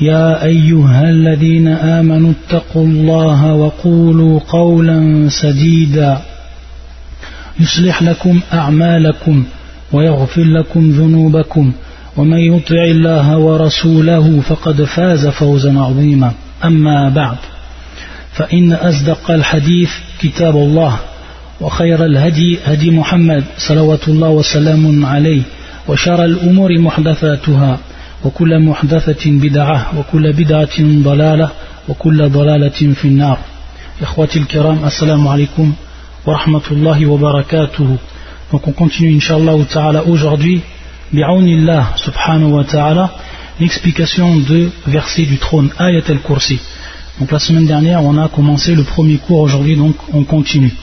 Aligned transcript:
يا 0.00 0.44
أيها 0.44 1.10
الذين 1.10 1.68
آمنوا 1.68 2.32
اتقوا 2.32 2.86
الله 2.86 3.52
وقولوا 3.52 4.40
قولا 4.48 5.28
سديدا 5.28 6.18
يصلح 7.60 8.02
لكم 8.02 8.40
أعمالكم 8.52 9.44
ويغفر 9.92 10.44
لكم 10.44 10.90
ذنوبكم 10.90 11.72
ومن 12.16 12.38
يطع 12.38 12.84
الله 12.84 13.38
ورسوله 13.38 14.40
فقد 14.40 14.82
فاز 14.84 15.26
فوزا 15.26 15.80
عظيما 15.80 16.32
أما 16.64 17.08
بعد 17.08 17.36
فإن 18.32 18.72
أصدق 18.72 19.30
الحديث 19.30 19.90
كتاب 20.20 20.56
الله 20.56 20.98
وخير 21.60 22.04
الهدي 22.04 22.58
هدي 22.64 22.90
محمد 22.90 23.44
صلوات 23.58 24.08
الله 24.08 24.28
وسلام 24.28 25.06
عليه 25.06 25.42
وشر 25.88 26.24
الأمور 26.24 26.78
محدثاتها 26.78 27.78
وكل 28.25 28.59
محدثة 28.59 29.23
بدعة 29.31 29.99
وكل 29.99 30.33
بدعة 30.33 30.77
ضلالة 30.79 31.49
وكل 31.89 32.29
ضلالة 32.29 32.93
في 32.93 33.05
النار 33.05 33.37
إخوتي 34.01 34.39
الكرام 34.39 34.85
السلام 34.85 35.27
عليكم 35.27 35.73
ورحمة 36.25 36.61
الله 36.71 37.05
وبركاته 37.05 37.97
Donc 38.51 38.67
on 38.67 38.71
continue 38.71 39.13
Inch'Allah 39.15 39.57
Ta'ala 39.71 40.03
aujourd'hui 40.05 40.61
bi'awnillah 41.13 41.93
subhanahu 41.97 42.51
wa 42.57 42.63
ta'ala 42.63 43.09
l'explication 43.59 44.37
de 44.37 44.71
verset 44.87 45.25
du 45.25 45.37
trône 45.37 45.69
Ayat 45.77 46.03
al-Kursi 46.09 46.59
donc 47.19 47.31
la 47.31 47.39
semaine 47.39 47.67
dernière 47.67 48.03
on 48.03 48.17
a 48.17 48.27
commencé 48.27 48.73
le 48.75 48.83
premier 48.83 49.17
cours 49.17 49.41
aujourd'hui 49.41 49.75
donc 49.75 49.95
on 50.13 50.23
continue 50.23 50.73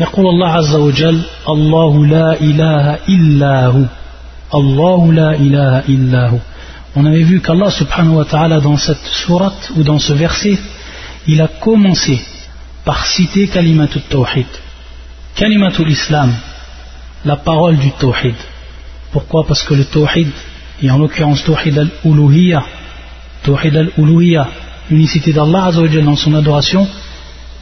يقول 0.00 0.26
الله 0.26 0.48
عز 0.48 0.74
وجل 0.74 1.22
الله 1.48 2.06
لا 2.06 2.40
إله 2.40 2.98
إلا 3.08 3.66
هو 3.66 3.84
Allahu 4.53 5.11
la 5.11 5.35
ilaha 5.35 5.83
illahu. 5.87 6.39
On 6.95 7.05
avait 7.05 7.23
vu 7.23 7.41
qu'Allah 7.41 7.71
subhanahu 7.71 8.17
wa 8.17 8.25
ta'ala 8.25 8.59
dans 8.59 8.77
cette 8.77 9.03
sourate 9.25 9.71
ou 9.75 9.83
dans 9.83 9.97
ce 9.97 10.13
verset, 10.13 10.59
il 11.27 11.41
a 11.41 11.47
commencé 11.47 12.21
par 12.85 13.05
citer 13.05 13.47
Kalimatul 13.47 14.03
Tawhid. 14.03 14.45
Kalimatul 15.35 15.89
Islam, 15.89 16.31
la 17.25 17.37
parole 17.37 17.77
du 17.77 17.91
Tawhid. 17.91 18.35
Pourquoi? 19.11 19.45
Parce 19.47 19.63
que 19.63 19.73
le 19.73 19.85
Tawhid, 19.85 20.29
et 20.83 20.91
en 20.91 20.99
l'occurrence 20.99 21.43
Tawhid 21.43 21.77
al-Uluhiyya, 21.77 22.63
Tawhid 23.43 23.75
al-Uluhiyya, 23.75 24.47
l'unicité 24.91 25.33
d'Allah 25.33 25.71
dans 25.71 26.15
son 26.15 26.35
adoration, 26.35 26.87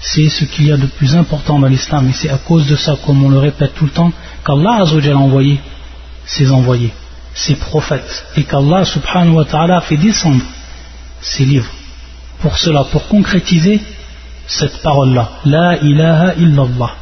c'est 0.01 0.27
ce 0.27 0.43
qu'il 0.45 0.67
y 0.67 0.71
a 0.71 0.77
de 0.77 0.87
plus 0.87 1.15
important 1.15 1.59
dans 1.59 1.67
l'islam 1.67 2.09
et 2.09 2.13
c'est 2.13 2.29
à 2.29 2.37
cause 2.37 2.67
de 2.67 2.75
ça, 2.75 2.97
comme 3.05 3.23
on 3.23 3.29
le 3.29 3.37
répète 3.37 3.75
tout 3.75 3.85
le 3.85 3.91
temps, 3.91 4.11
qu'Allah 4.43 4.83
a 4.83 5.15
envoyé 5.15 5.59
ses 6.31 6.51
envoyés, 6.51 6.93
ses 7.33 7.55
prophètes, 7.55 8.25
et 8.37 8.43
qu'Allah 8.43 8.85
subhanahu 8.85 9.33
wa 9.33 9.45
ta'ala 9.45 9.81
fait 9.81 9.97
descendre 9.97 10.43
ses 11.21 11.45
livres. 11.45 11.71
Pour 12.41 12.57
cela, 12.57 12.85
pour 12.85 13.07
concrétiser 13.07 13.81
cette 14.47 14.81
parole-là, 14.81 15.29
La 15.45 15.77
ilaha 15.77 16.35
illallah, 16.35 16.95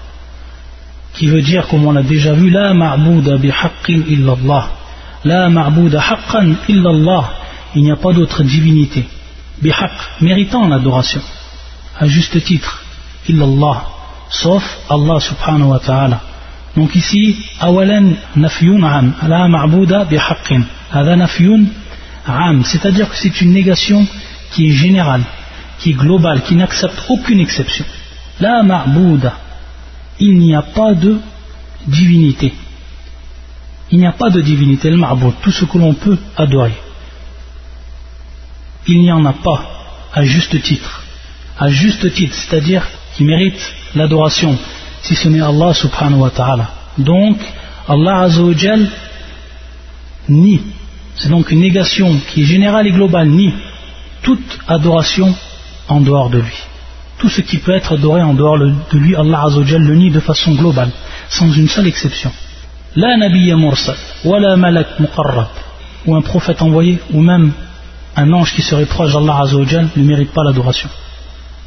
qui 1.14 1.28
veut 1.28 1.42
dire, 1.42 1.68
comme 1.68 1.86
on 1.86 1.92
l'a 1.92 2.04
déjà 2.04 2.34
vu, 2.34 2.50
La 2.50 2.74
ma'bouda 2.74 3.38
bihaqqin 3.38 4.02
illallah, 4.08 4.70
La 5.26 5.50
ma'bouda 5.50 6.02
haqqan 6.02 6.56
illallah, 6.68 7.32
il 7.76 7.84
n'y 7.84 7.92
a 7.92 7.98
pas 7.98 8.14
d'autre 8.14 8.44
divinité, 8.44 9.08
bihaq, 9.62 9.92
méritant 10.22 10.68
l'adoration, 10.68 11.22
à 12.00 12.08
juste 12.08 12.44
titre, 12.44 12.84
illallah, 13.28 13.84
sauf 14.30 14.64
Allah 14.90 15.20
subhanahu 15.20 15.70
wa 15.70 15.80
ta'ala. 15.80 16.29
Donc 16.80 16.96
ici, 16.96 17.36
awalan 17.60 18.14
nafyun 18.38 18.82
am, 18.84 19.14
la 19.28 19.50
ma'bouda 19.50 20.06
bihaqqin. 20.06 20.62
Hada 20.94 21.18
nafyun 21.18 21.66
am, 22.26 22.64
c'est-à-dire 22.64 23.10
que 23.10 23.18
c'est 23.18 23.42
une 23.42 23.52
négation 23.52 24.08
qui 24.52 24.68
est 24.68 24.72
générale, 24.72 25.24
qui 25.80 25.90
est 25.90 26.00
globale, 26.06 26.42
qui 26.42 26.56
n'accepte 26.56 27.04
aucune 27.10 27.42
exception. 27.42 27.84
La 28.40 28.64
ma'bouda, 28.64 29.34
il 30.22 30.40
n'y 30.40 30.56
a 30.56 30.62
pas 30.62 30.94
de 30.94 31.18
divinité. 31.86 32.54
Il 33.92 34.00
n'y 34.00 34.08
a 34.08 34.14
pas 34.14 34.30
de 34.30 34.40
divinité, 34.40 34.90
le 34.90 34.96
ma'boud, 34.96 35.34
tout 35.42 35.52
ce 35.52 35.66
que 35.66 35.78
l'on 35.78 35.96
peut 35.96 36.18
adorer. 36.38 36.78
Il 38.88 39.02
n'y 39.02 39.12
en 39.12 39.26
a 39.26 39.34
pas 39.34 39.60
à 40.14 40.24
juste 40.24 40.62
titre. 40.62 41.04
À 41.60 41.68
juste 41.68 42.14
titre, 42.14 42.36
c'est-à-dire 42.36 42.88
qui 43.16 43.26
mérite 43.26 43.60
l'adoration, 43.96 44.58
si 45.02 45.16
ce 45.16 45.28
n'est 45.28 45.42
Allah 45.42 45.74
subhanahu 45.74 46.20
wa 46.20 46.30
ta'ala. 46.30 46.70
Donc, 46.98 47.38
Allah 47.88 48.22
azawajal 48.22 48.88
nie, 50.30 50.62
c'est 51.16 51.30
donc 51.30 51.50
une 51.52 51.62
négation 51.62 52.20
qui 52.30 52.42
est 52.42 52.46
générale 52.46 52.88
et 52.88 52.92
globale, 52.92 53.30
nie 53.30 53.54
toute 54.22 54.60
adoration 54.68 55.34
en 55.88 56.02
dehors 56.02 56.30
de 56.30 56.40
lui. 56.40 56.58
Tout 57.18 57.30
ce 57.30 57.42
qui 57.42 57.58
peut 57.58 57.74
être 57.74 57.94
adoré 57.94 58.22
en 58.22 58.34
dehors 58.34 58.60
de 58.60 58.98
lui, 58.98 59.16
Allah 59.16 59.44
azawajal 59.46 59.82
le 59.82 59.96
nie 59.96 60.12
de 60.12 60.20
façon 60.20 60.54
globale, 60.54 60.92
sans 61.30 61.52
une 61.52 61.68
seule 61.68 61.88
exception. 61.88 62.32
La 62.96 63.18
nabiyya 63.18 63.56
mursal, 63.56 63.96
wa 64.26 64.40
la 64.40 64.56
malak 64.56 65.00
muqarrab, 65.00 65.48
ou 66.06 66.16
un 66.16 66.22
prophète 66.22 66.62
envoyé, 66.62 67.00
ou 67.12 67.22
même 67.22 67.52
un 68.16 68.34
ange 68.34 68.54
qui 68.54 68.62
serait 68.62 68.86
proche 68.86 69.14
d'Allah 69.14 69.40
azawajal 69.44 69.90
ne 69.96 70.04
mérite 70.04 70.32
pas 70.32 70.44
l'adoration. 70.44 70.90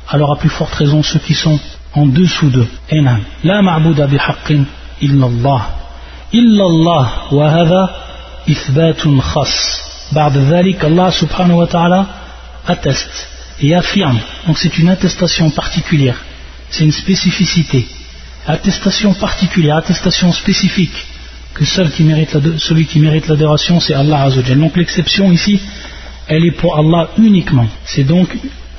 Alors 0.09 0.33
à 0.33 0.37
plus 0.37 0.51
forte 0.51 0.75
raison 0.75 1.03
ceux 1.03 1.21
qui 1.21 1.35
sont 1.35 1.59
en 1.94 2.06
dessous 2.06 2.50
d'eux. 2.50 2.68
Enam. 2.92 3.22
La 3.44 3.62
ma'bouda 3.62 4.08
bihaqqin 4.08 4.64
illallah. 5.02 5.62
Illallah 6.34 7.06
wa 7.32 7.50
hadha 7.50 7.90
ithbatun 8.48 9.20
khas. 9.20 9.84
بعد 10.12 10.38
ذلك 10.38 10.84
Allah 10.86 11.12
subhanahu 11.12 11.58
wa 11.58 11.68
ta'ala 11.68 12.08
atteste 12.66 13.28
et 13.62 13.76
affirme. 13.76 14.20
Donc 14.46 14.58
c'est 14.58 14.78
une 14.78 14.90
attestation 14.90 15.50
particulière. 15.50 16.18
C'est 16.70 16.84
une 16.84 16.92
spécificité. 16.92 17.88
Attestation 18.46 19.14
particulière, 19.14 19.78
attestation 19.78 20.32
spécifique. 20.32 20.98
Que 21.54 21.66
seul 21.66 21.92
qui 21.92 22.04
mérite 22.04 22.34
la, 22.34 22.42
celui 22.58 22.86
qui 22.86 23.00
mérite 23.00 23.28
l'adoration, 23.28 23.80
c'est 23.80 23.94
Allah 23.94 24.24
Azzawajal. 24.24 24.60
Donc 24.60 24.78
l'exception 24.78 25.32
ici, 25.32 25.60
elle 26.28 26.46
est 26.46 26.52
pour 26.52 26.78
Allah 26.78 27.10
uniquement. 27.18 27.68
C'est 27.86 28.04
donc 28.04 28.30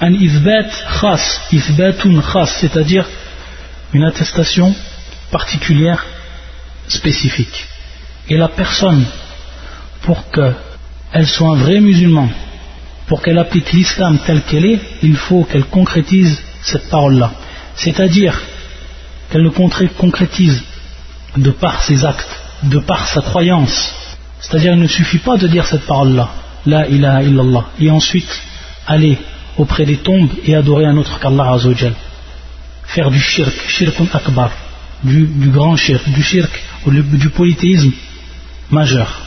un 0.06 0.14
isbat 0.14 0.70
khas, 1.00 1.26
isbatun 1.54 2.22
khas, 2.22 2.52
c'est-à-dire 2.60 3.06
une 3.94 4.04
attestation 4.04 4.76
particulière, 5.32 6.06
spécifique. 6.90 7.68
Et 8.28 8.36
la 8.36 8.50
personne, 8.50 9.06
pour 10.02 10.20
qu'elle 10.30 11.28
soit 11.28 11.52
un 11.56 11.60
vrai 11.66 11.80
musulman, 11.80 12.30
pour 13.08 13.22
qu'elle 13.22 13.38
applique 13.38 13.72
l'islam 13.72 14.20
tel 14.26 14.42
qu'elle 14.42 14.66
est, 14.66 14.82
il 15.04 15.16
faut 15.16 15.46
qu'elle 15.46 15.66
concrétise 15.66 16.42
cette 16.62 16.90
parole-là. 16.90 17.32
C'est-à-dire 17.76 18.42
qu'elle 19.30 19.44
le 19.44 19.52
concrétise 19.52 20.64
de 21.38 21.52
par 21.52 21.82
ses 21.82 22.04
actes, 22.04 22.36
de 22.64 22.80
par 22.80 23.08
sa 23.08 23.22
croyance. 23.22 23.96
C'est-à-dire 24.42 24.74
il 24.74 24.82
ne 24.82 24.88
suffit 24.88 25.20
pas 25.20 25.38
de 25.38 25.48
dire 25.48 25.66
cette 25.66 25.86
parole-là, 25.86 26.30
La 26.66 26.88
ilaha 26.88 27.24
illallah, 27.24 27.66
et 27.80 27.90
ensuite 27.90 28.42
aller 28.86 29.18
auprès 29.58 29.86
des 29.86 29.98
tombes 29.98 30.30
et 30.46 30.56
adorer 30.56 30.86
un 30.86 30.98
autre 30.98 31.20
qu'Allah 31.20 31.52
Azzawajal. 31.54 31.94
Faire 32.86 33.10
du 33.12 33.20
shirk, 33.20 33.54
shirkun 33.68 34.08
akbar, 34.14 34.52
du, 35.04 35.28
grand 35.50 35.76
shirk, 35.76 36.08
du 36.10 36.22
shirk 36.22 36.52
du 36.86 37.30
polythéisme 37.30 37.92
majeur. 38.70 39.22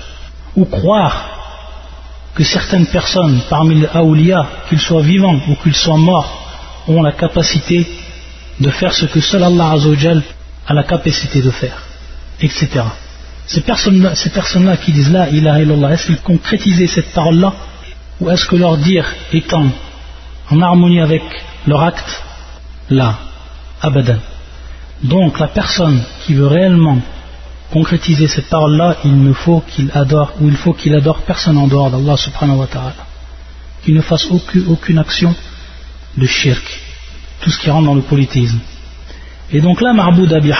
Ou 0.56 0.64
croire 0.64 1.30
que 2.34 2.44
certaines 2.44 2.86
personnes 2.86 3.40
parmi 3.48 3.76
les 3.76 3.86
awliya, 3.86 4.46
qu'ils 4.68 4.80
soient 4.80 5.02
vivants 5.02 5.40
ou 5.48 5.54
qu'ils 5.62 5.74
soient 5.74 5.96
morts, 5.96 6.30
ont 6.86 7.02
la 7.02 7.12
capacité 7.12 7.86
de 8.60 8.70
faire 8.70 8.92
ce 8.92 9.06
que 9.06 9.20
seul 9.20 9.42
Allah 9.42 9.72
Azzawajal 9.72 10.22
a 10.66 10.74
la 10.74 10.82
capacité 10.82 11.40
de 11.40 11.50
faire, 11.50 11.82
etc. 12.40 12.68
Ces 13.46 13.60
personnes-là 13.60 14.76
qui 14.76 14.92
disent 14.92 15.12
là, 15.12 15.28
ilaha 15.30 15.62
illallah, 15.62 15.92
est-ce 15.92 16.06
qu'ils 16.06 16.20
concrétisaient 16.20 16.88
cette 16.88 17.12
parole-là 17.12 17.52
ou 18.20 18.30
est-ce 18.30 18.46
que 18.46 18.56
leur 18.56 18.76
dire 18.78 19.06
étant 19.32 19.66
en 20.50 20.60
harmonie 20.62 21.00
avec 21.00 21.22
leur 21.66 21.82
acte 21.82 22.22
Là, 22.88 23.18
abadan. 23.82 24.18
Donc 25.02 25.40
la 25.40 25.48
personne 25.48 26.00
qui 26.24 26.34
veut 26.34 26.46
réellement 26.46 26.98
concrétiser 27.72 28.28
cette 28.28 28.48
parole-là, 28.48 28.96
il 29.04 29.20
ne 29.22 29.32
faut 29.32 29.60
qu'il 29.60 29.90
adore, 29.92 30.34
ou 30.40 30.48
il 30.48 30.56
faut 30.56 30.72
qu'il 30.72 30.94
adore 30.94 31.22
personne 31.22 31.58
en 31.58 31.66
dehors 31.66 31.90
d'Allah 31.90 32.16
subhanahu 32.16 32.58
wa 32.58 32.66
ta'ala. 32.66 32.94
Qu'il 33.84 33.94
ne 33.94 34.02
fasse 34.02 34.28
aucune, 34.68 34.98
action 34.98 35.34
de 36.16 36.26
shirk, 36.26 36.80
tout 37.40 37.50
ce 37.50 37.58
qui 37.58 37.68
rentre 37.68 37.86
dans 37.86 37.94
le 37.94 38.02
polythéisme. 38.02 38.60
Et 39.52 39.60
donc 39.60 39.80
là, 39.80 39.92
marboud 39.92 40.32
abi 40.32 40.52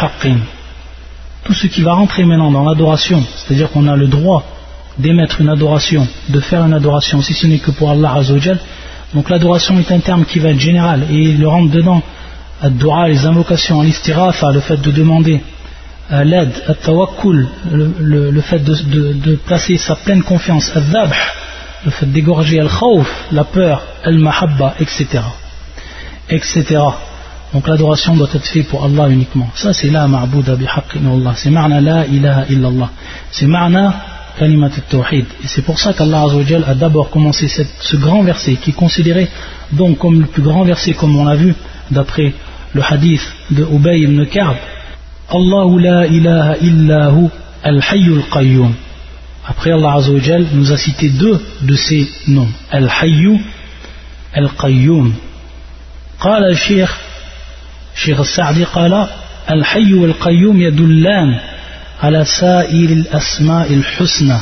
tout 1.44 1.54
ce 1.54 1.68
qui 1.68 1.82
va 1.82 1.94
rentrer 1.94 2.24
maintenant 2.24 2.50
dans 2.50 2.64
l'adoration, 2.64 3.24
c'est-à-dire 3.36 3.70
qu'on 3.70 3.86
a 3.86 3.96
le 3.96 4.08
droit 4.08 4.44
d'émettre 4.98 5.40
une 5.40 5.48
adoration, 5.48 6.08
de 6.28 6.40
faire 6.40 6.64
une 6.64 6.74
adoration, 6.74 7.22
si 7.22 7.34
ce 7.34 7.46
n'est 7.46 7.60
que 7.60 7.70
pour 7.70 7.90
Allah 7.90 8.14
Azzawajal, 8.14 8.58
donc 9.16 9.30
l'adoration 9.30 9.78
est 9.78 9.90
un 9.90 10.00
terme 10.00 10.26
qui 10.26 10.38
va 10.40 10.50
être 10.50 10.60
général, 10.60 11.04
et 11.10 11.14
il 11.14 11.46
rentre 11.46 11.72
dedans, 11.72 12.02
ad-dua, 12.60 13.08
les 13.08 13.24
invocations, 13.24 13.80
l'istirafa, 13.80 14.52
le 14.52 14.60
fait 14.60 14.76
de 14.76 14.90
demander 14.90 15.40
l'aide, 16.10 16.52
at-tawakkul, 16.68 17.48
le, 17.72 18.40
fait 18.42 18.58
de, 18.58 19.36
placer 19.46 19.78
sa 19.78 19.96
pleine 19.96 20.22
confiance, 20.22 20.70
al-dhabh, 20.76 21.14
le 21.86 21.90
fait 21.92 22.04
d'égorger 22.12 22.60
al-khawf, 22.60 23.08
la 23.32 23.44
peur, 23.44 23.80
al-mahabba, 24.04 24.74
etc. 24.80 25.06
etc. 26.28 26.62
Donc 27.54 27.68
l'adoration 27.68 28.16
doit 28.16 28.28
être 28.34 28.44
faite 28.44 28.68
pour 28.68 28.84
Allah 28.84 29.08
uniquement. 29.08 29.48
Ça 29.54 29.72
c'est 29.72 29.88
la 29.88 30.06
ma'bouda 30.06 30.56
bihaqqin 30.56 31.06
Allah. 31.10 31.32
C'est 31.36 31.48
ma'na 31.48 31.80
la 31.80 32.06
ilaha 32.06 32.44
illallah. 32.50 32.90
C'est 33.30 33.46
ma'na 33.46 33.94
kalimat 34.37 34.71
al-tawhid. 34.75 35.25
Et 35.43 35.47
c'est 35.47 35.61
pour 35.61 35.79
ça 35.79 35.93
qu'Allah 35.93 36.25
a 36.67 36.75
d'abord 36.75 37.09
commencé 37.09 37.47
ce 37.47 37.97
grand 37.97 38.23
verset 38.23 38.55
qui 38.55 38.71
est 38.71 38.73
considéré 38.73 39.27
donc 39.71 39.97
comme 39.97 40.21
le 40.21 40.27
plus 40.27 40.41
grand 40.41 40.63
verset 40.63 40.93
comme 40.93 41.15
on 41.15 41.25
l'a 41.25 41.35
vu 41.35 41.53
d'après 41.89 42.33
le 42.73 42.81
hadith 42.81 43.21
de 43.51 43.63
Ubay 43.63 44.01
ibn 44.01 44.25
Ka'b 44.25 44.55
Allah 45.29 45.67
la 45.79 46.07
ilaha 46.07 46.57
illahu 46.57 47.29
al-hayyul 47.63 48.23
qayyum. 48.33 48.73
Après 49.47 49.71
Allah 49.71 49.93
Azzawajal 49.93 50.47
nous 50.53 50.71
a 50.71 50.77
cité 50.77 51.09
deux 51.09 51.39
de 51.61 51.75
ces 51.75 52.07
noms, 52.27 52.49
al-hayyu, 52.71 53.39
al-qayyum. 54.33 55.13
قال 56.21 56.51
الشيخ 56.51 56.97
الشيخ 57.95 58.19
السعدي 58.19 58.63
قال 58.63 59.07
الحي 59.49 59.93
والقيوم 59.93 60.61
يدلان 60.61 61.39
على 62.01 62.25
سائر 62.25 62.89
الأسماء 62.89 63.73
الحسنى 63.73 64.37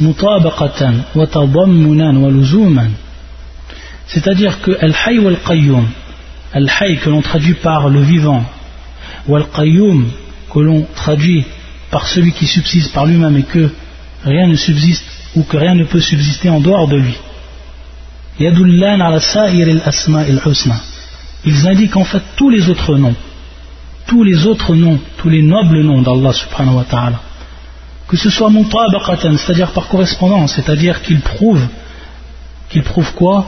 مطابقة 0.00 0.94
وتضمنا 1.14 2.18
ولزوما 2.18 2.90
c'est-à-dire 4.06 4.60
que 4.60 4.72
al-hayy 4.80 5.18
wal-qayyum 5.18 5.86
al-hayy 6.52 6.98
que 6.98 7.08
l'on 7.10 7.22
traduit 7.22 7.54
par 7.54 7.88
le 7.88 8.00
vivant 8.00 8.44
wal-qayyum 9.28 10.08
que 10.52 10.60
l'on 10.60 10.86
traduit 10.94 11.44
par 11.90 12.06
celui 12.08 12.32
qui 12.32 12.46
subsiste 12.46 12.92
par 12.92 13.06
lui-même 13.06 13.36
et 13.36 13.42
que 13.42 13.70
rien 14.24 14.46
ne 14.46 14.56
subsiste 14.56 15.04
ou 15.36 15.42
que 15.42 15.56
rien 15.56 15.74
ne 15.74 15.84
peut 15.84 16.00
subsister 16.00 16.48
en 16.48 16.60
dehors 16.60 16.88
de 16.88 16.96
lui. 16.96 17.14
Ils 21.46 21.68
indiquent 21.68 21.96
en 21.96 22.04
fait 22.04 22.22
tous 22.36 22.50
les 22.50 22.68
autres 22.68 22.96
noms, 22.96 23.14
tous 24.09 24.23
les 24.23 24.47
autres 24.47 24.73
noms, 24.75 24.99
tous 25.17 25.29
les 25.29 25.43
nobles 25.43 25.81
noms 25.81 26.01
d'Allah 26.01 26.33
subhanahu 26.33 26.77
wa 26.77 26.83
ta'ala. 26.83 27.19
Que 28.07 28.17
ce 28.17 28.29
soit 28.31 28.49
mutabaqatan, 28.49 29.37
c'est-à-dire 29.37 29.71
par 29.71 29.87
correspondance, 29.87 30.53
c'est-à-dire 30.55 31.01
qu'ils 31.03 31.21
prouvent, 31.21 31.67
qu'ils 32.69 32.83
prouvent 32.83 33.13
quoi? 33.13 33.45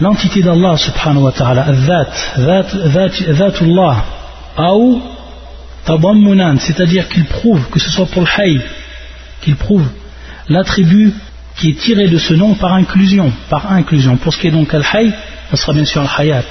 L'entité 0.00 0.42
d'Allah 0.42 0.76
subhanahu 0.78 1.24
wa 1.24 1.32
ta'ala, 1.32 1.66
Allah, 4.58 4.74
ou 4.74 5.02
c'est-à-dire 6.58 7.08
qu'il 7.08 7.26
prouve, 7.26 7.68
que 7.70 7.78
ce 7.78 7.90
soit 7.90 8.06
pour 8.06 8.22
le 8.22 8.28
hay, 8.38 8.60
qu'il 9.42 9.56
prouve 9.56 9.86
l'attribut 10.48 11.12
qui 11.56 11.70
est 11.70 11.78
tiré 11.78 12.08
de 12.08 12.18
ce 12.18 12.34
nom 12.34 12.54
par 12.54 12.72
inclusion, 12.72 13.32
par 13.50 13.70
inclusion. 13.70 14.16
Pour 14.16 14.32
ce 14.32 14.40
qui 14.40 14.46
est 14.48 14.50
donc 14.50 14.72
al-hay, 14.74 15.12
ce 15.50 15.56
sera 15.56 15.72
bien 15.74 15.84
sûr 15.84 16.02
al-hayat, 16.02 16.44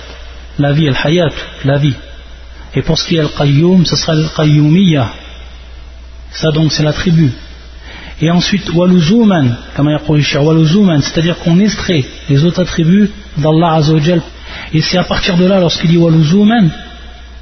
la 0.59 0.71
vie, 0.71 0.87
al-hayat, 0.87 1.33
la 1.65 1.77
vie. 1.77 1.95
Et 2.75 2.81
pour 2.81 2.97
ce 2.97 3.07
qui 3.07 3.15
est 3.15 3.19
al-qayyum, 3.19 3.85
ce 3.85 3.95
sera 3.95 4.13
al-qayyumiyya. 4.13 5.11
Ça 6.31 6.51
donc 6.51 6.71
c'est 6.71 6.83
l'attribut. 6.83 7.31
Et 8.21 8.31
ensuite, 8.31 8.69
waluzuman, 8.73 9.57
c'est-à-dire 11.01 11.37
qu'on 11.39 11.59
extrait 11.59 12.05
les 12.29 12.43
autres 12.45 12.61
attributs 12.61 13.11
d'Allah 13.37 13.73
Azzawajal. 13.75 14.21
Et 14.73 14.81
c'est 14.81 14.97
à 14.97 15.03
partir 15.03 15.35
de 15.35 15.45
là, 15.45 15.59
lorsqu'il 15.59 15.89
dit 15.89 15.97
waluzuman, 15.97 16.71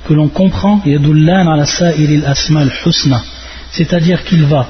que 0.07 0.13
l'on 0.13 0.27
comprend 0.29 0.81
c'est-à-dire 3.71 4.23
qu'il 4.25 4.43
va 4.43 4.67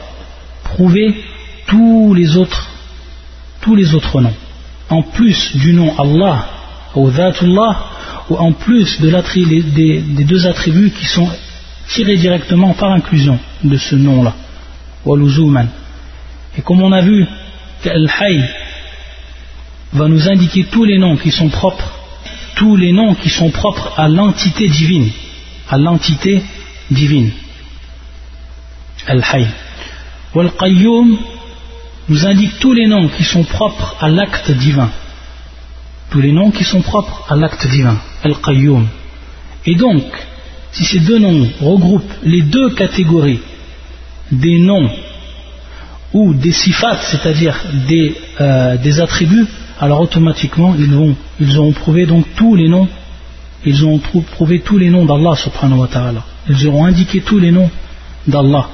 prouver 0.63 1.23
tous 1.67 2.13
les 2.13 2.37
autres 2.37 2.69
tous 3.61 3.75
les 3.75 3.95
autres 3.95 4.21
noms 4.21 4.33
en 4.89 5.01
plus 5.01 5.55
du 5.55 5.73
nom 5.73 5.93
Allah 5.97 6.45
ou 6.95 7.09
Dhatullah 7.09 7.85
ou 8.29 8.35
en 8.37 8.51
plus 8.53 9.01
de 9.01 9.09
des, 9.49 10.01
des, 10.01 10.23
deux 10.23 10.47
attributs 10.47 10.91
qui 10.91 11.05
sont 11.05 11.29
tirés 11.89 12.17
directement 12.17 12.73
par 12.73 12.91
inclusion 12.91 13.39
de 13.63 13.77
ce 13.77 13.95
nom-là 13.95 14.33
et 16.57 16.61
comme 16.61 16.81
on 16.81 16.91
a 16.91 17.01
vu 17.01 17.25
Al-Hayy 17.85 18.43
va 19.91 20.07
nous 20.07 20.29
indiquer 20.29 20.65
tous 20.71 20.85
les 20.85 20.97
noms 20.97 21.17
qui 21.17 21.31
sont 21.31 21.49
propres 21.49 21.91
tous 22.55 22.75
les 22.75 22.93
noms 22.93 23.15
qui 23.15 23.29
sont 23.29 23.49
propres 23.49 23.93
à 23.97 24.07
l'entité 24.07 24.67
divine 24.69 25.09
à 25.69 25.77
l'entité 25.77 26.43
divine. 26.91 27.31
Al-Hayy. 29.07 29.47
Wal-Qayyum 30.35 31.17
nous 32.09 32.25
indique 32.25 32.59
tous 32.59 32.73
les 32.73 32.87
noms 32.87 33.07
qui 33.09 33.23
sont 33.23 33.43
propres 33.43 33.95
à 33.99 34.09
l'acte 34.09 34.51
divin. 34.51 34.89
Tous 36.09 36.21
les 36.21 36.31
noms 36.31 36.51
qui 36.51 36.63
sont 36.63 36.81
propres 36.81 37.25
à 37.29 37.35
l'acte 37.35 37.67
divin. 37.67 37.97
Al-Qayyum. 38.23 38.87
Et 39.65 39.75
donc, 39.75 40.03
si 40.71 40.85
ces 40.85 40.99
deux 40.99 41.19
noms 41.19 41.47
regroupent 41.61 42.13
les 42.23 42.41
deux 42.41 42.71
catégories 42.71 43.39
des 44.31 44.59
noms 44.59 44.89
ou 46.13 46.33
des 46.33 46.51
sifats, 46.51 46.97
c'est-à-dire 46.97 47.59
des, 47.87 48.15
euh, 48.41 48.77
des, 48.77 48.99
attributs, 48.99 49.47
alors 49.79 50.01
automatiquement 50.01 50.75
ils, 50.77 50.91
vont, 50.91 51.15
auront 51.57 51.71
prouvé 51.71 52.05
donc 52.05 52.25
tous 52.35 52.55
les 52.55 52.69
noms 52.69 52.87
ils 53.65 53.85
ont 53.85 53.99
prouvé 53.99 54.59
tous 54.59 54.77
les 54.77 54.89
noms 54.89 55.05
d'Allah 55.05 55.35
subhanahu 55.35 55.79
wa 55.79 55.87
ta'ala. 55.87 56.23
Ils 56.49 56.67
auront 56.67 56.85
indiqué 56.85 57.21
tous 57.21 57.39
les 57.39 57.51
noms 57.51 57.69
d'Allah. 58.27 58.67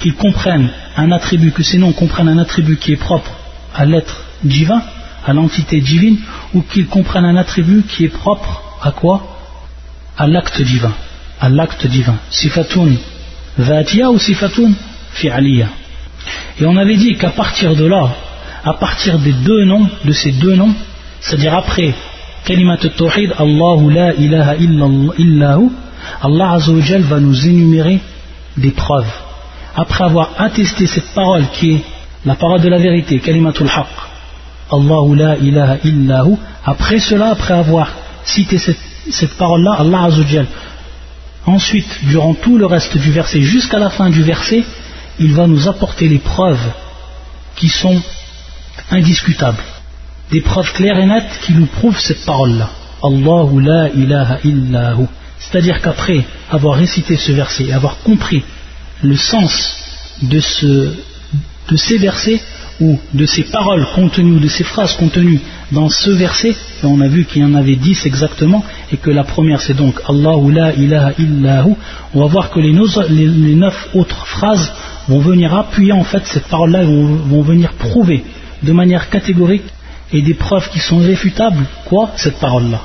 Qu'ils 0.00 0.14
comprennent 0.14 0.70
un 0.96 1.12
attribut, 1.12 1.52
que 1.52 1.62
ces 1.62 1.78
noms 1.78 1.92
comprennent 1.92 2.28
un 2.28 2.38
attribut 2.38 2.76
qui 2.76 2.92
est 2.92 2.96
propre 2.96 3.30
à 3.74 3.84
l'être 3.84 4.24
divin, 4.42 4.82
à 5.24 5.32
l'entité 5.32 5.80
divine, 5.80 6.18
ou 6.54 6.62
qu'ils 6.62 6.86
comprennent 6.86 7.24
un 7.24 7.36
attribut 7.36 7.82
qui 7.82 8.04
est 8.04 8.08
propre 8.08 8.62
à 8.82 8.90
quoi? 8.90 9.22
À 10.16 10.26
l'acte 10.26 10.60
divin. 10.60 10.92
À 11.40 11.48
l'acte 11.48 11.86
divin. 11.86 12.16
Sifatun 12.30 12.92
vatiya 13.58 14.10
ou 14.10 14.18
sifatun 14.18 14.72
fi'aliya. 15.12 15.68
Et 16.60 16.66
on 16.66 16.76
avait 16.76 16.96
dit 16.96 17.16
qu'à 17.16 17.30
partir 17.30 17.74
de 17.74 17.84
là, 17.84 18.10
à 18.64 18.74
partir 18.74 19.18
des 19.18 19.32
deux 19.32 19.64
noms, 19.64 19.88
de 20.04 20.12
ces 20.12 20.32
deux 20.32 20.54
noms, 20.54 20.74
c'est-à-dire 21.20 21.54
après 21.54 21.94
kalimat 22.44 22.78
al-tawhid, 22.82 23.34
Allahu 23.38 23.92
la 23.92 24.14
ilaha 24.14 24.56
illahu, 24.56 25.70
Allah 26.22 26.52
Azzawajal 26.52 27.02
va 27.02 27.18
nous 27.18 27.46
énumérer 27.46 28.00
des 28.56 28.70
preuves. 28.70 29.12
Après 29.74 30.04
avoir 30.04 30.30
attesté 30.38 30.86
cette 30.86 31.12
parole 31.14 31.44
qui 31.52 31.72
est 31.72 31.82
la 32.24 32.34
parole 32.36 32.60
de 32.60 32.68
la 32.68 32.78
vérité, 32.78 33.18
kalimatul 33.18 33.68
haqq, 33.68 34.13
Allahu 34.70 35.14
la 35.14 35.36
ilaha 35.36 35.76
illahu, 35.84 36.36
après 36.64 36.98
cela, 36.98 37.30
après 37.30 37.54
avoir 37.54 37.90
cité 38.24 38.58
cette, 38.58 38.78
cette 39.10 39.34
parole-là, 39.36 39.76
Allah 39.78 40.04
Azzawajal, 40.04 40.46
ensuite, 41.46 42.04
durant 42.04 42.34
tout 42.34 42.56
le 42.56 42.66
reste 42.66 42.96
du 42.96 43.10
verset, 43.10 43.42
jusqu'à 43.42 43.78
la 43.78 43.90
fin 43.90 44.10
du 44.10 44.22
verset, 44.22 44.64
il 45.18 45.34
va 45.34 45.46
nous 45.46 45.68
apporter 45.68 46.08
les 46.08 46.18
preuves 46.18 46.72
qui 47.56 47.68
sont 47.68 48.00
indiscutables 48.90 49.62
des 50.30 50.40
preuves 50.40 50.72
claires 50.72 50.98
et 50.98 51.06
nettes 51.06 51.38
qui 51.44 51.52
nous 51.52 51.66
prouvent 51.66 52.00
cette 52.00 52.24
parole-là. 52.24 52.70
Allahu 53.02 53.60
la 53.60 53.88
ilaha 53.90 54.38
illahu. 54.44 55.06
C'est-à-dire 55.38 55.80
qu'après 55.80 56.24
avoir 56.50 56.76
récité 56.76 57.16
ce 57.16 57.32
verset, 57.32 57.72
avoir 57.72 57.98
compris 57.98 58.42
le 59.02 59.16
sens 59.16 59.76
de, 60.22 60.40
ce, 60.40 60.94
de 61.68 61.76
ces 61.76 61.98
versets 61.98 62.40
ou 62.80 62.98
de 63.12 63.26
ces 63.26 63.44
paroles 63.44 63.86
contenues, 63.94 64.32
ou 64.32 64.40
de 64.40 64.48
ces 64.48 64.64
phrases 64.64 64.94
contenues 64.94 65.40
dans 65.70 65.88
ce 65.88 66.10
verset, 66.10 66.54
on 66.82 67.00
a 67.00 67.08
vu 67.08 67.24
qu'il 67.24 67.42
y 67.42 67.44
en 67.44 67.54
avait 67.54 67.76
dix 67.76 68.04
exactement, 68.06 68.64
et 68.92 68.96
que 68.96 69.10
la 69.10 69.24
première 69.24 69.60
c'est 69.60 69.74
donc 69.74 70.00
Allahu 70.08 70.52
la 70.52 70.72
ilaha 70.72 71.12
illahu, 71.18 71.74
on 72.14 72.20
va 72.20 72.26
voir 72.26 72.50
que 72.50 72.60
les, 72.60 72.72
neuf 72.72 73.88
autres 73.94 74.26
phrases 74.26 74.72
vont 75.08 75.20
venir 75.20 75.54
appuyer 75.54 75.92
en 75.92 76.04
fait 76.04 76.24
cette 76.26 76.48
parole-là, 76.48 76.84
vont, 76.84 77.42
venir 77.42 77.72
prouver 77.74 78.24
de 78.62 78.72
manière 78.72 79.08
catégorique 79.08 79.64
et 80.12 80.22
des 80.22 80.34
preuves 80.34 80.68
qui 80.70 80.80
sont 80.80 80.98
réfutables, 80.98 81.64
quoi 81.84 82.10
Cette 82.16 82.38
parole-là. 82.38 82.80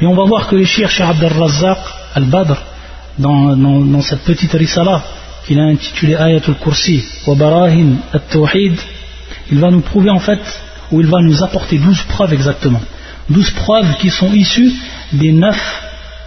Et 0.00 0.06
on 0.06 0.14
va 0.14 0.24
voir 0.24 0.48
que 0.48 0.56
le 0.56 0.64
shir 0.64 0.90
Abdel 1.00 1.32
Razzaq 1.32 1.78
al-Badr, 2.14 2.56
dans, 3.18 4.02
cette 4.02 4.22
petite 4.22 4.52
risala 4.52 5.02
qu'il 5.46 5.60
a 5.60 5.64
intitulée 5.64 6.16
Ayatul 6.16 6.56
Kursi 6.56 7.04
wa 7.26 7.34
Barahin 7.34 7.98
al-Tawhid, 8.12 8.76
il 9.50 9.58
va 9.58 9.70
nous 9.70 9.80
prouver 9.80 10.10
en 10.10 10.18
fait, 10.18 10.40
ou 10.90 11.00
il 11.00 11.06
va 11.06 11.20
nous 11.22 11.42
apporter 11.42 11.78
douze 11.78 12.02
preuves 12.08 12.32
exactement. 12.32 12.80
Douze 13.30 13.50
preuves 13.50 13.96
qui 13.98 14.10
sont 14.10 14.32
issues 14.32 14.72
des 15.12 15.32
neuf 15.32 15.60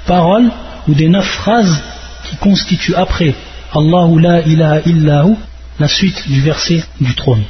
paroles 0.06 0.50
ou 0.88 0.94
des 0.94 1.10
neuf 1.10 1.26
phrases 1.26 1.82
qui 2.30 2.36
constituent 2.38 2.96
après 2.96 3.36
Allahu 3.74 4.20
la 4.20 4.42
ilaha 4.42 4.80
illahu 4.86 5.36
la 5.80 5.88
suite 5.88 6.28
du 6.28 6.42
verset 6.42 6.84
du 7.00 7.14
trône. 7.16 7.44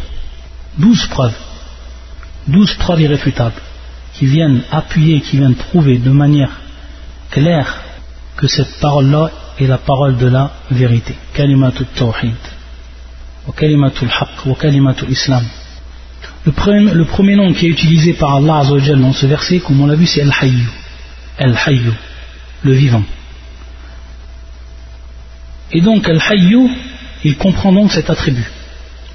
Douze 0.77 1.07
preuves. 1.07 1.38
Douze 2.47 2.73
preuves 2.75 3.01
irréfutables 3.01 3.61
qui 4.13 4.25
viennent 4.25 4.61
appuyer, 4.71 5.21
qui 5.21 5.38
viennent 5.38 5.55
prouver 5.55 5.97
de 5.97 6.09
manière 6.09 6.59
claire 7.31 7.81
que 8.35 8.47
cette 8.47 8.79
parole-là 8.79 9.31
est 9.59 9.67
la 9.67 9.77
parole 9.77 10.17
de 10.17 10.27
la 10.27 10.51
vérité. 10.71 11.15
Kalimatul 11.33 11.87
Tawhid. 11.95 12.35
Wa 13.47 13.53
kalimatul 13.55 14.09
Haqq. 14.09 15.09
Islam. 15.09 15.45
Le 16.45 16.51
premier, 16.51 17.35
nom 17.35 17.53
qui 17.53 17.65
est 17.65 17.69
utilisé 17.69 18.13
par 18.13 18.35
Allah 18.35 18.63
dans 18.95 19.13
ce 19.13 19.25
verset, 19.25 19.59
comme 19.59 19.81
on 19.81 19.87
l'a 19.87 19.95
vu, 19.95 20.05
c'est 20.05 20.21
Al-Hayyu. 20.21 20.69
Al-Hayyu, 21.37 21.91
le 22.63 22.71
vivant. 22.71 23.03
Et 25.71 25.81
donc 25.81 26.07
Al-Hayyu, 26.07 26.69
il 27.23 27.35
comprend 27.37 27.73
donc 27.73 27.91
cet 27.91 28.09
attribut. 28.09 28.49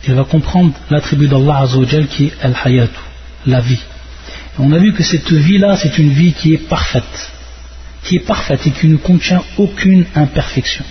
Il 0.07 0.15
va 0.15 0.25
comprendre 0.25 0.75
l'attribut 0.91 1.29
d'Allah 1.29 1.67
qui 2.11 2.27
est 2.27 2.33
Al-Hayatu, 2.43 3.01
la 3.47 3.61
vie. 3.61 3.81
on 4.59 4.71
a 4.73 4.79
vu 4.79 4.93
que 4.93 5.03
cette 5.03 5.33
vie-là, 5.33 5.77
c'est 5.77 5.97
une 5.99 6.11
vie 6.11 6.35
qui 6.35 6.53
est 6.53 6.69
parfaite 6.69 7.33
qui 8.05 8.17
est 8.17 8.27
parfaite 8.27 8.67
et 8.67 8.71
qui 8.71 8.87
ne 8.89 8.97
contient 8.97 9.43
aucune 9.59 10.05
imperfection. 10.15 10.85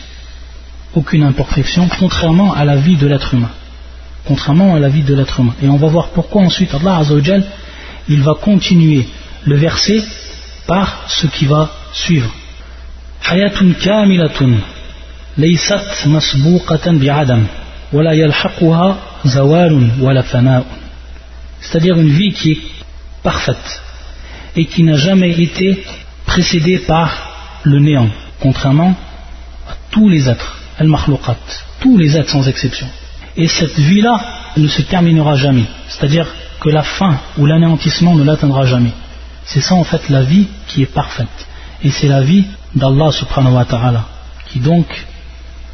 Aucune 0.96 1.24
imperfection, 1.24 1.88
contrairement 2.00 2.53
à 2.53 2.65
la 2.65 2.75
vie 2.75 2.98
de 2.98 3.08
l'être 3.08 3.34
humain. 3.34 3.51
Contrairement 4.25 4.75
à 4.75 4.79
la 4.79 4.89
vie 4.89 5.03
de 5.03 5.13
l'être 5.13 5.39
humain. 5.39 5.55
Et 5.62 5.67
on 5.67 5.77
va 5.77 5.88
voir 5.88 6.10
pourquoi 6.10 6.41
ensuite 6.43 6.74
Allah 6.74 6.98
Azzawajal, 6.98 7.43
il 8.10 8.22
va 8.22 8.34
continuer 8.36 9.08
le 9.46 9.55
verset 9.58 10.03
par 10.67 11.05
ce 11.08 11.27
qui 11.27 11.46
va 11.46 11.72
suivre. 11.93 12.34
C'est-à-dire 21.62 22.00
une 22.00 22.10
vie 22.10 22.34
qui 22.34 22.51
est 22.51 22.62
parfaite 23.24 23.82
et 24.55 24.65
qui 24.65 24.84
n'a 24.84 24.98
jamais 24.98 25.32
été 25.41 25.84
précédé 26.34 26.80
par 26.80 27.10
le 27.62 27.80
néant, 27.80 28.10
contrairement 28.40 28.96
à 29.70 29.74
tous 29.92 30.10
les 30.10 30.28
êtres, 30.28 30.58
al-makhluqat, 30.80 31.38
tous 31.80 31.96
les 31.96 32.18
êtres 32.18 32.32
sans 32.32 32.48
exception. 32.48 32.88
Et 33.38 33.48
cette 33.48 33.78
vie-là 33.78 34.16
ne 34.58 34.68
se 34.68 34.82
terminera 34.82 35.36
jamais, 35.36 35.66
c'est-à-dire 35.90 36.28
que 36.60 36.70
la 36.70 36.82
fin 36.82 37.20
ou 37.38 37.46
l'anéantissement 37.46 38.16
ne 38.16 38.24
l'atteindra 38.24 38.66
jamais. 38.66 38.94
C'est 39.46 39.62
ça 39.62 39.75
en 39.75 39.84
fait 39.84 40.10
la 40.10 40.24
vie 40.24 40.48
qui 40.68 40.82
est 40.82 40.92
parfaite. 41.02 41.38
Et 41.84 41.92
c'est 41.92 42.08
la 42.08 42.22
vie 42.22 42.46
d'Allah 42.74 43.12
subhanahu 43.12 43.54
wa 43.54 43.66
ta'ala, 43.66 44.04
qui 44.50 44.60
donc 44.60 44.88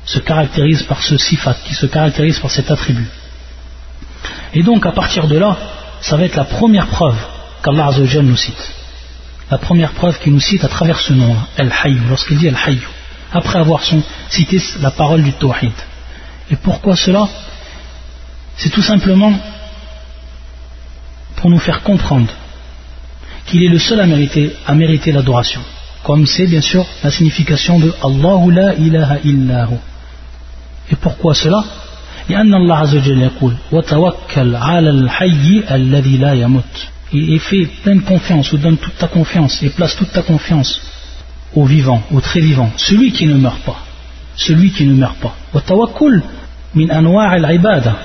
se 0.03 0.19
caractérise 0.19 0.83
par 0.83 1.01
ce 1.01 1.15
sifat, 1.17 1.55
qui 1.65 1.73
se 1.73 1.85
caractérise 1.85 2.37
par 2.39 2.51
cet 2.51 2.69
attribut. 2.69 3.09
Et 4.53 4.63
donc 4.63 4.85
à 4.85 4.91
partir 4.91 5.25
de 5.29 5.37
là, 5.37 5.55
ça 6.01 6.17
va 6.17 6.25
être 6.25 6.35
la 6.35 6.43
première 6.43 6.87
preuve 6.87 7.19
qu'Allah 7.63 7.91
nous 8.21 8.35
cite 8.35 8.78
la 9.50 9.58
première 9.58 9.92
preuve 9.92 10.18
qu'il 10.18 10.32
nous 10.32 10.40
cite 10.40 10.64
à 10.64 10.68
travers 10.68 10.98
ce 11.00 11.12
nom, 11.12 11.36
Al-Hayy, 11.56 11.98
lorsqu'il 12.08 12.38
dit 12.38 12.48
Al-Hayy, 12.48 12.80
après 13.32 13.58
avoir 13.58 13.82
cité 14.28 14.60
la 14.80 14.90
parole 14.90 15.22
du 15.22 15.32
Tawhid. 15.32 15.72
Et 16.50 16.56
pourquoi 16.56 16.96
cela 16.96 17.28
C'est 18.56 18.70
tout 18.70 18.82
simplement 18.82 19.32
pour 21.36 21.50
nous 21.50 21.58
faire 21.58 21.82
comprendre 21.82 22.32
qu'il 23.46 23.62
est 23.62 23.68
le 23.68 23.78
seul 23.78 24.00
à 24.00 24.06
mériter, 24.06 24.54
à 24.66 24.74
mériter 24.74 25.12
l'adoration. 25.12 25.60
Comme 26.04 26.26
c'est 26.26 26.46
bien 26.46 26.60
sûr 26.60 26.86
la 27.02 27.10
signification 27.10 27.78
de 27.78 27.92
Allahu 28.02 28.52
la 28.52 28.74
ilaha 28.74 29.18
illahu. 29.24 29.76
Et 30.90 30.96
pourquoi 30.96 31.34
cela 31.34 31.64
لأن 32.28 32.54
الله 32.54 32.76
عز 32.76 32.94
وجل 32.94 33.22
يقول 33.22 33.54
وتوكل 33.72 34.56
على 34.56 34.90
الحي 34.90 35.64
الذي 35.70 36.16
لا 36.16 36.32
يموت 36.32 36.88
et, 37.12 37.38
fais 37.38 37.66
pleine 37.82 38.02
confiance 38.02 38.52
ou 38.52 38.58
donne 38.58 38.78
toute 38.78 38.96
ta 38.96 39.08
confiance 39.08 39.62
et 39.62 39.70
place 39.70 39.96
toute 39.96 40.12
ta 40.12 40.22
confiance 40.22 40.80
au 41.54 41.64
vivant, 41.64 42.02
au 42.10 42.20
très 42.20 42.40
vivant, 42.40 42.70
celui 42.76 43.12
qui 43.12 43.26
ne 43.26 43.34
meurt 43.34 43.60
pas, 43.60 43.78
celui 44.36 44.70
qui 44.72 44.84
ne 44.84 44.94
meurt 44.94 45.16
pas. 45.18 45.34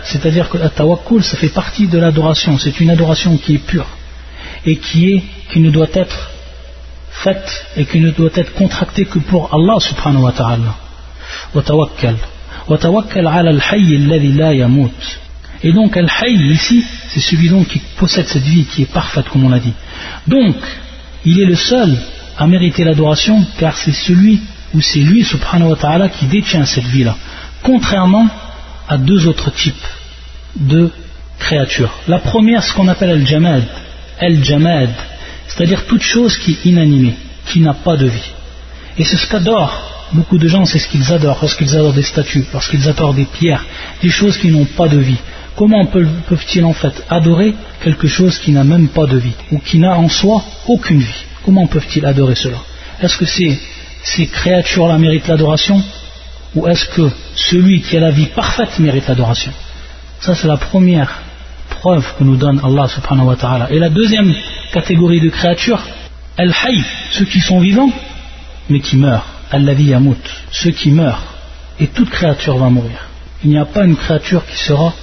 c'est-à-dire 0.03 0.49
que 0.49 0.57
le 0.57 0.69
tawakkul 0.69 1.23
ça 1.23 1.37
fait 1.37 1.49
partie 1.49 1.87
de 1.87 1.97
l'adoration, 1.97 2.57
c'est 2.57 2.79
une 2.79 2.91
adoration 2.91 3.37
qui 3.37 3.55
est 3.55 3.65
pure 3.65 3.87
et 4.65 4.77
qui 4.77 5.11
est 5.13 5.23
qui 5.51 5.59
ne 5.61 5.71
doit 5.71 5.93
être 5.93 6.31
faite 7.09 7.65
et 7.75 7.85
qui 7.85 7.99
ne 7.99 8.11
doit 8.11 8.29
être 8.35 8.53
contractée 8.53 9.05
que 9.05 9.19
pour 9.19 9.51
Allah 9.53 9.79
subhanahu 9.79 10.23
wa 10.23 10.31
ta'ala. 10.31 10.75
وتوكل 11.55 12.15
وتوكل 12.67 13.27
على 13.27 13.49
الحي 13.49 13.95
الذي 13.95 14.27
لا 14.27 14.51
يموت 14.51 15.17
et 15.62 15.72
donc 15.72 15.96
Al-Hayy 15.96 16.52
ici, 16.52 16.84
c'est 17.08 17.20
celui 17.20 17.48
donc 17.48 17.68
qui 17.68 17.80
possède 17.96 18.26
cette 18.26 18.42
vie 18.42 18.64
qui 18.64 18.82
est 18.82 18.92
parfaite 18.92 19.28
comme 19.28 19.44
on 19.44 19.48
l'a 19.48 19.60
dit. 19.60 19.72
Donc, 20.26 20.56
il 21.24 21.40
est 21.40 21.46
le 21.46 21.56
seul 21.56 21.96
à 22.36 22.46
mériter 22.46 22.84
l'adoration 22.84 23.44
car 23.58 23.76
c'est 23.76 23.92
celui 23.92 24.40
ou 24.74 24.80
c'est 24.80 25.00
lui 25.00 25.24
subhanahu 25.24 25.70
wa 25.70 25.76
ta'ala 25.76 26.08
qui 26.08 26.26
détient 26.26 26.66
cette 26.66 26.84
vie-là. 26.84 27.16
Contrairement 27.62 28.28
à 28.88 28.98
deux 28.98 29.26
autres 29.26 29.50
types 29.52 29.86
de 30.56 30.90
créatures. 31.38 31.94
La 32.08 32.18
première, 32.18 32.62
ce 32.62 32.72
qu'on 32.74 32.88
appelle 32.88 33.10
Al-Jamad. 33.10 33.64
Al-Jamad, 34.20 34.90
c'est-à-dire 35.46 35.86
toute 35.86 36.02
chose 36.02 36.36
qui 36.36 36.52
est 36.52 36.64
inanimée, 36.66 37.14
qui 37.46 37.60
n'a 37.60 37.74
pas 37.74 37.96
de 37.96 38.06
vie. 38.06 38.30
Et 38.98 39.04
c'est 39.04 39.16
ce 39.16 39.26
qu'adorent 39.26 39.94
beaucoup 40.12 40.38
de 40.38 40.48
gens, 40.48 40.64
c'est 40.64 40.78
ce 40.78 40.88
qu'ils 40.88 41.12
adorent 41.12 41.38
lorsqu'ils 41.40 41.74
adorent 41.74 41.92
des 41.92 42.02
statues, 42.02 42.44
lorsqu'ils 42.52 42.88
adorent 42.88 43.14
des 43.14 43.24
pierres, 43.24 43.64
des 44.02 44.10
choses 44.10 44.38
qui 44.38 44.48
n'ont 44.48 44.64
pas 44.64 44.88
de 44.88 44.98
vie. 44.98 45.18
Comment 45.56 45.86
peuvent-ils 45.86 46.64
en 46.64 46.72
fait 46.72 47.04
adorer 47.08 47.54
quelque 47.82 48.08
chose 48.08 48.38
qui 48.38 48.50
n'a 48.50 48.64
même 48.64 48.88
pas 48.88 49.06
de 49.06 49.16
vie 49.16 49.34
ou 49.52 49.58
qui 49.58 49.78
n'a 49.78 49.96
en 49.96 50.08
soi 50.08 50.42
aucune 50.66 51.00
vie? 51.00 51.24
Comment 51.44 51.66
peuvent-ils 51.66 52.04
adorer 52.04 52.34
cela? 52.34 52.58
Est-ce 53.00 53.16
que 53.16 53.24
ces, 53.24 54.26
créatures-là 54.26 54.98
méritent 54.98 55.28
l'adoration? 55.28 55.80
Ou 56.56 56.66
est-ce 56.66 56.86
que 56.86 57.08
celui 57.36 57.82
qui 57.82 57.96
a 57.96 58.00
la 58.00 58.10
vie 58.10 58.26
parfaite 58.26 58.78
mérite 58.78 59.06
l'adoration? 59.06 59.52
Ça 60.20 60.34
c'est 60.34 60.48
la 60.48 60.56
première 60.56 61.22
preuve 61.68 62.04
que 62.18 62.24
nous 62.24 62.36
donne 62.36 62.60
Allah 62.64 62.88
subhanahu 62.88 63.26
wa 63.26 63.36
ta'ala. 63.36 63.70
Et 63.70 63.78
la 63.78 63.90
deuxième 63.90 64.34
catégorie 64.72 65.20
de 65.20 65.28
créatures, 65.28 65.82
al-hayy, 66.36 66.84
ceux 67.12 67.26
qui 67.26 67.40
sont 67.40 67.60
vivants 67.60 67.90
mais 68.68 68.80
qui 68.80 68.96
meurent, 68.96 69.26
al-ladhi 69.50 69.84
yamut, 69.84 70.24
ceux 70.50 70.70
qui 70.70 70.90
meurent, 70.90 71.22
et 71.78 71.88
toute 71.88 72.10
créature 72.10 72.56
va 72.56 72.70
mourir. 72.70 73.08
Il 73.44 73.50
n'y 73.50 73.58
a 73.58 73.66
pas 73.66 73.84
une 73.84 73.96
créature 73.96 74.44
qui 74.46 74.56
sera 74.56 74.94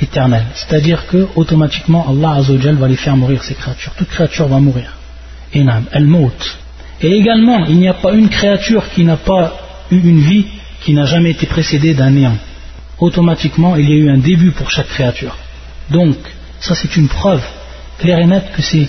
C'est-à-dire 0.00 1.06
que 1.06 1.28
automatiquement 1.34 2.06
Allah 2.08 2.36
Azzawajal 2.36 2.76
va 2.76 2.88
les 2.88 2.96
faire 2.96 3.16
mourir 3.16 3.42
ces 3.42 3.54
créatures. 3.54 3.92
Toute 3.94 4.08
créature 4.08 4.48
va 4.48 4.60
mourir. 4.60 4.92
Inam, 5.54 5.84
elle 5.92 6.06
maute. 6.06 6.58
Et 7.00 7.12
également, 7.12 7.64
il 7.66 7.76
n'y 7.76 7.88
a 7.88 7.94
pas 7.94 8.12
une 8.12 8.28
créature 8.28 8.84
qui 8.94 9.04
n'a 9.04 9.16
pas 9.16 9.58
eu 9.90 9.98
une 9.98 10.20
vie 10.20 10.46
qui 10.84 10.92
n'a 10.92 11.04
jamais 11.04 11.30
été 11.30 11.46
précédée 11.46 11.94
d'un 11.94 12.10
néant. 12.10 12.36
Automatiquement, 13.00 13.76
il 13.76 13.88
y 13.88 13.92
a 13.92 13.96
eu 13.96 14.10
un 14.10 14.18
début 14.18 14.52
pour 14.52 14.70
chaque 14.70 14.88
créature. 14.88 15.36
Donc, 15.90 16.16
ça 16.60 16.74
c'est 16.74 16.96
une 16.96 17.08
preuve 17.08 17.42
claire 17.98 18.18
et 18.18 18.26
nette 18.26 18.52
que 18.52 18.62
ces, 18.62 18.88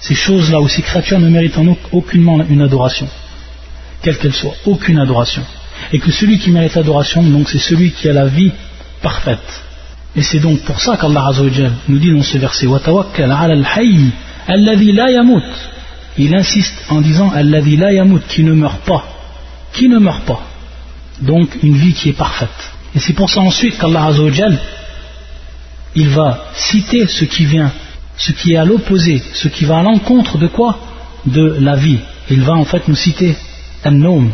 ces 0.00 0.14
choses-là 0.14 0.60
ou 0.60 0.68
ces 0.68 0.82
créatures 0.82 1.20
ne 1.20 1.28
méritent 1.28 1.58
en 1.58 1.76
aucunement 1.92 2.38
une 2.48 2.62
adoration, 2.62 3.08
quelle 4.02 4.18
qu'elle 4.18 4.34
soit, 4.34 4.54
aucune 4.66 4.98
adoration. 4.98 5.42
Et 5.92 5.98
que 5.98 6.10
celui 6.10 6.38
qui 6.38 6.50
mérite 6.50 6.74
l'adoration, 6.74 7.22
donc 7.22 7.48
c'est 7.48 7.58
celui 7.58 7.92
qui 7.92 8.08
a 8.08 8.12
la 8.12 8.26
vie 8.26 8.52
parfaite. 9.02 9.62
Et 10.16 10.22
c'est 10.22 10.40
donc 10.40 10.60
pour 10.62 10.80
ça 10.80 10.96
qu'Allah 10.96 11.30
nous 11.88 11.98
dit 11.98 12.12
dans 12.12 12.22
ce 12.22 12.38
verset 12.38 12.66
Il 16.18 16.34
insiste 16.34 16.84
en 16.88 17.00
disant 17.00 17.30
Alladhi 17.30 17.76
la 17.76 17.92
yamut, 17.92 18.20
qui 18.28 18.42
ne 18.42 18.52
meurt 18.52 18.80
pas. 18.84 19.04
Qui 19.72 19.88
ne 19.88 19.98
meurt 19.98 20.24
pas? 20.24 20.42
Donc 21.20 21.56
une 21.62 21.76
vie 21.76 21.92
qui 21.92 22.08
est 22.08 22.18
parfaite. 22.18 22.72
Et 22.94 22.98
c'est 22.98 23.12
pour 23.12 23.30
ça 23.30 23.40
ensuite 23.40 23.78
qu'Allah 23.78 24.10
il 25.94 26.08
va 26.08 26.44
citer 26.54 27.06
ce 27.06 27.24
qui 27.24 27.46
vient 27.46 27.72
ce 28.20 28.32
qui 28.32 28.52
est 28.52 28.56
à 28.56 28.66
l'opposé, 28.66 29.22
ce 29.32 29.48
qui 29.48 29.64
va 29.64 29.78
à 29.78 29.82
l'encontre 29.82 30.36
de 30.36 30.46
quoi? 30.46 30.78
De 31.24 31.56
la 31.58 31.74
vie. 31.74 31.98
Il 32.30 32.42
va 32.42 32.52
en 32.52 32.64
fait 32.64 32.86
nous 32.86 32.94
citer 32.94 33.34
un 33.84 33.92
nom 33.92 34.30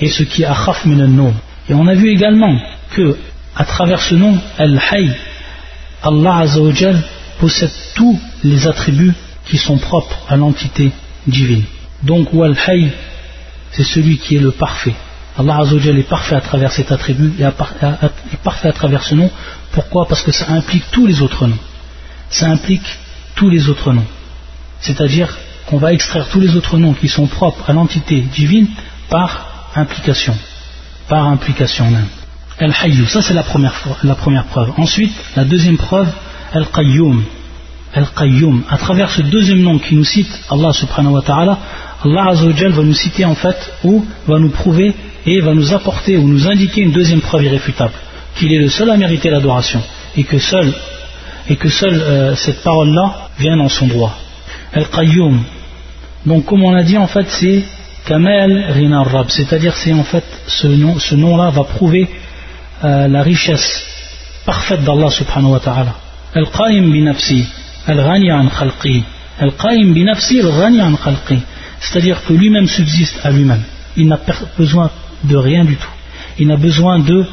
et 0.00 0.10
ce 0.10 0.22
qui 0.24 0.42
est 0.42 0.46
akhaf 0.46 0.84
min 0.84 1.06
nom. 1.06 1.32
Et 1.68 1.74
on 1.74 1.86
a 1.86 1.94
vu 1.94 2.10
également 2.10 2.54
que 2.90 3.16
à 3.56 3.64
travers 3.64 4.00
ce 4.00 4.14
nom, 4.14 4.38
Al-Hayy, 4.58 5.12
Allah 6.02 6.36
Azzawajal 6.38 7.02
possède 7.38 7.70
tous 7.94 8.18
les 8.42 8.66
attributs 8.66 9.14
qui 9.46 9.58
sont 9.58 9.78
propres 9.78 10.18
à 10.28 10.36
l'entité 10.36 10.92
divine. 11.26 11.64
Donc, 12.02 12.28
Al-Hayy, 12.34 12.90
c'est 13.72 13.84
celui 13.84 14.18
qui 14.18 14.36
est 14.36 14.40
le 14.40 14.50
parfait. 14.50 14.94
Allah 15.38 15.58
Azzawajal 15.58 15.98
est 15.98 16.08
parfait 16.08 16.36
à 16.36 16.40
travers 16.40 16.72
cet 16.72 16.92
attribut 16.92 17.32
et 17.38 17.46
parfait 18.42 18.68
à 18.68 18.72
travers 18.72 19.02
ce 19.02 19.14
nom. 19.14 19.30
Pourquoi? 19.72 20.06
Parce 20.06 20.22
que 20.22 20.32
ça 20.32 20.50
implique 20.50 20.84
tous 20.90 21.06
les 21.06 21.22
autres 21.22 21.46
noms. 21.46 21.58
Ça 22.30 22.46
implique 22.46 22.86
tous 23.34 23.50
les 23.50 23.68
autres 23.68 23.92
noms. 23.92 24.06
C'est-à-dire 24.80 25.36
qu'on 25.66 25.78
va 25.78 25.92
extraire 25.92 26.28
tous 26.28 26.40
les 26.40 26.56
autres 26.56 26.76
noms 26.78 26.92
qui 26.92 27.08
sont 27.08 27.26
propres 27.26 27.70
à 27.70 27.72
l'entité 27.72 28.20
divine 28.20 28.68
par 29.08 29.70
implication. 29.74 30.36
Par 31.08 31.26
implication 31.26 31.90
même. 31.90 32.08
Al-Hayyu, 32.58 33.06
ça 33.06 33.20
c'est 33.20 33.34
la 33.34 33.42
première, 33.42 33.74
la 34.04 34.14
preuve. 34.14 34.72
Ensuite, 34.76 35.12
la 35.36 35.44
deuxième 35.44 35.76
preuve, 35.76 36.08
Al-Qayyum. 36.52 37.24
Al-Qayyum. 37.92 38.62
À 38.70 38.78
travers 38.78 39.10
ce 39.10 39.22
deuxième 39.22 39.60
nom 39.60 39.78
qui 39.78 39.96
nous 39.96 40.04
cite 40.04 40.30
Allah 40.50 40.72
subhanahu 40.72 41.14
wa 41.14 41.22
ta'ala, 41.22 41.58
Allah 42.04 42.26
Azzawajal 42.28 42.72
va 42.72 42.82
nous 42.82 42.94
citer 42.94 43.24
en 43.24 43.34
fait, 43.34 43.56
ou 43.82 44.04
va 44.26 44.38
nous 44.38 44.50
prouver 44.50 44.94
et 45.26 45.40
va 45.40 45.52
nous 45.52 45.72
apporter 45.74 46.16
ou 46.16 46.28
nous 46.28 46.46
indiquer 46.46 46.82
une 46.82 46.92
deuxième 46.92 47.20
preuve 47.20 47.44
irréfutable, 47.44 47.92
qu'il 48.36 48.52
est 48.52 48.58
le 48.58 48.68
seul 48.68 48.90
à 48.90 48.96
mériter 48.96 49.30
l'adoration 49.30 49.82
et 50.16 50.22
que 50.22 50.38
seul, 50.38 50.72
seule 51.70 52.00
euh, 52.02 52.36
cette 52.36 52.62
parole-là 52.62 53.30
vient 53.38 53.56
dans 53.56 53.68
son 53.68 53.88
droit. 53.88 54.16
Al-Qayyum. 54.72 55.42
Donc 56.26 56.44
comme 56.44 56.62
on 56.62 56.74
a 56.74 56.84
dit 56.84 56.98
en 56.98 57.08
fait 57.08 57.26
c'est 57.28 57.64
Kamel 58.06 58.66
Rinar 58.70 59.10
Rab, 59.10 59.28
c'est-à-dire 59.28 59.74
c'est 59.74 59.92
en 59.92 60.04
fait 60.04 60.24
ce 60.46 60.66
nom-là 60.66 61.50
ce 61.50 61.56
va 61.56 61.64
prouver 61.64 62.08
euh, 62.84 63.08
la 63.08 63.22
richesse 63.22 63.84
parfaite 64.44 64.82
d'Allah 64.84 65.10
subhanahu 65.10 65.52
wa 65.52 65.60
ta'ala. 65.60 65.94
Al-Qaim 66.34 66.90
bi 66.92 67.00
nafsi, 67.02 67.46
al-Ghani 67.86 68.30
an 68.30 68.48
khalqi. 68.48 69.02
Al-Qaim 69.40 69.94
bi 69.94 70.04
nafsi, 70.04 70.40
al-Ghani 70.40 70.80
an 70.80 70.96
khalqi. 70.96 71.38
C'est-à-dire 71.80 72.22
que 72.24 72.32
lui-même 72.32 72.66
subsiste 72.68 73.20
à 73.24 73.30
lui-même. 73.30 73.62
Il 73.96 74.08
n'a 74.08 74.18
besoin 74.58 74.90
de 75.22 75.36
rien 75.36 75.64
du 75.64 75.76
tout. 75.76 75.88
Il 76.38 76.48
n'a 76.48 76.56
besoin 76.56 76.98
de 76.98 77.24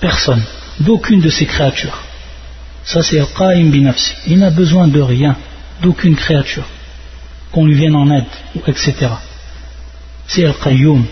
personne, 0.00 0.42
d'aucune 0.80 1.20
de 1.20 1.28
ses 1.28 1.46
créatures. 1.46 1.98
Ça 2.84 3.02
c'est 3.02 3.18
Al-Qaim 3.18 3.66
bi 3.70 3.82
nafsi. 3.82 4.14
Il 4.26 4.38
n'a 4.38 4.50
besoin 4.50 4.88
de 4.88 5.00
rien, 5.00 5.36
d'aucune 5.82 6.16
créature. 6.16 6.64
Qu'on 7.52 7.66
lui 7.66 7.74
vienne 7.74 7.96
en 7.96 8.10
aide, 8.10 8.24
etc. 8.66 8.94
C'est 10.26 10.46
Al-Qayyum. 10.46 11.04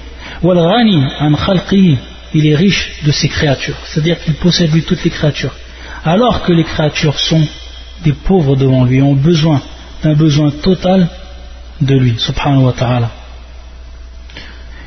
Wal-Ghani 0.43 1.05
an 1.21 1.35
khalqi 1.35 1.99
il 2.35 2.47
est 2.47 2.55
riche 2.55 2.93
de 3.05 3.13
ses 3.13 3.29
créatures, 3.29 3.77
c'est-à-dire 3.85 4.23
qu'il 4.23 4.35
possède 4.35 4.73
lui 4.73 4.83
toutes 4.83 5.05
les 5.05 5.11
créatures, 5.11 5.55
alors 6.05 6.43
que 6.43 6.53
les 6.53 6.65
créatures 6.65 7.19
sont 7.19 7.47
des 8.05 8.13
pauvres 8.13 8.57
devant 8.57 8.85
lui, 8.85 9.03
ont 9.03 9.15
besoin 9.15 9.61
d'un 10.03 10.15
besoin 10.15 10.51
total 10.51 11.09
de 11.81 11.95
lui, 11.95 12.15
subhanahu 12.19 12.65
wa 12.65 12.73
ta'ala. 12.73 13.11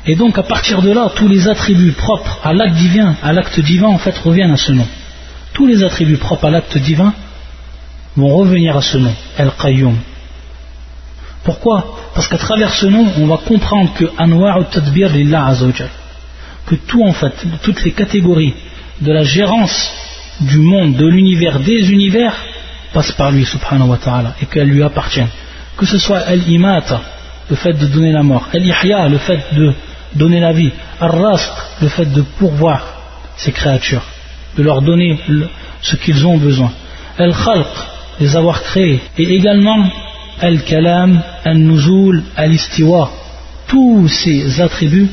Et 0.06 0.14
donc 0.14 0.38
à 0.38 0.42
partir 0.42 0.82
de 0.82 0.90
là, 0.90 1.10
tous 1.14 1.28
les 1.28 1.48
attributs 1.48 1.92
propres 1.92 2.38
à 2.44 2.52
l'acte 2.52 2.76
divin, 2.76 3.16
à 3.22 3.32
l'acte 3.32 3.58
divin 3.60 3.88
en 3.88 3.98
fait 3.98 4.16
reviennent 4.18 4.52
à 4.52 4.56
ce 4.56 4.72
nom. 4.72 4.86
Tous 5.52 5.66
les 5.66 5.82
attributs 5.82 6.18
propres 6.18 6.46
à 6.46 6.50
l'acte 6.50 6.76
divin 6.78 7.12
vont 8.16 8.28
revenir 8.28 8.76
à 8.76 8.82
ce 8.82 8.98
nom, 8.98 9.14
El-Qayyum. 9.36 9.96
Pourquoi? 11.44 11.98
Parce 12.14 12.28
qu'à 12.28 12.38
travers 12.38 12.72
ce 12.74 12.86
nom, 12.86 13.06
on 13.18 13.26
va 13.26 13.36
comprendre 13.36 13.92
que 13.94 14.04
Anwa'u 14.18 14.64
Tadbir 14.70 15.10
Lillah 15.10 15.46
Azzawajal 15.46 15.90
que 16.66 16.74
tout 16.74 17.02
en 17.04 17.12
fait, 17.12 17.34
toutes 17.62 17.82
les 17.84 17.92
catégories 17.92 18.54
de 19.00 19.12
la 19.12 19.22
gérance 19.22 19.92
du 20.40 20.58
monde, 20.58 20.96
de 20.96 21.06
l'univers, 21.06 21.60
des 21.60 21.90
univers, 21.90 22.34
passent 22.92 23.12
par 23.12 23.30
lui, 23.30 23.44
subhanahu 23.44 23.88
wa 23.88 23.98
ta'ala, 23.98 24.34
et 24.42 24.46
qu'elles 24.46 24.68
lui 24.68 24.82
appartiennent. 24.82 25.28
Que 25.76 25.86
ce 25.86 25.98
soit 25.98 26.20
al-imata, 26.20 27.00
le 27.48 27.56
fait 27.56 27.72
de 27.72 27.86
donner 27.86 28.12
la 28.12 28.22
mort, 28.22 28.48
al-ihya, 28.52 29.08
le 29.08 29.18
fait 29.18 29.42
de 29.54 29.72
donner 30.14 30.40
la 30.40 30.52
vie, 30.52 30.72
al-rasq, 31.00 31.52
le 31.80 31.88
fait 31.88 32.06
de 32.06 32.22
pourvoir 32.22 32.84
ces 33.36 33.52
créatures, 33.52 34.04
de 34.56 34.62
leur 34.62 34.82
donner 34.82 35.18
ce 35.82 35.96
qu'ils 35.96 36.26
ont 36.26 36.38
besoin, 36.38 36.72
al-khalq, 37.18 37.66
les 38.18 38.34
avoir 38.34 38.62
créés, 38.62 39.00
et 39.18 39.34
également 39.34 39.88
al-kalam, 40.40 41.22
al-nuzul, 41.44 42.24
al-istiwa, 42.36 43.10
tous 43.68 44.08
ces 44.08 44.60
attributs, 44.60 45.10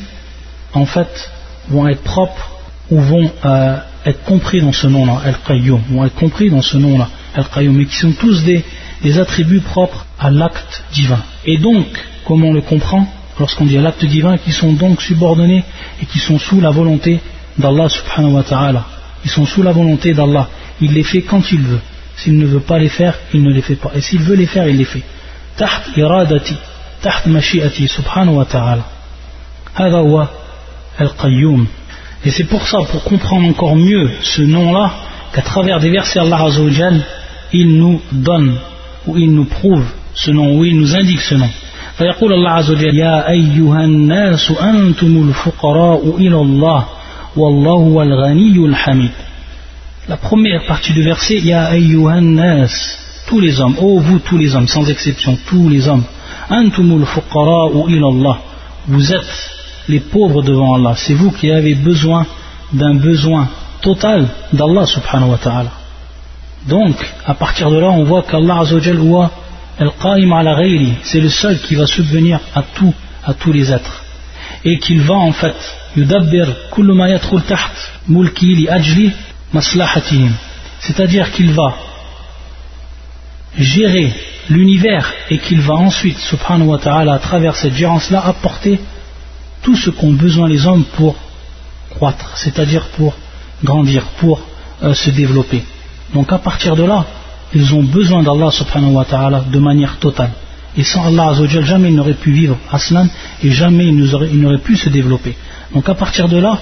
en 0.72 0.86
fait, 0.86 1.30
vont 1.68 1.88
être 1.88 2.02
propres 2.02 2.50
ou 2.90 3.00
vont 3.00 3.30
euh, 3.44 3.76
être 4.04 4.22
compris 4.24 4.60
dans 4.60 4.72
ce 4.72 4.86
nom-là, 4.86 5.20
Al-Qayyum, 5.24 5.80
vont 5.90 6.04
être 6.04 6.14
compris 6.14 6.50
dans 6.50 6.62
ce 6.62 6.76
nom-là, 6.76 7.08
Al-Qayyum, 7.34 7.76
mais 7.76 7.86
qui 7.86 7.96
sont 7.96 8.12
tous 8.12 8.44
des, 8.44 8.64
attributs 9.18 9.60
propres 9.60 10.06
à 10.18 10.30
l'acte 10.30 10.82
divin. 10.92 11.22
Et 11.44 11.58
donc, 11.58 11.86
comme 12.24 12.44
on 12.44 12.52
le 12.52 12.62
comprend, 12.62 13.06
lorsqu'on 13.38 13.66
dit 13.66 13.76
l'acte 13.76 14.04
divin, 14.04 14.38
qui 14.38 14.52
sont 14.52 14.72
donc 14.72 15.02
subordonnés 15.02 15.62
et 16.00 16.06
qui 16.06 16.18
sont 16.18 16.38
sous 16.38 16.60
la 16.60 16.70
volonté 16.70 17.20
d'Allah 17.58 17.88
subhanahu 17.88 18.32
wa 18.32 18.42
ta'ala. 18.42 18.84
Ils 19.24 19.30
sont 19.30 19.44
sous 19.44 19.62
la 19.62 19.72
volonté 19.72 20.14
d'Allah. 20.14 20.48
Il 20.80 20.92
les 20.92 21.02
fait 21.02 21.22
quand 21.22 21.42
il 21.52 21.60
veut. 21.60 21.80
S'il 22.16 22.38
ne 22.38 22.46
veut 22.46 22.60
pas 22.60 22.78
les 22.78 22.88
faire, 22.88 23.14
il 23.32 23.42
ne 23.42 23.50
les 23.50 23.62
fait 23.62 23.76
pas. 23.76 23.90
Et 23.94 24.00
s'il 24.00 24.20
veut 24.20 24.36
les 24.36 24.46
faire, 24.46 24.66
il 24.68 24.76
les 24.76 24.84
fait. 24.84 25.02
Taht 25.56 25.96
iradati, 25.96 26.56
taht 27.02 27.26
mashi'ati 27.26 27.88
subhanahu 27.88 28.36
wa 28.36 28.44
ta'ala. 28.44 28.84
Al-Qayyum. 30.97 31.65
Et 32.25 32.31
c'est 32.31 32.43
pour 32.45 32.67
ça, 32.67 32.79
pour 32.91 33.03
comprendre 33.03 33.47
encore 33.47 33.75
mieux 33.75 34.09
ce 34.21 34.41
nom-là, 34.41 34.91
qu'à 35.33 35.41
travers 35.41 35.79
des 35.79 35.89
versets 35.89 36.19
Allah 36.19 36.43
Azzawajal, 36.43 37.01
il 37.53 37.77
nous 37.77 38.01
donne, 38.11 38.55
ou 39.07 39.17
il 39.17 39.31
nous 39.31 39.45
prouve 39.45 39.85
ce 40.13 40.31
nom, 40.31 40.57
ou 40.57 40.65
il 40.65 40.77
nous 40.79 40.95
indique 40.95 41.21
ce 41.21 41.35
nom. 41.35 41.49
فيقول 41.99 42.33
الله 42.33 42.51
عز 42.51 42.71
وجل 42.71 42.95
يا 42.95 43.29
أيها 43.29 43.83
الناس 43.83 44.51
أنتم 44.51 45.29
الفقراء 45.29 46.15
إلى 46.17 46.35
الله 46.35 46.85
والله 47.35 47.73
هو 47.73 48.01
الغني 48.01 48.65
الحميد 48.65 49.11
La 50.07 50.17
première 50.17 50.65
partie 50.65 50.93
du 50.93 51.03
verset, 51.03 51.39
Ya 51.39 51.65
ayyuhan 51.65 52.21
nas, 52.21 52.71
tous 53.27 53.41
les 53.41 53.59
hommes, 53.59 53.75
oh 53.79 53.99
vous 53.99 54.19
tous 54.19 54.37
les 54.37 54.55
hommes, 54.55 54.67
sans 54.67 54.89
exception, 54.89 55.37
tous 55.47 55.69
les 55.69 55.87
hommes, 55.87 56.03
antumul 56.49 57.05
fuqara'u 57.05 57.91
ila 57.91 58.07
Allah, 58.07 58.37
vous 58.87 59.13
êtes 59.13 59.52
les 59.88 60.00
pauvres 60.00 60.42
devant 60.42 60.74
Allah. 60.74 60.94
C'est 60.96 61.14
vous 61.14 61.30
qui 61.30 61.50
avez 61.50 61.74
besoin 61.74 62.26
d'un 62.72 62.94
besoin 62.94 63.48
total 63.82 64.26
d'Allah 64.52 64.86
subhanahu 64.86 65.30
wa 65.30 65.38
ta'ala. 65.38 65.72
Donc, 66.68 66.96
à 67.26 67.34
partir 67.34 67.70
de 67.70 67.76
là, 67.76 67.90
on 67.90 68.04
voit 68.04 68.22
qu'Allah 68.22 68.60
azawajal 68.60 68.98
huwa 68.98 69.30
al-qa'im 69.78 70.94
c'est 71.02 71.20
le 71.20 71.28
seul 71.28 71.58
qui 71.60 71.74
va 71.74 71.86
subvenir 71.86 72.40
à 72.54 72.62
tout, 72.62 72.94
à 73.24 73.34
tous 73.34 73.52
les 73.52 73.70
êtres. 73.72 74.02
Et 74.64 74.78
qu'il 74.78 75.02
va 75.02 75.14
en 75.14 75.32
fait, 75.32 75.56
yudabbir 75.96 76.46
kullu 76.72 76.94
ma 76.94 77.18
taht 77.18 77.76
mulki 78.08 78.54
li 78.54 78.68
ajli 78.68 79.12
maslahatihim. 79.52 80.32
C'est-à-dire 80.80 81.30
qu'il 81.32 81.52
va 81.52 81.74
gérer 83.58 84.12
l'univers 84.48 85.12
et 85.30 85.38
qu'il 85.38 85.60
va 85.60 85.74
ensuite, 85.74 86.18
subhanahu 86.18 86.68
wa 86.68 86.78
ta'ala, 86.78 87.14
à 87.14 87.18
travers 87.18 87.56
cette 87.56 87.74
gérance-là, 87.74 88.24
apporter 88.26 88.80
tout 89.64 89.76
ce 89.76 89.90
qu'ont 89.90 90.12
besoin 90.12 90.46
les 90.48 90.66
hommes 90.66 90.84
pour 90.96 91.16
croître, 91.90 92.36
c'est-à-dire 92.36 92.84
pour 92.96 93.14
grandir, 93.64 94.04
pour 94.20 94.40
euh, 94.82 94.94
se 94.94 95.10
développer. 95.10 95.64
Donc 96.14 96.32
à 96.32 96.38
partir 96.38 96.76
de 96.76 96.84
là, 96.84 97.04
ils 97.52 97.74
ont 97.74 97.82
besoin 97.82 98.22
d'Allah 98.22 98.50
subhanahu 98.50 98.92
wa 98.92 99.04
ta'ala 99.04 99.44
de 99.50 99.58
manière 99.58 99.96
totale. 99.98 100.30
Et 100.76 100.84
sans 100.84 101.06
Allah 101.06 101.28
azawajal, 101.30 101.64
jamais 101.64 101.88
ils 101.88 101.94
n'auraient 101.94 102.20
pu 102.26 102.32
vivre 102.32 102.56
aslan 102.70 103.06
et 103.42 103.50
jamais 103.50 103.86
ils 103.86 104.40
n'auraient 104.40 104.58
pu 104.58 104.76
se 104.76 104.88
développer. 104.88 105.34
Donc 105.72 105.88
à 105.88 105.94
partir 105.94 106.28
de 106.28 106.36
là, 106.36 106.58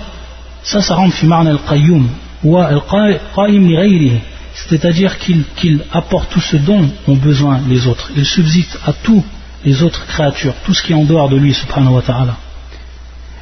ça, 0.62 0.80
ça 0.80 0.94
rentre 0.94 1.14
fi 1.14 1.26
al-qayyum 1.26 2.08
ou 2.44 2.58
al-qayyim 2.58 3.66
li 3.66 4.12
c'est-à-dire 4.54 5.18
qu'il 5.18 5.80
apporte 5.92 6.30
tout 6.30 6.40
ce 6.40 6.56
dont 6.56 6.88
ont 7.08 7.16
besoin 7.16 7.60
les 7.68 7.86
autres. 7.86 8.10
Il 8.16 8.26
subsiste 8.26 8.78
à 8.84 8.92
tous 8.92 9.24
les 9.64 9.82
autres 9.82 10.06
créatures, 10.06 10.54
tout 10.64 10.74
ce 10.74 10.82
qui 10.82 10.92
est 10.92 10.94
en 10.94 11.04
dehors 11.04 11.30
de 11.30 11.36
lui 11.36 11.54
subhanahu 11.54 11.94
wa 11.94 12.02
ta'ala. 12.02 12.36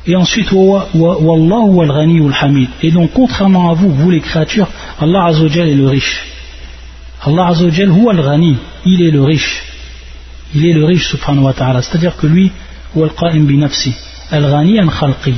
Et 0.06 0.16
ensuite, 0.16 0.50
Wallahu 0.52 1.82
al-Ghani 1.82 2.26
al-Hamid. 2.26 2.68
Et 2.82 2.90
donc, 2.90 3.10
contrairement 3.12 3.70
à 3.70 3.74
vous, 3.74 3.90
vous 3.90 4.10
les 4.10 4.20
créatures, 4.20 4.68
Allah 4.98 5.26
Azzawajal 5.26 5.68
est 5.68 5.74
le 5.74 5.88
riche. 5.88 6.24
Allah 7.22 7.48
Azzawajal, 7.48 7.90
huwa 7.90 8.12
al-Ghani, 8.12 8.56
il 8.86 9.02
est 9.02 9.10
le 9.10 9.22
riche. 9.22 9.62
Il 10.54 10.64
est 10.66 10.72
le 10.72 10.84
riche, 10.84 11.06
subhanahu 11.08 11.44
wa 11.44 11.52
ta'ala. 11.52 11.82
C'est-à-dire 11.82 12.16
que 12.16 12.26
lui, 12.26 12.50
al-Qa'im 12.96 13.44
bi 13.44 13.58
nafsi. 13.58 13.94
Al-Ghani 14.30 14.78
al-Khalqi. 14.78 15.34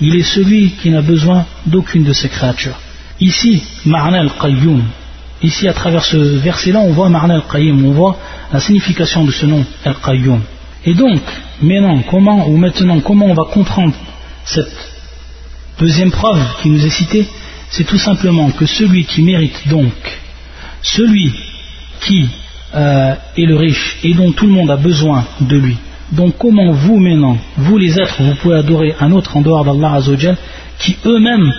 Il 0.00 0.14
est 0.16 0.22
celui 0.22 0.72
qui 0.72 0.90
n'a 0.90 1.00
besoin 1.00 1.46
d'aucune 1.66 2.04
de 2.04 2.12
ses 2.12 2.28
créatures. 2.28 2.76
Ici, 3.20 3.62
Ma'na 3.86 4.20
al-Qayyum. 4.20 4.82
ici 5.42 5.68
à 5.68 5.72
travers 5.72 6.04
ce 6.04 6.16
verset-là, 6.16 6.80
on 6.80 6.92
voit 6.92 7.08
Marna 7.08 7.34
al-Qayyim, 7.34 7.84
on 7.86 7.92
voit 7.92 8.18
la 8.52 8.60
signification 8.60 9.24
de 9.24 9.30
ce 9.30 9.46
nom 9.46 9.64
al-Qayyum. 9.84 10.40
Et 10.84 10.94
donc, 10.94 11.20
maintenant, 11.60 12.02
comment, 12.10 12.48
ou 12.48 12.56
maintenant, 12.56 13.00
comment 13.00 13.26
on 13.26 13.34
va 13.34 13.44
comprendre 13.44 13.94
cette 14.44 14.72
deuxième 15.78 16.10
preuve 16.10 16.40
qui 16.60 16.68
nous 16.68 16.84
est 16.84 16.90
citée? 16.90 17.26
C'est 17.70 17.84
tout 17.84 17.98
simplement 17.98 18.50
que 18.50 18.66
celui 18.66 19.04
qui 19.04 19.22
mérite 19.22 19.68
donc, 19.68 19.92
celui 20.82 21.32
qui 22.00 22.28
euh, 22.74 23.14
est 23.36 23.46
le 23.46 23.56
riche 23.56 23.98
et 24.02 24.12
dont 24.14 24.32
tout 24.32 24.46
le 24.46 24.52
monde 24.52 24.70
a 24.70 24.76
besoin 24.76 25.24
de 25.40 25.56
lui. 25.56 25.76
Donc 26.12 26.36
comment 26.38 26.72
vous 26.72 26.98
maintenant, 26.98 27.38
vous 27.56 27.78
les 27.78 27.98
êtres, 27.98 28.22
vous 28.22 28.34
pouvez 28.34 28.56
adorer 28.56 28.94
un 29.00 29.12
autre 29.12 29.36
en 29.36 29.40
dehors 29.40 29.64
d'Allah 29.64 29.94
Azzawajal 29.94 30.36
qui 30.78 30.96
eux-mêmes 31.06 31.50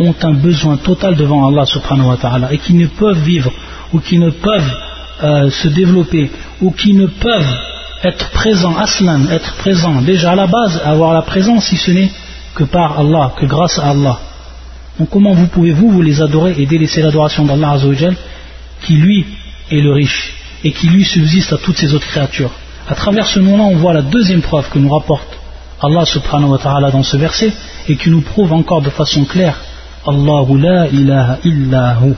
ont 0.00 0.14
un 0.22 0.34
besoin 0.34 0.76
total 0.76 1.16
devant 1.16 1.46
Allah 1.46 1.64
subhanahu 1.64 2.08
wa 2.08 2.16
ta'ala 2.16 2.52
et 2.52 2.58
qui 2.58 2.74
ne 2.74 2.86
peuvent 2.86 3.22
vivre 3.22 3.50
ou 3.92 4.00
qui 4.00 4.18
ne 4.18 4.30
peuvent 4.30 4.76
euh, 5.22 5.50
se 5.50 5.68
développer 5.68 6.30
ou 6.60 6.72
qui 6.72 6.92
ne 6.92 7.06
peuvent 7.06 7.56
être 8.02 8.30
présents, 8.30 8.76
aslan, 8.76 9.28
être 9.30 9.54
présents 9.56 10.02
déjà 10.02 10.32
à 10.32 10.36
la 10.36 10.46
base, 10.46 10.80
avoir 10.84 11.14
la 11.14 11.22
présence 11.22 11.66
si 11.66 11.76
ce 11.76 11.90
n'est 11.90 12.10
que 12.54 12.64
par 12.64 12.98
Allah, 12.98 13.32
que 13.38 13.46
grâce 13.46 13.78
à 13.78 13.90
Allah. 13.90 14.18
Donc 14.98 15.08
comment 15.10 15.32
vous 15.32 15.46
pouvez-vous 15.46 15.90
vous 15.90 16.02
les 16.02 16.20
adorer 16.20 16.54
et 16.58 16.66
délaisser 16.66 17.02
l'adoration 17.02 17.44
d'Allah 17.44 17.72
Azzawajal 17.72 18.14
qui 18.82 18.94
lui 18.94 19.24
est 19.70 19.80
le 19.80 19.92
riche 19.92 20.34
et 20.64 20.72
qui 20.72 20.88
lui 20.88 21.04
subsiste 21.04 21.52
à 21.52 21.58
toutes 21.58 21.78
ces 21.78 21.94
autres 21.94 22.06
créatures 22.06 22.50
À 22.88 22.94
travers 22.94 23.26
ce 23.26 23.38
nom-là, 23.38 23.64
on 23.64 23.76
voit 23.76 23.94
la 23.94 24.02
deuxième 24.02 24.42
preuve 24.42 24.68
que 24.68 24.78
nous 24.78 24.90
rapporte 24.90 25.38
Allah 25.80 26.04
subhanahu 26.04 26.50
wa 26.50 26.58
ta'ala 26.58 26.90
dans 26.90 27.02
ce 27.02 27.16
verset 27.16 27.52
et 27.88 27.96
qui 27.96 28.10
nous 28.10 28.20
prouve 28.20 28.52
encore 28.52 28.82
de 28.82 28.90
façon 28.90 29.24
claire 29.24 29.56
Allahu 30.06 30.58
la 30.60 30.88
ilaha 30.88 31.38
illahu 31.44 32.14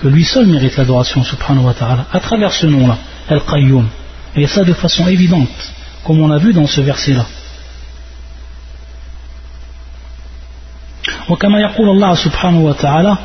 que 0.00 0.08
lui 0.08 0.24
seul 0.24 0.46
mérite 0.46 0.76
l'adoration 0.76 1.22
subhanahu 1.22 1.64
wa 1.64 1.74
ta'ala 1.74 2.06
à 2.12 2.20
travers 2.20 2.52
ce 2.52 2.66
nom-là, 2.66 2.96
Al-Qayyum. 3.28 3.88
Et 4.35 4.47
ça 4.47 4.63
de 4.63 4.73
façon 4.73 5.07
évidente, 5.07 5.73
comme 6.03 6.19
on 6.21 6.31
a 6.31 6.37
vu 6.37 6.53
dans 6.53 6.67
ce 6.67 6.81
verset-là. 6.81 7.25
وكما 11.29 11.59
يقول 11.59 11.89
الله 11.89 12.15
سبحانه 12.15 12.59
وتعالى 12.61 13.17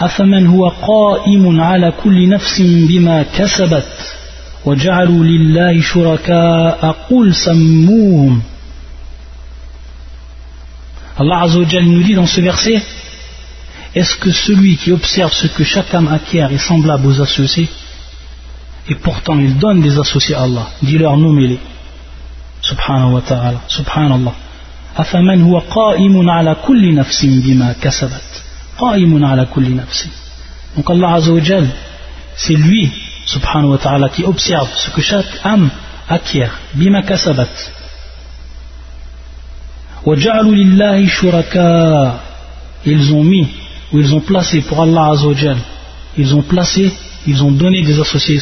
أفمن 0.00 0.46
هو 0.46 0.68
قائم 0.68 1.60
على 1.60 1.92
كل 2.02 2.28
نفس 2.28 2.60
بما 2.60 3.22
كسبت 3.22 3.92
وجعلوا 4.64 5.24
لله 5.24 5.80
شركاء 5.80 6.96
قل 7.10 7.34
سموهم 7.34 8.42
Allah 11.16 11.42
Azzawajal 11.42 11.84
nous 11.84 12.02
dit 12.02 12.14
dans 12.14 12.26
ce 12.26 12.40
verset 12.40 12.82
Est-ce 13.94 14.16
que 14.16 14.32
celui 14.32 14.76
qui 14.76 14.90
observe 14.90 15.32
ce 15.32 15.46
que 15.46 15.62
chaque 15.62 15.94
âme 15.94 16.08
acquiert 16.08 16.50
est 16.50 16.58
semblable 16.58 17.06
aux 17.06 17.20
associés 17.20 17.68
et 18.89 18.95
pourtant 18.95 19.37
il 19.39 19.57
donne 19.57 19.81
des 19.81 19.97
associés 19.99 20.35
à 20.35 20.41
Allah 20.43 20.67
Dis-leur 20.81 21.15
nommez-les. 21.17 21.59
Subhanahu 22.61 23.13
wa 23.13 23.21
ta'ala. 23.21 23.61
Subhanallah. 23.67 24.33
أفمن 24.97 25.41
هو 25.41 25.59
قائم 25.59 26.29
على 26.29 26.55
كل 26.67 26.95
نفس 26.95 27.25
بما 27.25 27.75
كسبت 27.81 28.43
قائم 28.77 29.25
على 29.25 29.45
كل 29.45 29.75
نفس 29.75 30.07
donc 30.75 30.89
Allah 30.89 31.13
Azzawajal 31.13 31.67
c'est 32.35 32.55
lui 32.55 32.91
subhanahu 33.25 33.71
wa 33.71 33.77
ta'ala 33.77 34.09
qui 34.09 34.23
observe 34.23 34.69
ce 34.75 34.89
que 34.89 35.01
chaque 35.01 35.31
âme 35.45 35.69
acquiert 36.09 36.51
bima 36.73 37.01
kasabat 37.03 37.53
وجعلوا 40.05 40.55
لله 40.55 41.07
شركاء 41.07 42.19
ils 42.85 43.13
ont 43.13 43.23
mis 43.23 43.47
ou 43.93 43.99
ils 43.99 44.13
ont 44.15 44.21
placé 44.21 44.61
pour 44.61 44.81
Allah 44.81 45.11
Azzawajal 45.11 45.57
ils 46.17 46.35
ont 46.35 46.41
placé 46.41 46.91
ils 47.28 47.42
ont 47.42 47.50
donné 47.50 47.82
des 47.82 47.98
associés 48.00 48.40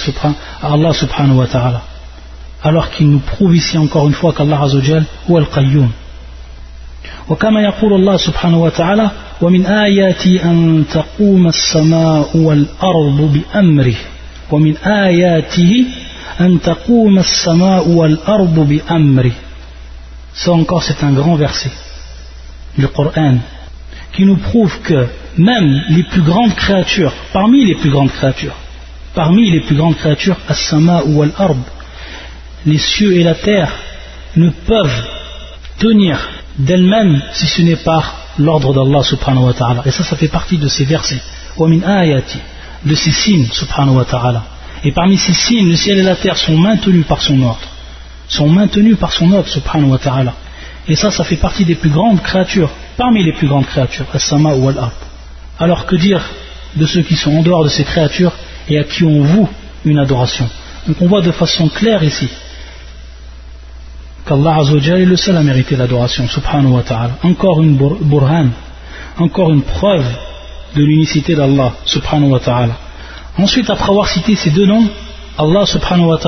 à 0.62 0.72
Allah 0.72 0.92
subhanahu 0.92 1.36
wa 1.36 1.46
ta'ala 1.46 1.82
alors 2.62 2.90
qu'il 2.90 3.10
nous 3.10 3.18
prouve 3.18 3.56
ici 3.56 3.76
encore 3.78 4.06
une 4.06 4.14
fois 4.14 4.32
qu'Allah 4.32 4.60
Azzawajal 4.62 5.04
ou 5.28 5.36
al-Qayyum 5.36 5.90
وكما 7.28 7.62
يقول 7.62 7.92
الله 7.92 8.16
سبحانه 8.16 8.58
وتعالى 8.62 9.10
ومن 9.40 9.66
آياتي 9.66 10.44
أن 10.44 10.84
تقوم 10.92 11.48
السماء 11.48 12.36
والأرض 12.36 13.32
بأمره 13.32 13.96
ومن 14.50 14.76
آياته 14.76 15.84
أن 16.40 16.60
تقوم 16.60 17.18
السماء 17.18 17.88
والأرض 17.88 18.54
بأمره 18.54 19.32
Ça 20.34 20.52
encore 20.52 20.82
c'est 20.82 21.04
un 21.04 21.12
grand 21.12 21.36
verset 21.36 21.70
du 22.78 22.88
Coran 22.88 23.36
qui 24.14 24.24
nous 24.24 24.36
prouve 24.36 24.80
que 24.80 25.06
même 25.36 25.82
les 25.90 26.02
plus 26.04 26.22
grandes 26.22 26.54
créatures, 26.54 27.12
parmi 27.32 27.64
les 27.64 27.74
plus 27.74 27.90
grandes 27.90 28.10
créatures, 28.10 28.54
parmi 29.17 29.49
les 29.49 29.61
plus 29.61 29.75
grandes 29.75 29.97
créatures, 29.97 30.37
as-sama 30.47 31.01
ou 31.07 31.23
al-ard, 31.23 31.55
les 32.67 32.77
cieux 32.77 33.13
et 33.17 33.23
la 33.23 33.33
terre 33.33 33.71
ne 34.35 34.49
peuvent 34.49 35.01
tenir 35.79 36.15
d'elle-même 36.59 37.19
si 37.33 37.47
ce 37.47 37.63
n'est 37.63 37.81
par 37.91 38.03
l'ordre 38.37 38.75
d'Allah 38.75 39.01
subhanahu 39.01 39.45
wa 39.45 39.53
ta'ala. 39.53 39.81
Et 39.87 39.91
ça, 39.97 40.03
ça 40.03 40.15
fait 40.15 40.27
partie 40.27 40.59
de 40.59 40.67
ces 40.67 40.85
versets. 40.85 41.23
de 42.89 42.95
ces 43.03 43.11
signes 43.11 43.47
subhanahu 43.51 43.95
wa 43.95 44.05
ta'ala. 44.05 44.43
Et 44.83 44.91
parmi 44.91 45.17
ces 45.17 45.33
signes, 45.33 45.67
le 45.67 45.75
ciel 45.75 45.97
et 45.97 46.03
la 46.03 46.15
terre 46.15 46.37
sont 46.37 46.55
maintenus 46.55 47.07
par 47.07 47.21
son 47.23 47.41
ordre. 47.41 47.67
Sont 48.27 48.49
maintenus 48.49 48.97
par 48.99 49.11
son 49.13 49.31
ordre 49.31 49.49
subhanahu 49.49 49.89
wa 49.89 49.97
ta'ala. 49.97 50.33
Et 50.87 50.95
ça, 50.95 51.09
ça 51.09 51.23
fait 51.23 51.41
partie 51.47 51.65
des 51.65 51.73
plus 51.73 51.89
grandes 51.89 52.21
créatures, 52.21 52.69
parmi 52.97 53.23
les 53.23 53.33
plus 53.33 53.47
grandes 53.47 53.65
créatures, 53.65 54.05
as-sama 54.13 54.53
ou 54.53 54.69
al-ard. 54.69 54.91
Alors 55.57 55.87
que 55.87 55.95
dire 55.95 56.23
de 56.75 56.85
ceux 56.85 57.01
qui 57.01 57.15
sont 57.15 57.35
en 57.35 57.41
dehors 57.41 57.63
de 57.63 57.69
ces 57.69 57.83
créatures 57.83 58.33
et 58.69 58.79
à 58.79 58.83
qui 58.83 59.03
on 59.03 59.21
voue 59.21 59.49
une 59.85 59.99
adoration 59.99 60.49
Donc 60.87 60.97
on 61.01 61.07
voit 61.07 61.21
de 61.21 61.31
façon 61.31 61.67
claire 61.69 62.03
ici 62.03 62.29
qu'Allah 64.27 64.57
est 64.61 65.05
le 65.05 65.15
seul 65.15 65.37
à 65.37 65.43
mériter 65.43 65.75
l'adoration, 65.75 66.27
subhanahu 66.27 66.73
wa. 66.73 66.83
Encore 67.23 67.61
une 67.61 67.77
burhan, 67.77 68.49
encore 69.17 69.51
une 69.51 69.61
preuve 69.61 70.05
de 70.75 70.83
l'unicité 70.83 71.33
d'Allah, 71.35 71.71
subhanahu 71.85 72.31
wa. 72.31 72.41
Ensuite, 73.37 73.69
après 73.69 73.89
avoir 73.89 74.09
cité 74.09 74.35
ces 74.35 74.49
deux 74.49 74.65
noms, 74.65 74.89
Allah 75.37 75.65
subhanahu 75.65 76.07
wa 76.07 76.19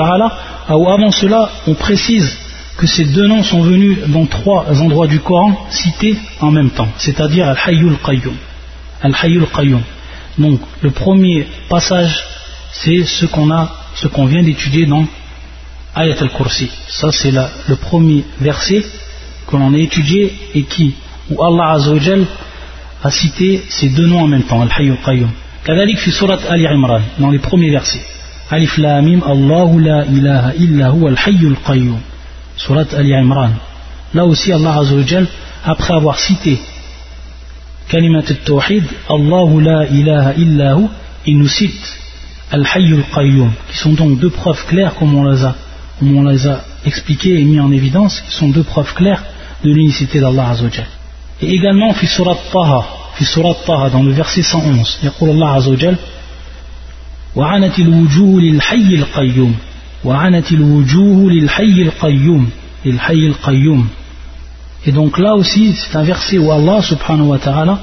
avant 0.70 1.12
cela, 1.12 1.50
on 1.68 1.74
précise 1.74 2.38
que 2.78 2.88
ces 2.88 3.06
deux 3.06 3.28
noms 3.28 3.44
sont 3.44 3.62
venus 3.62 3.98
dans 4.08 4.26
trois 4.26 4.66
endroits 4.80 5.08
du 5.08 5.20
Coran 5.20 5.68
cités 5.70 6.18
en 6.40 6.52
même 6.52 6.70
temps, 6.70 6.88
c'est-à-dire 6.98 7.50
Al-Hayyul 7.50 7.98
Qayyum. 8.06 8.36
Al-Hayyul 9.02 9.48
Qayyum. 9.48 9.82
Donc, 10.39 10.61
le 10.83 10.91
premier 10.91 11.47
passage, 11.69 12.25
c'est 12.73 13.05
ce 13.05 13.27
qu'on 13.27 13.51
a, 13.51 13.71
ce 13.95 14.09
qu'on 14.09 14.27
vient 14.27 14.43
d'étudier 14.43 14.87
dans 14.87 15.07
Ayat 15.95 16.17
al-Kursi. 16.21 16.69
Ça, 16.89 17.13
c'est 17.13 17.31
le 17.31 17.77
premier 17.77 18.25
verset 18.41 18.85
que 19.47 19.57
l'on 19.57 19.73
a 19.75 19.79
étudié 19.79 20.33
et 20.55 20.63
qui, 20.65 20.95
où 21.31 21.43
Allah 21.43 21.73
Azzawajal 21.73 22.27
a 23.03 23.11
cité 23.11 23.63
ces 23.69 23.91
deux 23.91 24.07
noms 24.07 24.23
en 24.23 24.29
même 24.29 24.43
temps, 24.45 24.63
Al-Hayy 24.63 24.91
al-Qayyum. 24.91 25.31
كذلك 25.65 25.99
في 25.99 26.11
سورة 26.11 26.41
Ali 26.51 26.67
Imran, 26.67 27.01
dans 27.19 27.31
les 27.31 27.39
premiers 27.39 27.71
versets. 27.71 28.05
Alif 28.51 28.77
la 28.77 29.01
mim, 29.01 29.21
Allahu 29.27 29.81
la 29.81 30.05
ilaha 30.05 30.53
illa 30.59 30.91
huwa 30.91 31.11
al-Hayy 31.11 31.47
al-Qayyum. 31.47 31.99
Surat 32.57 32.87
Ali 32.95 33.15
Imran. 33.15 33.53
Là 34.13 34.25
aussi, 34.27 34.53
Allah 34.53 34.77
Azzawajal, 34.79 35.27
après 35.65 35.95
avoir 35.95 36.19
cité 36.19 36.59
Kalimat 37.89 38.25
al-Tawhid, 38.29 38.85
Allahu 39.09 39.61
la 39.61 39.87
ilaha 39.87 40.35
illa 40.35 40.77
hu, 40.77 40.87
il 41.27 41.39
nous 41.39 41.49
cite 41.49 41.99
Al-Hayy 42.51 42.95
al-Qayyum, 42.95 43.51
qui 43.71 43.77
sont 43.77 43.93
donc 43.93 44.19
deux 44.19 44.31
preuves 44.31 44.65
claires 44.67 44.95
comme 44.95 45.15
on 45.15 45.31
les 45.31 45.45
a 45.45 45.55
comme 45.99 46.17
on 46.17 46.25
les 46.25 46.47
a 46.47 46.65
expliqués 46.85 47.41
et 47.41 47.45
mis 47.45 47.61
en 47.61 47.71
évidence, 47.71 48.21
qui 48.21 48.35
sont 48.35 48.49
deux 48.49 48.65
preuves 48.65 48.93
claires 48.95 49.23
de 49.63 49.71
l'unicité 49.71 50.21
d'Allah 50.21 50.51
Azzawajal. 50.51 50.87
Et 51.41 51.55
également, 51.55 51.93
fi 51.95 52.07
surat 52.07 52.37
Taha, 52.53 52.85
fi 53.15 53.25
surat 53.25 53.55
Taha, 53.67 53.91
dans 53.91 54.03
le 54.03 54.13
verset 54.13 54.43
111, 54.43 54.99
يقول 55.05 55.31
الله 55.31 55.49
عز 55.49 55.69
وجل 55.69 55.97
وعنت 57.37 57.79
الوجوه 57.79 58.41
للحي 58.41 58.95
القيوم 58.95 59.55
وعنت 60.05 60.53
الوجوه 60.53 61.31
للحي 61.31 61.83
القيوم 61.83 62.51
للحي 62.85 63.27
القيوم 63.27 63.89
et 64.86 64.92
donc 64.92 65.18
là 65.18 65.36
aussi, 65.36 65.74
c'est 65.74 65.96
un 65.98 66.04
verset 66.04 66.38
où 66.38 66.52
Allah 66.52 66.82
subhanahu 66.82 67.28
wa 67.28 67.40
ta'ala 67.40 67.80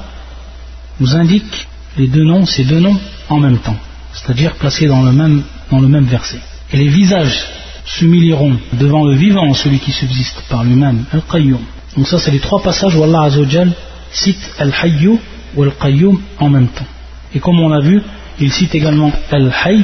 nous 0.99 1.15
indique 1.15 1.67
les 1.97 2.07
deux 2.07 2.23
noms, 2.23 2.45
ces 2.45 2.63
deux 2.63 2.79
noms 2.79 2.97
en 3.29 3.37
même 3.37 3.59
temps, 3.59 3.75
c'est-à-dire 4.13 4.55
placés 4.55 4.87
dans 4.87 5.03
le 5.03 5.11
même, 5.11 5.43
dans 5.71 5.79
le 5.79 5.87
même 5.87 6.05
verset. 6.05 6.39
Et 6.71 6.77
les 6.77 6.87
visages 6.87 7.45
s'humilieront 7.85 8.57
devant 8.73 9.05
le 9.05 9.15
vivant, 9.15 9.53
celui 9.53 9.79
qui 9.79 9.91
subsiste 9.91 10.43
par 10.49 10.63
lui-même, 10.63 11.05
Al-Qayyum. 11.11 11.61
Donc 11.95 12.07
ça, 12.07 12.19
c'est 12.19 12.31
les 12.31 12.39
trois 12.39 12.61
passages 12.61 12.95
où 12.95 13.03
Allah 13.03 13.23
Azzawajal 13.23 13.71
cite 14.11 14.51
Al-Hayyu 14.59 15.19
ou 15.55 15.63
Al-Qayyum 15.63 16.19
en 16.39 16.49
même 16.49 16.67
temps. 16.67 16.85
Et 17.33 17.39
comme 17.39 17.59
on 17.59 17.69
l'a 17.69 17.79
vu, 17.79 18.01
il 18.39 18.51
cite 18.51 18.75
également 18.75 19.11
Al-Hayy 19.31 19.83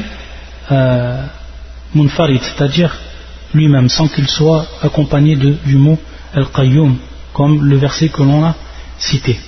euh, 0.71 1.25
Munfarid, 1.95 2.41
c'est-à-dire 2.41 2.95
lui-même, 3.53 3.87
sans 3.89 4.07
qu'il 4.07 4.27
soit 4.27 4.65
accompagné 4.81 5.35
du 5.35 5.75
mot 5.77 5.99
Al-Qayyum, 6.34 6.96
comme 7.32 7.64
le 7.64 7.76
verset 7.76 8.08
que 8.08 8.22
l'on 8.22 8.44
a 8.44 8.54
cité. 8.98 9.38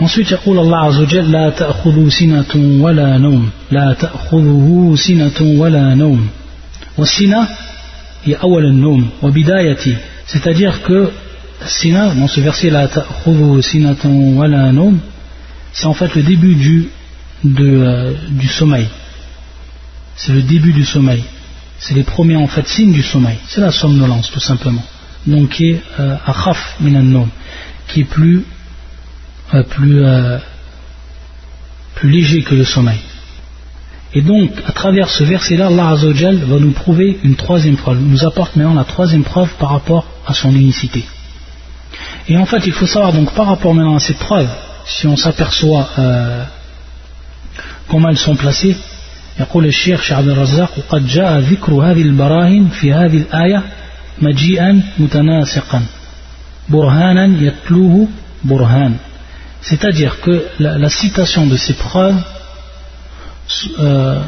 Ensuite, 0.00 0.32
يقول 0.32 0.58
الله 0.58 0.78
عز 0.78 0.98
وجل 0.98 1.32
لا 1.32 1.50
تأخذه 1.50 2.08
سنة 2.08 2.82
ولا 2.82 3.18
نوم 3.18 3.50
لا 3.70 3.92
تأخذه 3.92 4.94
سنة 4.96 5.60
ولا 5.60 5.94
نوم 5.94 6.28
والسنة 6.98 7.48
هي 8.24 8.34
أول 8.34 8.64
النوم 8.64 9.08
وبداية 9.22 9.96
c'est-à-dire 10.26 10.82
que 10.82 11.10
sina 11.66 12.14
dans 12.14 12.26
ce 12.26 12.40
verset 12.40 12.70
لا 12.70 12.86
تأخذه 12.86 13.60
سنة 13.60 14.34
ولا 14.36 14.70
نوم 14.70 14.98
c'est 15.72 15.86
en 15.86 15.94
fait 15.94 16.14
le 16.14 16.22
début 16.22 16.54
du, 16.54 16.88
de, 17.44 17.64
euh, 17.64 18.12
du 18.30 18.48
sommeil 18.48 18.88
c'est 20.16 20.32
le 20.32 20.42
début 20.42 20.72
du 20.72 20.84
sommeil 20.84 21.22
c'est 21.79 21.93
les 21.93 22.03
premiers 22.03 22.35
en 22.35 22.47
fait 22.47 22.67
signes 22.67 22.93
du 22.93 23.03
sommeil 23.03 23.37
c'est 23.47 23.61
la 23.61 23.71
somnolence 23.71 24.29
tout 24.31 24.39
simplement 24.39 24.83
donc 25.25 25.49
qui 25.49 25.71
est 25.71 25.81
euh, 25.99 26.15
akhaf 26.25 26.75
nom 26.79 27.27
qui 27.87 28.01
est 28.01 28.05
plus 28.05 28.45
euh, 29.53 29.63
plus, 29.63 30.05
euh, 30.05 30.37
plus 31.95 32.11
léger 32.11 32.43
que 32.43 32.53
le 32.53 32.63
sommeil. 32.63 32.99
Et 34.13 34.21
donc, 34.21 34.51
à 34.67 34.71
travers 34.71 35.09
ce 35.09 35.23
verset-là, 35.23 35.67
Allah 35.67 35.89
Azzawajal 35.89 36.35
va 36.37 36.59
nous 36.59 36.71
prouver 36.71 37.19
une 37.23 37.35
troisième 37.35 37.75
preuve, 37.75 37.99
nous 37.99 38.25
apporte 38.25 38.55
maintenant 38.55 38.75
la 38.75 38.83
troisième 38.83 39.23
preuve 39.23 39.51
par 39.55 39.69
rapport 39.71 40.05
à 40.27 40.35
son 40.35 40.51
unicité. 40.53 41.03
Et 42.27 42.37
en 42.37 42.45
fait, 42.45 42.67
il 42.67 42.73
faut 42.73 42.85
savoir 42.85 43.11
donc 43.11 43.33
par 43.33 43.47
rapport 43.47 43.73
maintenant 43.73 43.95
à 43.95 43.99
cette 43.99 44.19
preuve, 44.19 44.49
si 44.85 45.07
on 45.07 45.17
s'aperçoit 45.17 45.89
euh, 45.97 46.43
comment 47.87 48.09
elles 48.09 48.17
sont 48.17 48.35
placées, 48.35 48.77
يقول 49.40 49.66
الشيخ 49.66 50.02
شعب 50.02 50.28
الرزاق 50.28 50.78
وقد 50.78 51.06
جاء 51.06 51.38
ذكر 51.38 51.72
هذه 51.72 52.02
البراهين 52.02 52.68
في 52.68 52.92
هذه 52.92 53.16
الآية 53.16 53.62
مجيئا 54.22 54.80
متناسقا 54.98 55.82
برهانا 56.68 57.42
يتلوه 57.42 58.08
برهان 58.44 58.96
c'est-à-dire 59.64 60.20
que 60.20 60.44
la, 60.60 60.90
citation 60.90 61.46
de 61.46 61.56
ces 61.56 61.72
preuves 61.72 62.22
euh, 63.78 64.20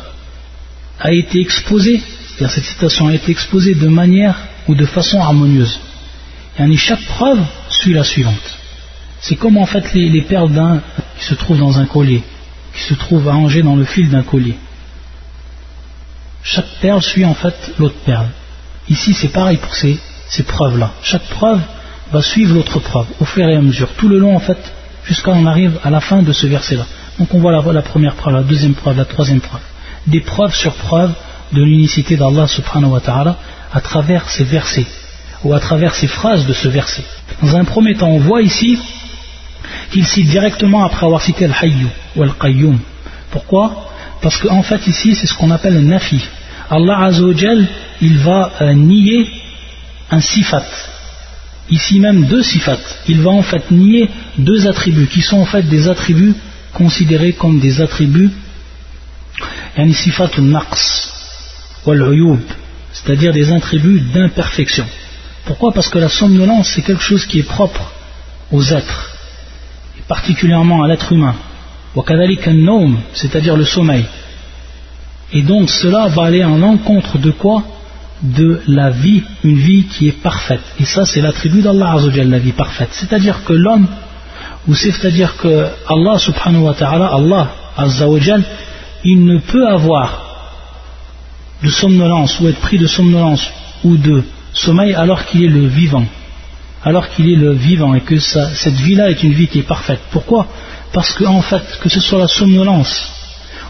a 0.99 1.13
été 1.13 1.41
exposée, 1.41 2.01
c'est-à-dire 2.01 2.51
cette 2.51 2.65
citation 2.65 3.09
a 3.09 3.15
été 3.15 3.33
exposée 3.33 3.75
de 3.75 3.89
manière 3.89 4.35
ou 4.67 4.75
de 4.75 4.87
façon 4.87 5.21
harmonieuse. 5.21 5.79
Et 6.59 6.77
chaque 6.77 7.03
preuve 7.03 7.41
suit 7.69 7.93
la 7.93 8.03
suivante. 8.03 8.59
C'est 9.21 9.37
comme 9.37 9.59
en 9.59 9.67
fait 9.67 9.93
les, 9.93 10.23
perles 10.23 10.53
d'un 10.53 10.81
qui 11.19 11.25
se 11.27 11.35
trouvent 11.35 11.59
dans 11.59 11.79
un 11.79 11.85
collier, 11.85 12.23
qui 12.75 12.83
se 12.83 12.95
trouvent 12.95 13.29
arrangées 13.29 13.63
dans 13.63 13.77
le 13.77 13.85
fil 13.85 14.09
d'un 14.09 14.23
collier. 14.23 14.57
Chaque 16.44 16.68
perle 16.82 17.02
suit 17.02 17.26
en 17.26 17.34
fait 17.34 17.56
l'autre 17.80 18.00
perle. 18.06 18.28
Ici 18.90 19.14
c'est 19.14 19.30
pareil 19.30 19.58
pour 19.58 19.74
ces, 19.74 20.00
ces 20.28 20.44
preuves-là. 20.44 20.92
Chaque 21.04 21.24
preuve 21.24 21.62
va 22.12 22.22
suivre 22.22 22.56
l'autre 22.56 22.80
preuve 22.80 23.08
au 23.20 23.26
fur 23.26 23.48
et 23.48 23.56
à 23.56 23.62
mesure. 23.62 23.90
Tout 23.98 24.10
le 24.10 24.18
long 24.18 24.36
en 24.36 24.40
fait 24.40 24.58
jusqu'à 25.06 25.32
on 25.32 25.46
arrive 25.46 25.80
à 25.84 25.90
la 25.90 26.02
fin 26.02 26.22
de 26.22 26.34
ce 26.34 26.48
verset-là. 26.48 26.86
Donc 27.20 27.34
on 27.34 27.40
voit 27.40 27.52
la, 27.52 27.62
la, 27.72 27.82
première 27.82 28.16
preuve, 28.16 28.34
la 28.34 28.44
deuxième 28.44 28.74
preuve, 28.74 28.98
la 28.98 29.06
troisième 29.06 29.42
preuve. 29.42 29.62
Des 30.08 30.22
preuves 30.22 30.56
sur 30.56 30.74
preuves 30.74 31.14
de 31.52 31.62
l'unicité 31.62 32.18
d'Allah 32.18 32.48
subhanahu 32.48 32.92
wa 32.92 33.00
ta'ala 33.00 33.38
à 33.74 33.82
travers 33.82 34.30
ces 34.30 34.44
versets 34.44 34.88
ou 35.44 35.54
à 35.54 35.60
travers 35.60 35.94
ces 35.96 36.08
phrases 36.08 36.46
de 36.46 36.54
ce 36.54 36.68
verset. 36.68 37.04
Dans 37.42 37.56
un 37.56 37.64
premier 37.66 37.96
temps, 37.96 38.10
on 38.10 38.20
voit 38.20 38.42
ici 38.42 38.80
qu'il 39.92 40.06
cite 40.06 40.28
directement 40.28 40.84
après 40.84 41.06
avoir 41.06 41.22
cité 41.22 41.46
Al-Hayyu 41.46 41.88
ou 42.16 42.24
Al-Qayyum. 42.24 42.80
Pourquoi? 43.32 43.91
Parce 44.22 44.38
qu'en 44.38 44.64
fait 44.64 44.86
ici 44.88 45.16
c'est 45.16 45.28
ce 45.28 45.34
qu'on 45.34 45.52
appelle 45.52 45.78
un 45.78 45.82
nafi. 45.82 46.22
Allah 46.70 47.00
Azzawajal, 47.06 47.68
il 48.02 48.18
va 48.20 48.52
euh, 48.62 48.74
nier 48.74 49.30
un 50.10 50.22
sifat, 50.22 50.66
ici 51.70 52.00
même 52.00 52.26
deux 52.26 52.44
sifat. 52.44 52.80
Il 53.08 53.22
va 53.22 53.32
en 53.32 53.42
fait 53.42 53.72
nier 53.72 54.10
deux 54.38 54.68
attributs 54.68 55.08
qui 55.08 55.22
sont 55.22 55.38
en 55.38 55.46
fait 55.46 55.64
des 55.64 55.88
attributs 55.88 56.36
considérés 56.74 57.34
comme 57.34 57.60
des 57.60 57.82
attributs 57.82 58.32
yani 59.78 59.96
naqs 60.40 61.10
wal 61.86 62.38
c'est-à-dire 62.94 63.34
des 63.34 63.52
attributs 63.52 64.02
d'imperfection. 64.14 64.86
Pourquoi? 65.46 65.74
Parce 65.74 65.90
que 65.90 65.98
la 65.98 66.10
somnolence 66.10 66.72
c'est 66.74 66.82
quelque 66.82 67.04
chose 67.04 67.26
qui 67.26 67.40
est 67.40 67.48
propre 67.48 67.92
aux 68.52 68.64
êtres, 68.64 69.16
particulièrement 70.08 70.84
à 70.84 70.88
l'être 70.88 71.12
humain. 71.12 71.36
C'est-à-dire 73.14 73.58
le 73.58 73.66
sommeil. 73.66 74.06
Et 75.34 75.42
donc 75.42 75.70
cela 75.70 76.08
va 76.08 76.24
aller 76.24 76.44
en 76.44 76.62
encontre 76.62 77.18
de 77.18 77.32
quoi? 77.32 77.64
De 78.22 78.62
la 78.68 78.92
vie, 78.92 79.24
une 79.44 79.56
vie 79.56 79.86
qui 79.86 80.08
est 80.08 80.22
parfaite. 80.22 80.62
Et 80.80 80.86
ça, 80.86 81.06
c'est 81.06 81.22
l'attribut 81.22 81.62
d'Allah 81.62 81.94
Azzawajal, 81.94 82.30
la 82.30 82.38
vie 82.38 82.52
parfaite. 82.52 82.90
C'est-à-dire 82.92 83.44
que 83.44 83.54
l'homme, 83.54 83.88
ou 84.68 84.76
c'est-à-dire 84.76 85.38
que 85.38 85.68
Allah 85.90 86.20
subhanahu 86.20 86.64
wa 86.64 86.74
ta'ala, 86.74 87.08
Allah 87.08 87.50
Azzawajal, 87.78 88.44
il 89.04 89.26
ne 89.26 89.40
peut 89.40 89.68
avoir 89.68 90.32
de 91.64 91.70
somnolence 91.70 92.40
ou 92.40 92.48
être 92.48 92.60
pris 92.60 92.78
de 92.78 92.88
somnolence 92.88 93.48
ou 93.84 93.98
de 93.98 94.24
sommeil 94.54 94.94
alors 94.94 95.26
qu'il 95.26 95.44
est 95.44 95.50
le 95.50 95.66
vivant. 95.66 96.06
Alors 96.84 97.10
qu'il 97.10 97.30
est 97.30 97.36
le 97.36 97.52
vivant 97.54 97.94
et 97.94 98.02
que 98.02 98.20
cette 98.20 98.76
vie-là 98.76 99.12
est 99.12 99.22
une 99.24 99.34
vie 99.34 99.48
qui 99.48 99.60
est 99.60 99.68
parfaite. 99.68 100.02
Pourquoi? 100.12 100.48
Parce 100.94 101.14
qu'en 101.14 101.36
en 101.36 101.42
fait, 101.42 101.64
que 101.82 101.90
ce 101.90 102.00
soit 102.00 102.20
la 102.20 102.28
somnolence 102.28 103.12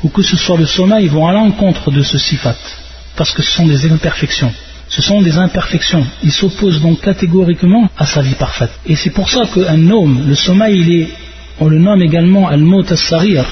ou 0.03 0.09
que 0.09 0.23
ce 0.23 0.37
soit 0.37 0.57
le 0.57 0.65
sommeil, 0.65 1.05
ils 1.05 1.11
vont 1.11 1.27
à 1.27 1.33
l'encontre 1.33 1.91
de 1.91 2.01
ce 2.01 2.17
sifat 2.17 2.55
parce 3.15 3.31
que 3.31 3.43
ce 3.43 3.51
sont 3.51 3.67
des 3.67 3.85
imperfections. 3.91 4.51
Ce 4.87 5.01
sont 5.01 5.21
des 5.21 5.37
imperfections. 5.37 6.05
Il 6.23 6.31
s'oppose 6.31 6.81
donc 6.81 7.01
catégoriquement 7.01 7.89
à 7.97 8.05
sa 8.05 8.21
vie 8.21 8.35
parfaite. 8.35 8.71
Et 8.85 8.95
c'est 8.95 9.11
pour 9.11 9.29
ça 9.29 9.43
qu'un 9.53 9.89
homme, 9.89 10.25
le 10.27 10.35
sommeil, 10.35 11.07
on 11.59 11.67
le 11.67 11.79
nomme 11.79 12.01
également 12.01 12.49
as-sarir, 12.49 13.45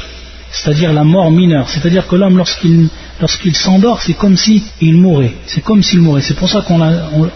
c'est-à-dire 0.52 0.92
la 0.92 1.04
mort 1.04 1.32
mineure. 1.32 1.70
C'est-à-dire 1.70 2.08
que 2.08 2.16
l'homme, 2.16 2.38
lorsqu'il 2.38 3.56
s'endort, 3.56 4.02
c'est 4.02 4.16
comme 4.16 4.36
s'il 4.36 4.64
mourait. 4.82 5.34
C'est 5.46 5.62
comme 5.62 5.84
s'il 5.84 6.00
mourait. 6.00 6.22
C'est 6.22 6.36
pour 6.36 6.50
ça 6.50 6.62
qu'on 6.62 6.80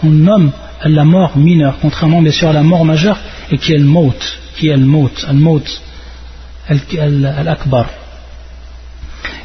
nomme 0.02 0.52
la 0.88 1.04
mort 1.04 1.36
mineure, 1.36 1.78
contrairement 1.80 2.22
bien 2.22 2.32
sûr 2.32 2.48
à 2.48 2.52
la 2.52 2.62
mort 2.62 2.84
majeure, 2.84 3.18
et 3.50 3.58
qui 3.58 3.72
est 3.72 3.78
le 3.78 3.84
maut, 3.84 4.14
qui 4.56 4.68
est 4.68 4.76
le 4.76 4.84
maut, 4.84 5.10
al-maut, 5.26 5.64
al-akbar. 6.68 7.86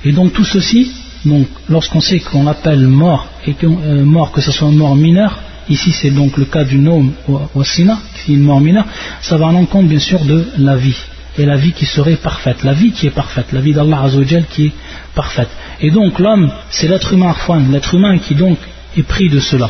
Et 0.05 0.11
donc 0.11 0.33
tout 0.33 0.45
ceci, 0.45 0.91
donc, 1.25 1.47
lorsqu'on 1.67 1.99
sait 1.99 2.19
qu'on 2.19 2.47
appelle 2.47 2.87
mort, 2.87 3.27
et 3.45 3.53
que 3.53 3.65
euh, 3.65 4.05
mort, 4.05 4.31
que 4.31 4.41
ce 4.41 4.51
soit 4.51 4.69
une 4.69 4.77
mort 4.77 4.95
mineure, 4.95 5.39
ici 5.69 5.91
c'est 5.91 6.11
donc 6.11 6.37
le 6.37 6.45
cas 6.45 6.63
du 6.63 6.77
nom 6.77 7.11
au 7.55 7.63
sina, 7.63 7.99
qui 8.15 8.31
est 8.31 8.35
une 8.35 8.43
mort 8.43 8.61
mineure, 8.61 8.85
ça 9.21 9.37
va 9.37 9.47
en 9.47 9.65
compte 9.65 9.87
bien 9.87 9.99
sûr 9.99 10.23
de 10.23 10.47
la 10.57 10.75
vie, 10.75 10.95
et 11.37 11.45
la 11.45 11.57
vie 11.57 11.73
qui 11.73 11.85
serait 11.85 12.15
parfaite, 12.15 12.63
la 12.63 12.73
vie 12.73 12.91
qui 12.91 13.07
est 13.07 13.11
parfaite, 13.11 13.51
la 13.51 13.61
vie 13.61 13.73
d'Allah 13.73 14.03
Azzawajal 14.03 14.45
qui 14.45 14.67
est 14.67 14.73
parfaite. 15.13 15.49
Et 15.81 15.91
donc 15.91 16.19
l'homme, 16.19 16.51
c'est 16.69 16.87
l'être 16.87 17.13
humain 17.13 17.35
l'être 17.71 17.95
humain 17.95 18.17
qui 18.17 18.35
donc 18.35 18.57
est 18.97 19.03
pris 19.03 19.29
de 19.29 19.39
cela. 19.39 19.69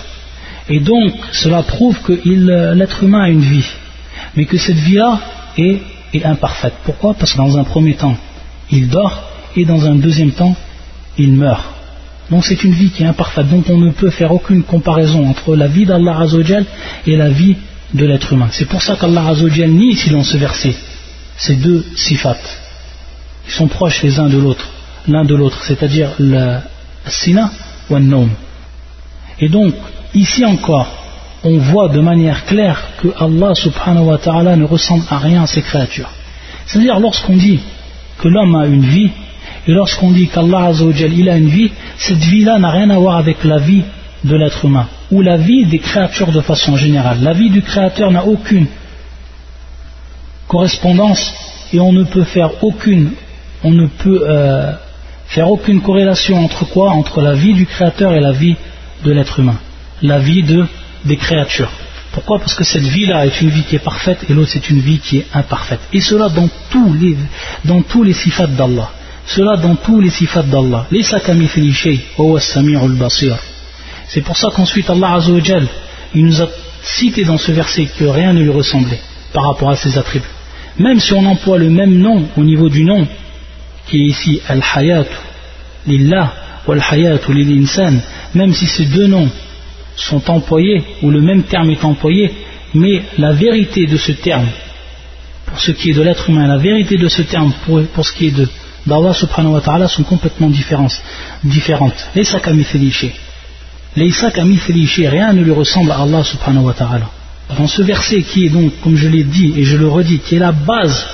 Et 0.69 0.79
donc 0.79 1.13
cela 1.31 1.63
prouve 1.63 1.99
que 2.01 2.13
euh, 2.13 2.75
l'être 2.75 3.03
humain 3.03 3.23
a 3.23 3.29
une 3.29 3.41
vie, 3.41 3.65
mais 4.35 4.45
que 4.45 4.57
cette 4.57 4.77
vie-là 4.77 5.19
est, 5.57 5.81
imparfaite. 6.23 6.73
Pourquoi? 6.85 7.13
Parce 7.13 7.33
que 7.33 7.37
dans 7.37 7.57
un 7.57 7.63
premier 7.63 7.95
temps, 7.95 8.17
il 8.71 8.87
dort, 8.87 9.23
et 9.55 9.65
dans 9.65 9.85
un 9.85 9.95
deuxième 9.95 10.31
temps, 10.31 10.55
il 11.17 11.33
meurt. 11.33 11.63
Donc 12.29 12.45
c'est 12.45 12.63
une 12.63 12.71
vie 12.71 12.89
qui 12.89 13.03
est 13.03 13.07
imparfaite. 13.07 13.49
Donc 13.49 13.65
on 13.69 13.77
ne 13.77 13.91
peut 13.91 14.09
faire 14.09 14.31
aucune 14.31 14.63
comparaison 14.63 15.27
entre 15.27 15.55
la 15.55 15.67
vie 15.67 15.85
d'Allah 15.85 16.19
Azzawajal 16.19 16.65
et 17.07 17.15
la 17.15 17.29
vie 17.29 17.55
de 17.93 18.05
l'être 18.05 18.33
humain. 18.33 18.49
C'est 18.51 18.67
pour 18.67 18.81
ça 18.81 18.95
qu'Allah 18.95 19.27
Azzawajal 19.27 19.69
nie 19.69 19.93
ici 19.93 20.09
dans 20.11 20.23
ce 20.23 20.37
verset 20.37 20.75
ces 21.37 21.55
deux 21.55 21.85
sifat. 21.95 22.37
Ils 23.47 23.51
sont 23.51 23.67
proches 23.67 24.03
les 24.03 24.19
uns 24.19 24.29
de 24.29 24.37
l'autre, 24.37 24.67
l'un 25.07 25.25
de 25.25 25.33
l'autre, 25.33 25.63
c'est-à-dire 25.63 26.11
le 26.19 26.57
sina 27.07 27.51
ou 27.89 27.95
le 27.95 28.01
nom. 28.01 28.29
Et 29.39 29.47
donc, 29.47 29.73
ici 30.13 30.45
encore, 30.45 30.87
on 31.43 31.57
voit 31.57 31.87
de 31.89 31.99
manière 31.99 32.45
claire 32.45 32.81
que 33.01 33.07
Allah 33.19 33.55
subhanahu 33.55 34.05
wa 34.05 34.17
ta'ala 34.17 34.55
ne 34.55 34.65
ressemble 34.65 35.03
à 35.09 35.17
rien 35.17 35.43
à 35.43 35.47
ses 35.47 35.61
créatures. 35.61 36.09
C'est-à-dire 36.65 36.99
lorsqu'on 36.99 37.37
dit 37.37 37.59
que 38.19 38.27
l'homme 38.27 38.55
a 38.55 38.65
une 38.67 38.85
vie, 38.85 39.11
et 39.67 39.71
lorsqu'on 39.71 40.11
dit 40.11 40.27
qu'Allah 40.27 40.71
il 40.71 41.29
a 41.29 41.37
une 41.37 41.49
vie, 41.49 41.71
cette 41.97 42.17
vie-là 42.17 42.59
n'a 42.59 42.71
rien 42.71 42.89
à 42.89 42.97
voir 42.97 43.17
avec 43.17 43.43
la 43.43 43.57
vie 43.57 43.83
de 44.23 44.35
l'être 44.35 44.65
humain 44.65 44.87
ou 45.11 45.21
la 45.21 45.37
vie 45.37 45.65
des 45.65 45.79
créatures 45.79 46.31
de 46.31 46.41
façon 46.41 46.75
générale. 46.75 47.19
La 47.21 47.33
vie 47.33 47.49
du 47.49 47.61
créateur 47.61 48.11
n'a 48.11 48.25
aucune 48.25 48.67
correspondance 50.47 51.33
et 51.71 51.79
on 51.79 51.93
ne 51.93 52.03
peut 52.03 52.23
faire 52.23 52.63
aucune, 52.63 53.11
on 53.63 53.71
ne 53.71 53.87
peut 53.87 54.23
euh, 54.27 54.73
faire 55.27 55.49
aucune 55.49 55.81
corrélation 55.81 56.43
entre 56.43 56.65
quoi? 56.65 56.91
Entre 56.91 57.21
la 57.21 57.33
vie 57.33 57.53
du 57.53 57.65
créateur 57.65 58.13
et 58.13 58.19
la 58.19 58.31
vie 58.31 58.55
de 59.03 59.11
l'être 59.11 59.39
humain, 59.39 59.57
la 60.01 60.19
vie 60.19 60.43
de, 60.43 60.65
des 61.05 61.17
créatures. 61.17 61.71
Pourquoi? 62.11 62.39
Parce 62.39 62.55
que 62.55 62.63
cette 62.63 62.83
vie-là 62.83 63.25
est 63.25 63.41
une 63.41 63.49
vie 63.49 63.63
qui 63.63 63.75
est 63.75 63.83
parfaite 63.83 64.25
et 64.29 64.33
l'autre 64.33 64.51
c'est 64.53 64.69
une 64.69 64.79
vie 64.79 64.99
qui 64.99 65.17
est 65.19 65.27
imparfaite. 65.33 65.79
Et 65.93 66.01
cela 66.01 66.29
dans 66.29 66.49
tous 66.71 66.93
les, 66.93 67.15
dans 67.65 67.81
tous 67.81 68.03
les 68.03 68.13
sifats 68.13 68.47
d'Allah. 68.47 68.91
Cela 69.25 69.57
dans 69.57 69.75
tous 69.75 70.01
les 70.01 70.09
sifats 70.09 70.43
d'Allah. 70.43 70.87
C'est 74.07 74.21
pour 74.21 74.37
ça 74.37 74.49
qu'ensuite 74.55 74.89
Allah 74.89 75.13
Azzawajal, 75.13 75.67
il 76.15 76.25
nous 76.25 76.41
a 76.41 76.47
cité 76.81 77.23
dans 77.25 77.37
ce 77.37 77.51
verset 77.51 77.85
que 77.85 78.05
rien 78.05 78.33
ne 78.33 78.41
lui 78.41 78.49
ressemblait 78.49 78.99
par 79.31 79.45
rapport 79.45 79.69
à 79.69 79.75
ses 79.75 79.97
attributs. 79.97 80.25
même 80.79 80.99
si 80.99 81.13
on 81.13 81.25
emploie 81.25 81.57
le 81.57 81.69
même 81.69 81.95
nom 81.99 82.27
au 82.37 82.43
niveau 82.43 82.69
du 82.69 82.83
nom, 82.83 83.05
qui 83.87 83.97
est 83.97 84.07
ici 84.07 84.41
Al-Hayat 84.47 85.05
Lillah 85.85 86.33
ou 86.65 86.71
Al-Hayat 86.71 87.19
Lil-Insan, 87.27 87.99
même 88.33 88.53
si 88.53 88.65
ces 88.65 88.85
deux 88.85 89.07
noms 89.07 89.29
sont 89.99 90.29
employés, 90.29 90.83
ou 91.01 91.11
le 91.11 91.21
même 91.21 91.43
terme 91.43 91.69
est 91.69 91.83
employé, 91.83 92.31
mais 92.73 93.03
la 93.17 93.31
vérité 93.31 93.85
de 93.85 93.97
ce 93.97 94.11
terme, 94.13 94.47
pour 95.45 95.59
ce 95.59 95.71
qui 95.71 95.91
est 95.91 95.93
de 95.93 96.01
l'être 96.01 96.29
humain, 96.29 96.47
la 96.47 96.57
vérité 96.57 96.97
de 96.97 97.07
ce 97.07 97.21
terme 97.21 97.51
pour, 97.65 97.81
pour 97.93 98.05
ce 98.05 98.13
qui 98.13 98.27
est 98.27 98.33
d'Allah 98.85 99.13
subhanahu 99.13 99.53
wa 99.53 99.61
ta'ala 99.61 99.87
sont 99.87 100.03
complètement 100.03 100.49
différentes. 100.49 101.01
Les 102.15 102.23
sakamithliché. 102.23 103.13
Les 103.95 104.11
sakamithliché, 104.11 105.09
rien 105.09 105.33
ne 105.33 105.41
lui 105.41 105.51
ressemble 105.51 105.91
à 105.91 106.01
Allah 106.01 106.23
subhanahu 106.23 106.65
wa 106.65 106.73
ta'ala. 106.73 107.09
Dans 107.57 107.67
ce 107.67 107.81
verset 107.81 108.21
qui 108.21 108.45
est 108.45 108.49
donc, 108.49 108.79
comme 108.81 108.95
je 108.95 109.07
l'ai 109.07 109.23
dit 109.23 109.53
et 109.57 109.63
je 109.63 109.75
le 109.75 109.87
redis, 109.87 110.19
qui 110.19 110.35
est 110.35 110.39
la 110.39 110.51
base 110.51 111.05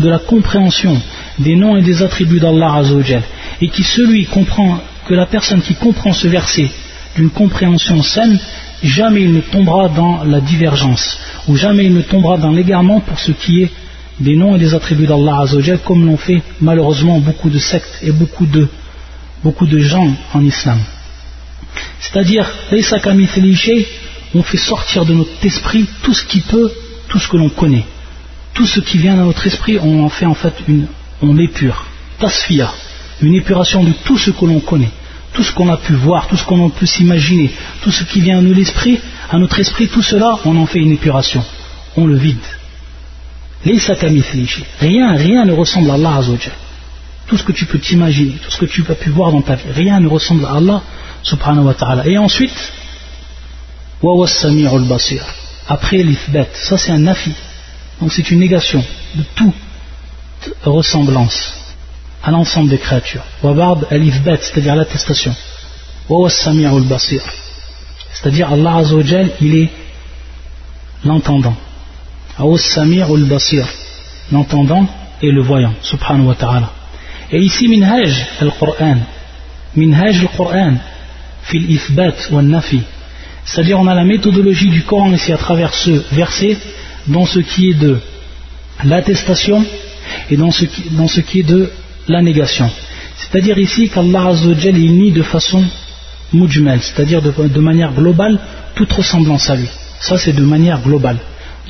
de 0.00 0.08
la 0.08 0.18
compréhension 0.18 1.00
des 1.38 1.56
noms 1.56 1.76
et 1.76 1.82
des 1.82 2.02
attributs 2.02 2.40
d'Allah 2.40 2.74
Azzawajal, 2.74 3.22
et 3.62 3.68
qui 3.68 3.82
celui 3.82 4.26
comprend, 4.26 4.80
que 5.06 5.14
la 5.14 5.26
personne 5.26 5.62
qui 5.62 5.74
comprend 5.74 6.12
ce 6.12 6.26
verset 6.26 6.68
d'une 7.16 7.30
compréhension 7.30 8.02
saine, 8.02 8.38
jamais 8.82 9.22
il 9.22 9.32
ne 9.32 9.40
tombera 9.40 9.88
dans 9.88 10.22
la 10.24 10.40
divergence, 10.40 11.18
ou 11.48 11.56
jamais 11.56 11.86
il 11.86 11.94
ne 11.94 12.02
tombera 12.02 12.36
dans 12.36 12.50
l'égarement 12.50 13.00
pour 13.00 13.18
ce 13.18 13.32
qui 13.32 13.62
est 13.62 13.70
des 14.20 14.36
noms 14.36 14.56
et 14.56 14.58
des 14.58 14.74
attributs 14.74 15.06
d'Allah 15.06 15.40
Azzawajal, 15.40 15.78
comme 15.78 16.06
l'ont 16.06 16.16
fait 16.16 16.42
malheureusement 16.60 17.18
beaucoup 17.18 17.50
de 17.50 17.58
sectes 17.58 17.98
et 18.02 18.12
beaucoup 18.12 18.46
de, 18.46 18.68
gens 19.78 20.10
en 20.32 20.44
islam. 20.44 20.78
C'est-à-dire, 22.00 22.50
on 24.34 24.42
fait 24.42 24.58
sortir 24.58 25.04
de 25.04 25.14
notre 25.14 25.44
esprit 25.44 25.86
tout 26.02 26.14
ce 26.14 26.24
qui 26.24 26.40
peut, 26.40 26.70
tout 27.08 27.18
ce 27.18 27.28
que 27.28 27.36
l'on 27.36 27.48
connaît. 27.48 27.84
Tout 28.54 28.66
ce 28.66 28.80
qui 28.80 28.98
vient 28.98 29.16
dans 29.16 29.26
notre 29.26 29.46
esprit, 29.46 29.78
on 29.78 30.04
en 30.04 30.08
fait 30.08 30.26
en 30.26 30.34
fait 30.34 30.54
une, 30.66 30.86
on 31.22 31.34
l'épure. 31.34 31.86
Tasfiya, 32.18 32.72
une 33.20 33.34
épuration 33.34 33.84
de 33.84 33.92
tout 34.04 34.16
ce 34.16 34.30
que 34.30 34.44
l'on 34.46 34.60
connaît, 34.60 34.90
tout 35.36 35.42
ce 35.42 35.52
qu'on 35.52 35.68
a 35.68 35.76
pu 35.76 35.92
voir, 35.92 36.26
tout 36.28 36.36
ce 36.36 36.44
qu'on 36.44 36.70
peut 36.70 36.86
s'imaginer, 36.86 37.50
tout 37.82 37.90
ce 37.90 38.04
qui 38.04 38.20
vient 38.22 38.38
à 38.38 38.40
notre 38.40 38.58
esprit, 38.58 38.98
à 39.30 39.38
notre 39.38 39.60
esprit, 39.60 39.86
tout 39.88 40.00
cela, 40.02 40.38
on 40.46 40.56
en 40.56 40.64
fait 40.64 40.78
une 40.78 40.92
épuration. 40.92 41.44
On 41.94 42.06
le 42.06 42.16
vide. 42.16 42.46
Rien, 44.80 45.14
rien 45.14 45.44
ne 45.44 45.52
ressemble 45.52 45.90
à 45.90 45.94
Allah 45.94 46.16
Azzawajal. 46.16 46.54
Tout 47.26 47.36
ce 47.36 47.42
que 47.42 47.52
tu 47.52 47.66
peux 47.66 47.78
t'imaginer, 47.78 48.34
tout 48.42 48.50
ce 48.50 48.56
que 48.56 48.64
tu 48.64 48.82
as 48.88 48.94
pu 48.94 49.10
voir 49.10 49.30
dans 49.30 49.42
ta 49.42 49.56
vie, 49.56 49.70
rien 49.72 50.00
ne 50.00 50.08
ressemble 50.08 50.46
à 50.46 50.54
Allah 50.54 50.82
subhanahu 51.22 51.66
wa 51.66 51.74
ta'ala. 51.74 52.06
Et 52.06 52.16
ensuite. 52.16 52.72
Après 55.68 56.02
l'ithbat, 56.02 56.48
ça 56.54 56.78
c'est 56.78 56.92
un 56.92 56.98
nafi. 56.98 57.32
Donc 58.00 58.10
c'est 58.12 58.30
une 58.30 58.38
négation 58.38 58.82
de 59.14 59.24
toute 59.34 59.54
ressemblance 60.64 61.65
à 62.26 62.30
l'ensemble 62.32 62.68
des 62.68 62.78
créatures. 62.78 63.22
Wabard 63.42 63.84
al-ithbat, 63.90 64.38
c'est-à-dire 64.42 64.74
l'attestation. 64.74 65.34
basir. 66.08 67.22
C'est-à-dire 68.12 68.52
Allah 68.52 68.76
Azzawajal, 68.78 69.30
il 69.40 69.54
est 69.54 69.70
l'entendant. 71.04 71.54
basir. 73.28 73.66
L'entendant 74.32 74.86
et 75.22 75.30
le 75.30 75.40
voyant, 75.40 75.72
subhanahu 75.82 76.26
wa 76.26 76.34
ta'ala. 76.34 76.70
Et 77.30 77.40
ici, 77.40 77.68
minhaj 77.68 78.12
al-Qur'an. 78.40 78.98
Minhaj 79.76 80.20
al-Qur'an, 80.20 80.74
fil 81.44 81.70
ithbat 81.70 82.30
wa 82.32 82.42
nafi. 82.42 82.82
C'est-à-dire 83.44 83.78
on 83.78 83.86
a 83.86 83.94
la 83.94 84.04
méthodologie 84.04 84.70
du 84.70 84.82
Coran 84.82 85.12
ici 85.12 85.32
à 85.32 85.36
travers 85.36 85.72
ce 85.72 86.02
verset 86.12 86.56
dans 87.06 87.24
ce 87.24 87.38
qui 87.38 87.70
est 87.70 87.74
de 87.74 88.00
l'attestation 88.84 89.64
et 90.28 90.36
dans 90.36 90.50
ce, 90.50 90.64
qui, 91.20 91.40
est 91.40 91.42
de 91.44 91.70
la 92.08 92.22
négation. 92.22 92.70
C'est-à-dire 93.16 93.58
ici 93.58 93.88
qu'Allah 93.88 94.28
Azzawajal 94.28 94.76
il 94.78 94.92
nie 94.98 95.12
de 95.12 95.22
façon 95.22 95.64
mujmal, 96.32 96.80
c'est-à-dire 96.82 97.22
de, 97.22 97.60
manière 97.60 97.92
globale 97.92 98.38
toute 98.74 98.92
ressemblance 98.92 99.48
à 99.50 99.56
lui. 99.56 99.68
Ça 100.00 100.18
c'est 100.18 100.32
de 100.32 100.42
manière 100.42 100.80
globale. 100.82 101.18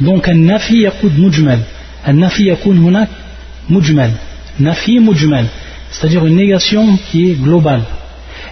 Donc 0.00 0.28
un 0.28 0.34
nafi 0.34 0.78
yakoud 0.78 1.18
mujmal. 1.18 1.60
Un 2.04 2.14
nafi 2.14 2.44
yakoud 2.44 2.76
hunak 2.76 3.08
mujmal. 3.68 4.10
Nafi 4.58 4.98
mujmal. 5.00 5.46
C'est-à-dire 5.90 6.26
une 6.26 6.36
négation 6.36 6.98
qui 7.10 7.30
est 7.30 7.34
globale. 7.34 7.82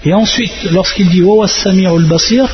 Et 0.04 0.12
ensuite, 0.12 0.70
lorsqu'il 0.70 1.08
dit 1.08 1.22
Wa 1.22 1.46
al 1.46 2.04
basir, 2.04 2.48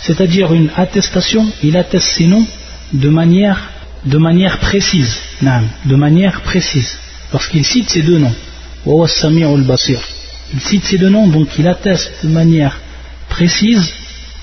c'est-à-dire 0.00 0.52
une 0.52 0.70
attestation, 0.76 1.46
il 1.62 1.76
atteste 1.76 2.20
noms 2.20 2.46
de 2.92 3.08
manière, 3.08 3.70
de 4.04 4.18
manière 4.18 4.58
précise, 4.58 5.16
de 5.42 5.96
manière 5.96 6.40
précise, 6.42 6.98
lorsqu'il 7.32 7.64
cite 7.64 7.90
ces 7.90 8.02
deux 8.02 8.18
noms, 8.18 8.34
il 10.54 10.60
cite 10.60 10.84
ces 10.84 10.98
deux 10.98 11.08
noms, 11.08 11.26
donc 11.28 11.48
il 11.58 11.66
atteste 11.66 12.12
de 12.24 12.28
manière 12.28 12.78
précise 13.28 13.92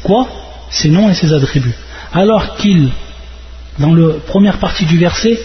quoi 0.03 0.27
Ses 0.69 0.89
noms 0.89 1.09
et 1.09 1.13
ses 1.13 1.31
attributs. 1.33 1.73
Alors 2.13 2.57
qu'il, 2.57 2.89
dans 3.79 3.93
la 3.93 4.15
première 4.27 4.57
partie 4.57 4.85
du 4.85 4.97
verset, 4.97 5.39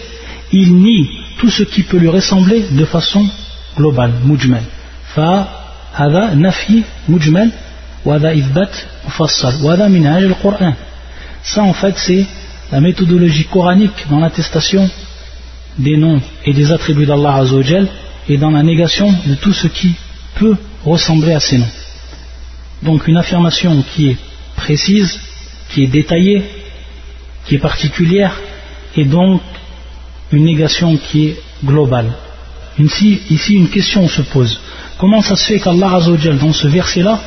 il 0.52 0.74
nie 0.74 1.08
tout 1.38 1.50
ce 1.50 1.62
qui 1.62 1.82
peut 1.82 1.98
lui 1.98 2.08
ressembler 2.08 2.66
de 2.70 2.84
façon 2.84 3.26
globale, 3.76 4.12
mujmal. 4.24 4.62
Fa, 5.14 5.48
hada, 5.96 6.34
nafi, 6.34 6.84
mujmal, 7.08 7.50
ça 11.42 11.62
en 11.62 11.72
fait 11.74 11.94
c'est 11.98 12.26
la 12.72 12.80
méthodologie 12.80 13.44
coranique 13.44 14.06
dans 14.08 14.20
l'attestation 14.20 14.88
des 15.78 15.96
noms 15.96 16.20
et 16.44 16.52
des 16.52 16.72
attributs 16.72 17.06
d'Allah 17.06 17.36
Azzawajal 17.36 17.88
et 18.28 18.36
dans 18.36 18.50
la 18.50 18.62
négation 18.62 19.12
de 19.26 19.34
tout 19.34 19.52
ce 19.52 19.66
qui 19.66 19.94
peut 20.36 20.56
ressembler 20.84 21.32
à 21.32 21.40
ces 21.40 21.58
noms. 21.58 21.72
Donc 22.82 23.08
une 23.08 23.16
affirmation 23.16 23.82
qui 23.94 24.10
est 24.10 24.16
précise, 24.56 25.18
qui 25.70 25.84
est 25.84 25.88
détaillée, 25.88 26.42
qui 27.46 27.56
est 27.56 27.58
particulière 27.58 28.38
et 28.96 29.04
donc 29.04 29.40
une 30.32 30.44
négation 30.44 30.96
qui 30.96 31.28
est 31.28 31.36
globale. 31.64 32.12
Ici, 32.78 33.54
une 33.54 33.68
question 33.68 34.08
se 34.08 34.22
pose. 34.22 34.58
Comment 34.98 35.22
ça 35.22 35.36
se 35.36 35.44
fait 35.44 35.60
qu'Allah 35.60 35.96
Azzawajal 35.96 36.38
dans 36.38 36.52
ce 36.52 36.68
verset-là 36.68 37.20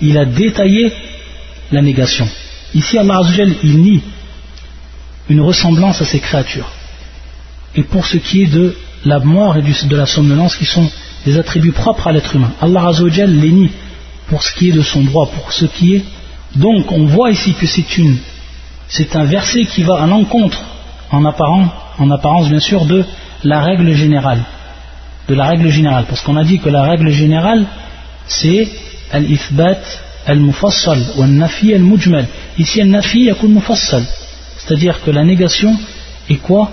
il 0.00 0.18
a 0.18 0.24
détaillé 0.24 0.92
la 1.72 1.82
négation. 1.82 2.28
Ici, 2.74 2.98
Allah 2.98 3.20
il 3.62 3.78
nie 3.78 4.02
une 5.28 5.40
ressemblance 5.40 6.00
à 6.00 6.04
ses 6.04 6.20
créatures. 6.20 6.70
Et 7.74 7.82
pour 7.82 8.06
ce 8.06 8.16
qui 8.16 8.42
est 8.42 8.46
de 8.46 8.74
la 9.04 9.18
mort 9.18 9.56
et 9.56 9.62
de 9.62 9.96
la 9.96 10.06
somnolence, 10.06 10.56
qui 10.56 10.64
sont 10.64 10.90
des 11.26 11.38
attributs 11.38 11.72
propres 11.72 12.06
à 12.06 12.12
l'être 12.12 12.34
humain, 12.34 12.52
Allah 12.60 12.90
les 13.26 13.52
nie 13.52 13.70
pour 14.28 14.42
ce 14.42 14.52
qui 14.54 14.70
est 14.70 14.72
de 14.72 14.82
son 14.82 15.02
droit, 15.02 15.26
pour 15.30 15.52
ce 15.52 15.66
qui 15.66 15.94
est. 15.96 16.04
Donc, 16.56 16.90
on 16.92 17.04
voit 17.04 17.30
ici 17.30 17.54
que 17.54 17.66
c'est 17.66 17.98
une, 17.98 18.16
c'est 18.88 19.16
un 19.16 19.24
verset 19.24 19.64
qui 19.64 19.82
va 19.82 20.02
à 20.02 20.06
l'encontre, 20.06 20.62
en 21.10 21.24
apparence, 21.24 21.70
en 21.98 22.10
apparence 22.10 22.48
bien 22.48 22.60
sûr, 22.60 22.84
de 22.86 23.04
la 23.44 23.60
règle 23.62 23.92
générale 23.92 24.44
de 25.28 25.34
la 25.34 25.46
règle 25.46 25.68
générale. 25.68 26.06
Parce 26.08 26.22
qu'on 26.22 26.36
a 26.36 26.44
dit 26.44 26.58
que 26.58 26.68
la 26.70 26.82
règle 26.82 27.10
générale, 27.10 27.66
c'est 28.26 28.68
al-ithbat 29.12 29.80
al-mufassal 30.28 31.00
ou 31.16 31.22
al-nafi 31.22 31.74
al-mujmal. 31.74 32.26
Ici, 32.58 32.80
al-nafi 32.80 33.24
yakun 33.24 33.48
mufassal. 33.48 34.04
C'est-à-dire 34.58 35.02
que 35.02 35.10
la 35.10 35.24
négation 35.24 35.76
est 36.28 36.36
quoi? 36.36 36.70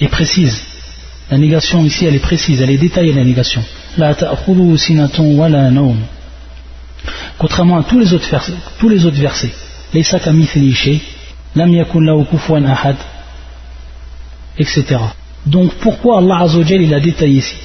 Est 0.00 0.08
précise. 0.08 0.62
La 1.30 1.38
négation 1.38 1.84
ici, 1.84 2.06
elle 2.06 2.14
est 2.14 2.26
précise, 2.30 2.60
elle 2.62 2.70
est 2.70 2.78
détaillée, 2.78 3.12
la 3.12 3.24
négation. 3.24 3.62
La 3.98 4.14
wa 5.18 5.48
la 5.48 5.70
Contrairement 7.38 7.78
à 7.78 7.82
tous 7.82 7.98
les 7.98 8.12
autres 8.12 8.28
versets, 8.30 8.52
tous 8.78 8.88
les 8.88 9.04
autres 9.04 9.20
versets. 9.20 9.52
Laysa 9.92 10.18
kamithli 10.18 11.02
lam 11.54 11.72
yakun 11.72 12.00
lahu 12.04 12.24
ahad, 12.66 12.96
etc. 14.58 14.96
Donc 15.46 15.74
pourquoi 15.74 16.18
Allah 16.18 16.40
Azzawajal 16.42 16.82
il 16.82 16.94
a 16.94 17.00
détaillé 17.00 17.38
ici? 17.38 17.56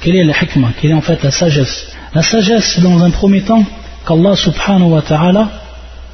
Quelle 0.00 0.16
est 0.16 0.24
la 0.24 0.34
hikmah? 0.40 0.72
Quelle 0.80 0.92
est 0.92 0.94
en 0.94 1.00
fait 1.00 1.22
la 1.22 1.30
sagesse? 1.30 1.86
La 2.14 2.22
sagesse, 2.22 2.80
dans 2.80 3.02
un 3.02 3.10
premier 3.10 3.42
temps, 3.42 3.64
qu'Allah 4.08 4.34
subhanahu 4.34 4.88
wa 4.88 5.02
ta'ala, 5.02 5.50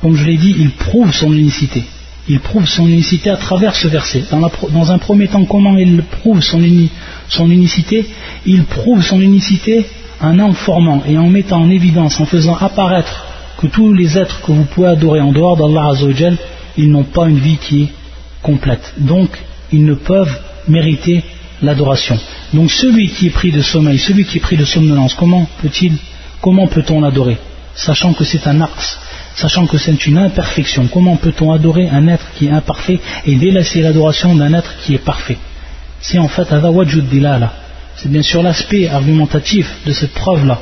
comme 0.03 0.17
je 0.17 0.25
l'ai 0.25 0.37
dit, 0.37 0.55
il 0.59 0.71
prouve 0.71 1.13
son 1.15 1.33
unicité. 1.33 1.85
Il 2.29 2.41
prouve 2.41 2.67
son 2.67 2.89
unicité 2.89 3.31
à 3.31 3.37
travers 3.37 3.77
ce 3.77 3.87
verset. 3.87 4.25
Dans, 4.31 4.91
un 4.91 4.99
premier 4.99 5.29
temps, 5.29 5.45
comment 5.45 5.77
il 5.79 6.03
prouve 6.03 6.41
son, 6.41 6.61
son 7.29 7.51
unicité? 7.51 8.07
Il 8.47 8.65
prouve 8.65 9.03
son 9.03 9.21
unicité 9.21 9.87
en 10.21 10.39
informant 10.41 11.03
et 11.07 11.17
en 11.19 11.29
mettant 11.29 11.61
en 11.61 11.71
évidence, 11.71 12.19
en 12.19 12.27
faisant 12.27 12.57
apparaître 12.57 13.27
que 13.59 13.69
tous 13.69 13.93
les 13.93 14.19
êtres 14.19 14.41
que 14.43 14.53
vous 14.53 14.65
pouvez 14.65 14.89
adorer 14.89 15.21
en 15.21 15.33
dehors 15.33 15.57
d'Allah 15.57 15.91
Azzawajal, 15.91 16.37
ils 16.77 16.91
n'ont 16.91 17.05
pas 17.05 17.29
une 17.29 17.39
vie 17.39 17.59
qui 17.59 17.83
est 17.83 17.93
complète. 18.43 18.95
Donc, 18.99 19.31
ils 19.71 19.85
ne 19.85 19.95
peuvent 19.95 20.37
mériter 20.67 21.23
l'adoration. 21.63 22.19
Donc 22.53 22.71
celui 22.71 23.11
qui 23.11 23.29
est 23.29 23.31
pris 23.31 23.53
de 23.53 23.63
sommeil, 23.63 23.99
celui 23.99 24.25
qui 24.25 24.39
est 24.39 24.41
pris 24.41 24.57
de 24.57 24.65
somnolence, 24.65 25.15
comment 25.15 25.47
peut-il, 25.63 25.93
comment 26.41 26.67
peut-on 26.67 27.01
l'adorer? 27.01 27.39
Sachant 27.75 28.13
que 28.13 28.25
c'est 28.25 28.47
un 28.47 28.61
ars, 28.61 29.01
sachant 29.35 29.67
que 29.67 29.79
c'est 29.79 30.07
une 30.07 30.19
imperfection. 30.19 30.87
Comment 30.87 31.17
peut-on 31.17 31.53
adorer 31.53 31.89
un 31.89 32.07
être 32.07 32.27
qui 32.37 32.47
est 32.47 32.51
imparfait 32.51 33.01
et 33.27 33.35
délaisser 33.35 33.83
l'adoration 33.83 34.35
d'un 34.37 34.55
être 34.55 34.77
qui 34.83 34.95
est 34.95 35.05
parfait? 35.05 35.39
C'est 36.01 36.19
en 36.19 36.29
fait 36.29 36.47
C'est 37.97 38.11
bien 38.11 38.23
sûr 38.23 38.43
l'aspect 38.43 38.89
argumentatif 38.89 39.75
de 39.87 39.93
cette 39.93 40.13
preuve-là, 40.15 40.61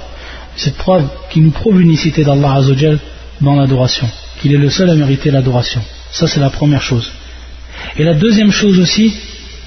cette 0.57 0.77
preuve 0.77 1.07
qui 1.31 1.41
nous 1.41 1.51
prouve 1.51 1.81
l'unicité 1.81 2.25
d'Allah 2.25 2.55
Azzawajal 2.55 2.99
dans 3.41 3.57
l'adoration, 3.57 4.09
qu'il 4.41 4.55
est 4.55 4.59
le 4.59 4.71
seul 4.71 4.89
à 4.89 4.95
mériter 4.95 5.31
l'adoration. 5.31 5.83
Ça 6.13 6.27
c'est 6.27 6.41
la 6.41 6.51
première 6.51 6.83
chose. 6.83 7.11
Et 7.97 8.05
la 8.05 8.15
deuxième 8.15 8.53
chose 8.53 8.79
aussi, 8.79 9.15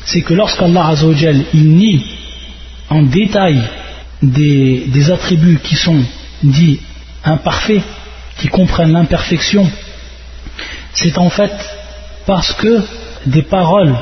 c'est 0.06 0.22
que 0.22 0.34
lorsqu'Allah 0.34 0.88
Azzawajal 0.88 1.44
il 1.54 1.70
nie 1.76 2.04
en 2.90 3.04
détail 3.04 3.62
des, 4.24 4.86
des 4.88 5.12
attributs 5.12 5.60
qui 5.64 5.76
sont 5.76 6.02
dits 6.42 6.80
imparfaits, 7.26 7.84
qui 8.38 8.48
comprennent 8.48 8.92
l'imperfection, 8.92 9.70
c'est 10.94 11.18
en 11.18 11.30
fait 11.30 11.54
parce 12.26 12.54
que 12.54 12.82
des 13.26 13.42
paroles 13.42 13.96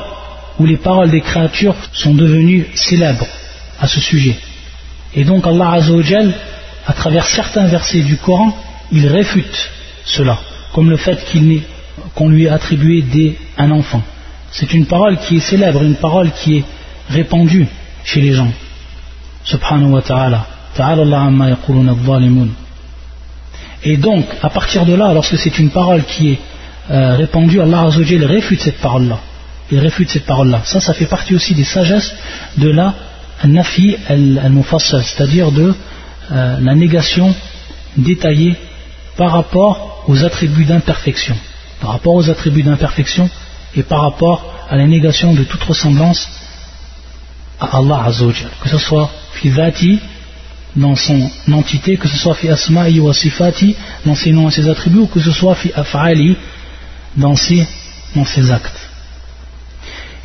ou 0.58 0.66
les 0.66 0.76
paroles 0.76 1.10
des 1.10 1.20
créatures 1.20 1.76
sont 1.92 2.14
devenues 2.14 2.66
célèbres 2.74 3.26
à 3.80 3.88
ce 3.88 4.00
sujet. 4.00 4.36
Et 5.14 5.24
donc 5.24 5.46
Allah 5.46 5.72
Azzawajal, 5.72 6.32
à 6.86 6.92
travers 6.92 7.26
certains 7.26 7.66
versets 7.66 8.02
du 8.02 8.16
Coran, 8.16 8.56
il 8.92 9.06
réfute 9.06 9.70
cela, 10.04 10.38
comme 10.72 10.90
le 10.90 10.96
fait 10.96 11.24
qu'on 12.14 12.28
lui 12.28 12.44
ait 12.44 12.48
attribué 12.48 13.38
un 13.56 13.70
enfant. 13.70 14.02
C'est 14.50 14.72
une 14.74 14.86
parole 14.86 15.18
qui 15.18 15.38
est 15.38 15.40
célèbre, 15.40 15.82
une 15.82 15.96
parole 15.96 16.30
qui 16.30 16.58
est 16.58 16.64
répandue 17.10 17.66
chez 18.04 18.20
les 18.20 18.32
gens. 18.32 18.52
Subhanahu 19.44 19.90
wa 19.92 20.02
ta'ala. 20.02 20.46
Et 23.84 23.96
donc, 23.98 24.24
à 24.42 24.48
partir 24.48 24.86
de 24.86 24.94
là, 24.94 25.12
lorsque 25.12 25.36
c'est 25.36 25.58
une 25.58 25.70
parole 25.70 26.04
qui 26.04 26.32
est 26.32 26.40
euh, 26.90 27.16
répandue, 27.16 27.60
Allah 27.60 27.82
Azzawajal 27.82 28.24
réfute 28.24 28.60
cette 28.60 28.78
parole-là. 28.78 29.18
Il 29.70 29.78
réfute 29.78 30.10
cette 30.10 30.24
parole-là. 30.26 30.62
Ça, 30.64 30.80
ça 30.80 30.94
fait 30.94 31.06
partie 31.06 31.34
aussi 31.34 31.54
des 31.54 31.64
sagesses 31.64 32.14
de 32.56 32.70
la 32.70 32.94
nafi 33.44 33.96
al-mufassal, 34.08 35.02
c'est-à-dire 35.02 35.52
de 35.52 35.74
euh, 36.32 36.56
la 36.60 36.74
négation 36.74 37.34
détaillée 37.96 38.56
par 39.16 39.32
rapport 39.32 40.04
aux 40.08 40.24
attributs 40.24 40.64
d'imperfection. 40.64 41.36
Par 41.80 41.90
rapport 41.90 42.14
aux 42.14 42.30
attributs 42.30 42.62
d'imperfection 42.62 43.28
et 43.76 43.82
par 43.82 44.00
rapport 44.00 44.66
à 44.70 44.76
la 44.76 44.86
négation 44.86 45.34
de 45.34 45.44
toute 45.44 45.62
ressemblance 45.62 46.28
à 47.60 47.76
Allah 47.76 48.04
Azzawajal. 48.06 48.50
Que 48.62 48.68
ce 48.70 48.78
soit 48.78 49.10
fidati 49.34 50.00
dans 50.76 50.96
son 50.96 51.30
entité, 51.52 51.96
que 51.96 52.08
ce 52.08 52.16
soit 52.16 52.34
fi 52.34 52.48
asma'i 52.48 52.98
wa 53.00 53.14
sifati, 53.14 53.76
dans 54.04 54.14
ses 54.14 54.32
noms 54.32 54.48
et 54.48 54.52
ses 54.52 54.68
attributs, 54.68 54.98
ou 54.98 55.06
que 55.06 55.20
ce 55.20 55.30
soit 55.30 55.54
fi 55.54 55.70
af'ali, 55.74 56.36
dans 57.16 57.36
ses, 57.36 57.66
dans 58.16 58.24
ses 58.24 58.50
actes. 58.50 58.80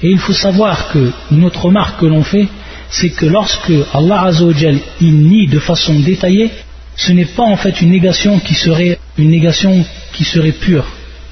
Et 0.02 0.10
il 0.10 0.20
faut 0.20 0.34
savoir 0.34 0.90
que 0.90 1.12
une 1.32 1.44
autre 1.44 1.66
remarque 1.66 2.00
que 2.00 2.06
l'on 2.06 2.24
fait, 2.24 2.48
c'est 2.90 3.10
que 3.10 3.26
lorsque 3.26 3.72
Allah 3.94 4.24
Azzawajal 4.24 4.80
il 5.02 5.16
nie 5.28 5.48
de 5.48 5.60
façon 5.60 6.00
détaillée, 6.00 6.52
ce 6.96 7.12
n'est 7.12 7.26
pas 7.26 7.44
en 7.44 7.58
fait 7.58 7.82
une 7.82 7.92
négation 7.92 8.40
qui 8.40 8.56
serait 8.56 9.00
une 9.18 9.30
négation 9.30 9.86
qui 10.14 10.24
serait 10.24 10.54
pure, 10.54 10.86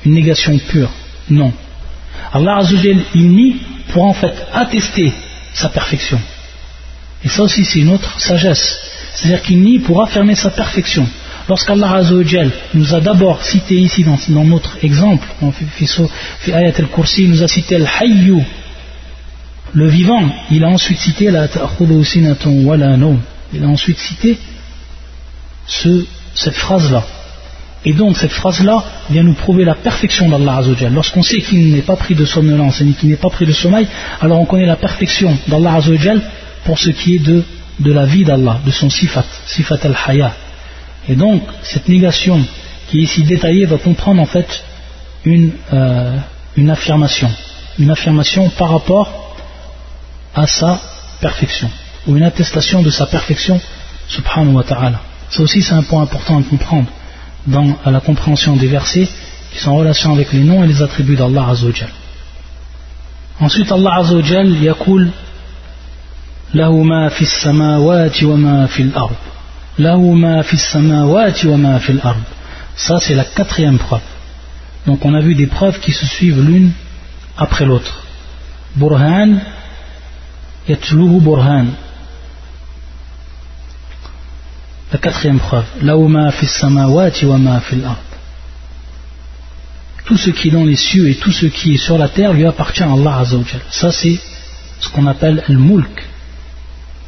une 0.05 0.13
négation 0.13 0.57
pure. 0.59 0.91
Non. 1.29 1.53
Allah 2.33 2.57
Azzawajal 2.57 2.97
il 3.15 3.29
nie 3.31 3.55
pour 3.89 4.03
en 4.03 4.13
fait 4.13 4.35
attester 4.53 5.11
sa 5.53 5.69
perfection. 5.69 6.19
Et 7.23 7.29
ça 7.29 7.43
aussi 7.43 7.65
c'est 7.65 7.79
une 7.79 7.89
autre 7.89 8.19
sagesse. 8.19 8.86
C'est-à-dire 9.17 9.41
qu'il 9.41 9.61
nie 9.61 9.79
pour 9.79 10.03
affirmer 10.03 10.35
sa 10.35 10.51
perfection. 10.51 11.07
Lorsqu'Allah 11.49 11.91
Azzawajal 11.93 12.51
nous 12.75 12.93
a 12.93 12.99
d'abord 12.99 13.43
cité 13.43 13.75
ici 13.75 14.03
dans, 14.03 14.43
notre 14.43 14.77
exemple, 14.83 15.27
dans 15.41 15.51
Ayat 16.53 16.73
al-Kursi, 16.77 17.23
il 17.23 17.29
nous 17.31 17.41
a 17.41 17.47
cité 17.47 17.77
Al-Hayyu, 17.77 18.43
le 19.73 19.87
vivant, 19.87 20.23
il 20.51 20.63
a 20.63 20.67
ensuite 20.67 20.99
cité 20.99 21.31
la 21.31 21.47
Il 23.53 23.63
a 23.63 23.67
ensuite 23.67 23.97
cité 23.97 24.37
cette 25.65 26.55
phrase-là. 26.55 27.03
Et 27.85 27.93
donc 27.93 28.17
cette 28.17 28.31
phrase-là 28.31 28.83
vient 29.09 29.23
nous 29.23 29.33
prouver 29.33 29.65
la 29.65 29.75
perfection 29.75 30.29
d'Allah 30.29 30.57
Azzawajal. 30.57 30.93
Lorsqu'on 30.93 31.23
sait 31.23 31.41
qu'il 31.41 31.73
n'est 31.73 31.81
pas 31.81 31.95
pris 31.95 32.13
de 32.13 32.25
somnolence 32.25 32.81
et 32.81 32.85
qu'il 32.91 33.09
n'est 33.09 33.15
pas 33.15 33.29
pris 33.31 33.47
de 33.47 33.53
sommeil, 33.53 33.87
alors 34.21 34.39
on 34.39 34.45
connaît 34.45 34.67
la 34.67 34.75
perfection 34.75 35.35
d'Allah 35.47 35.75
Azzawajal 35.75 36.21
pour 36.65 36.77
ce 36.77 36.89
qui 36.89 37.15
est 37.15 37.19
de 37.19 37.43
de 37.79 37.91
la 37.91 38.05
vie 38.05 38.23
d'Allah, 38.23 38.59
de 38.65 38.71
son 38.71 38.89
sifat, 38.89 39.25
sifat 39.45 39.79
al-haya. 39.83 40.33
Et 41.07 41.15
donc, 41.15 41.43
cette 41.63 41.87
négation 41.87 42.43
qui 42.89 42.99
est 42.99 43.03
ici 43.03 43.23
détaillée 43.23 43.65
va 43.65 43.77
comprendre 43.77 44.21
en 44.21 44.25
fait 44.25 44.63
une, 45.25 45.51
euh, 45.73 46.17
une 46.55 46.69
affirmation, 46.69 47.29
une 47.79 47.91
affirmation 47.91 48.49
par 48.49 48.69
rapport 48.71 49.35
à 50.35 50.47
sa 50.47 50.79
perfection, 51.19 51.69
ou 52.07 52.17
une 52.17 52.23
attestation 52.23 52.81
de 52.81 52.89
sa 52.89 53.05
perfection, 53.05 53.59
subhanahu 54.07 54.53
wa 54.53 54.63
ta'ala. 54.63 55.01
Ça 55.29 55.41
aussi, 55.41 55.61
c'est 55.61 55.73
un 55.73 55.83
point 55.83 56.03
important 56.03 56.39
à 56.39 56.43
comprendre 56.43 56.87
dans 57.45 57.77
la 57.85 57.99
compréhension 57.99 58.55
des 58.55 58.67
versets 58.67 59.07
qui 59.51 59.59
sont 59.59 59.71
en 59.71 59.75
relation 59.75 60.13
avec 60.13 60.33
les 60.33 60.39
noms 60.39 60.63
et 60.63 60.67
les 60.67 60.81
attributs 60.81 61.15
d'Allah 61.15 61.47
Azzawajal. 61.49 61.89
Ensuite, 63.39 63.71
Allah 63.71 63.95
Azzawajal, 63.95 64.63
yakul 64.63 65.11
له 66.54 66.82
ما 66.82 67.08
في 67.08 67.22
السماوات 67.22 68.22
وما 68.22 68.66
في 68.66 68.82
الأرض 68.82 69.16
له 69.78 70.00
ما 70.12 70.42
في 70.42 70.52
السماوات 70.52 71.44
وما 71.46 71.78
في 71.78 71.90
الأرض 71.92 72.22
ça 72.76 72.98
c'est 73.00 73.14
la 73.14 73.24
quatrième 73.24 73.78
preuve 73.78 74.08
donc 74.86 75.04
on 75.04 75.14
a 75.14 75.20
vu 75.20 75.34
des 75.34 75.46
preuves 75.46 75.78
qui 75.80 75.92
se 75.92 76.06
suivent 76.06 76.40
l'une 76.48 76.72
après 77.38 77.64
l'autre 77.64 77.94
burhan 78.76 79.30
yatluhu 80.68 81.20
burhan 81.20 81.66
la 84.92 84.98
quatrième 84.98 85.38
preuve 85.40 85.64
له 85.82 86.06
ما 86.06 86.30
في 86.30 86.42
السماوات 86.42 87.24
وما 87.24 87.58
في 87.58 87.72
الأرض 87.72 88.06
tout 90.04 90.16
ce 90.18 90.30
qui 90.30 90.48
est 90.48 90.50
dans 90.50 90.64
les 90.64 90.76
cieux 90.76 91.08
et 91.08 91.14
tout 91.14 91.32
ce 91.32 91.46
qui 91.46 91.74
est 91.74 91.78
sur 91.78 91.96
la 91.96 92.08
terre 92.08 92.32
lui 92.32 92.44
appartient 92.44 92.82
à 92.82 92.92
Allah 92.92 93.18
Azzawajal 93.20 93.60
ça 93.70 93.90
c'est 93.92 94.18
ce 94.80 94.88
qu'on 94.90 95.06
appelle 95.06 95.42
le 95.48 95.58
mulk 95.58 95.96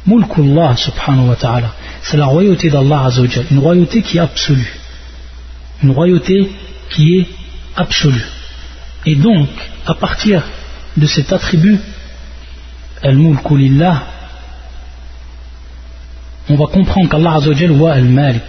Mulkullah 0.06 0.76
subhanahu 0.76 1.28
wa 1.28 1.36
ta'ala. 1.36 1.72
C'est 2.02 2.16
la 2.16 2.26
royauté 2.26 2.70
d'Allah 2.70 3.04
Azzawajal. 3.04 3.46
Une 3.50 3.58
royauté 3.58 4.02
qui 4.02 4.16
est 4.16 4.20
absolue. 4.20 4.72
Une 5.82 5.90
royauté 5.90 6.50
qui 6.90 7.18
est 7.18 7.26
absolue. 7.76 8.24
Et 9.06 9.16
donc, 9.16 9.48
à 9.86 9.94
partir 9.94 10.42
de 10.96 11.06
cet 11.06 11.32
attribut, 11.32 11.78
Al-Mulkulillah, 13.02 14.02
on 16.48 16.56
va 16.56 16.66
comprendre 16.66 17.08
qu'Allah 17.08 17.34
Azzawajal 17.34 17.70
wa 17.72 17.92
Al-Malik. 17.92 18.42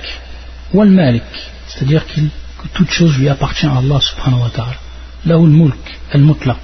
Wa 0.73 0.83
Al-Malik. 0.83 1.23
C'est-à-dire 1.67 2.05
que 2.05 2.21
toute 2.73 2.91
chose 2.91 3.17
lui 3.17 3.29
appartient 3.29 3.65
à 3.65 3.77
Allah 3.77 3.99
subhanahu 3.99 4.41
wa 4.41 4.49
ta'ala. 4.49 4.77
Lahu 5.25 5.47
mulk, 5.47 5.99
Al-Mutlaq. 6.13 6.57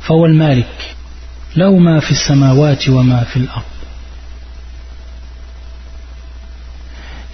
Fawa 0.00 0.26
Al-Malik. 0.28 0.66
Ma 1.54 2.00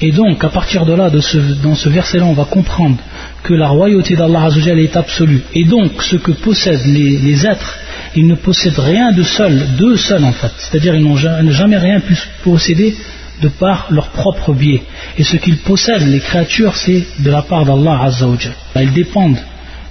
Et 0.01 0.13
donc, 0.13 0.45
à 0.45 0.49
partir 0.49 0.87
de 0.87 0.93
là, 0.93 1.11
dans 1.11 1.75
ce 1.75 1.89
verset-là, 1.89 2.25
on 2.25 2.33
va 2.33 2.45
comprendre 2.45 2.99
que 3.43 3.53
la 3.53 3.69
royauté 3.69 4.15
d'Allah 4.15 4.45
Azzawajal 4.45 4.79
est 4.79 4.97
absolue. 4.97 5.43
Et 5.55 5.65
donc, 5.65 6.03
ce 6.03 6.17
que 6.17 6.31
possèdent 6.31 6.87
les, 6.87 7.47
êtres, 7.47 7.79
ils 8.15 8.27
ne 8.27 8.37
possèdent 8.37 8.79
rien 8.79 9.11
de 9.11 9.25
seul, 9.25 9.75
d'eux 9.77 9.97
seuls 9.97 10.25
en 10.25 10.33
fait. 10.33 10.53
C'est-à-dire, 10.57 10.95
ils 10.95 11.03
n'ont 11.03 11.17
jamais 11.17 11.79
rien 11.79 11.99
pu 12.01 12.17
posséder 12.45 12.97
de 13.43 13.49
par 13.49 13.87
leur 13.91 14.09
propre 14.11 14.53
biais. 14.53 14.83
Et 15.17 15.25
ce 15.25 15.37
qu'ils 15.37 15.59
possèdent, 15.59 16.07
les 16.07 16.21
créatures, 16.21 16.77
c'est 16.77 17.05
de 17.19 17.31
la 17.31 17.43
part 17.43 17.65
d'Allah 17.65 18.03
Azzawajal. 18.05 18.53
Ils 18.77 18.93
dépendent 18.93 19.39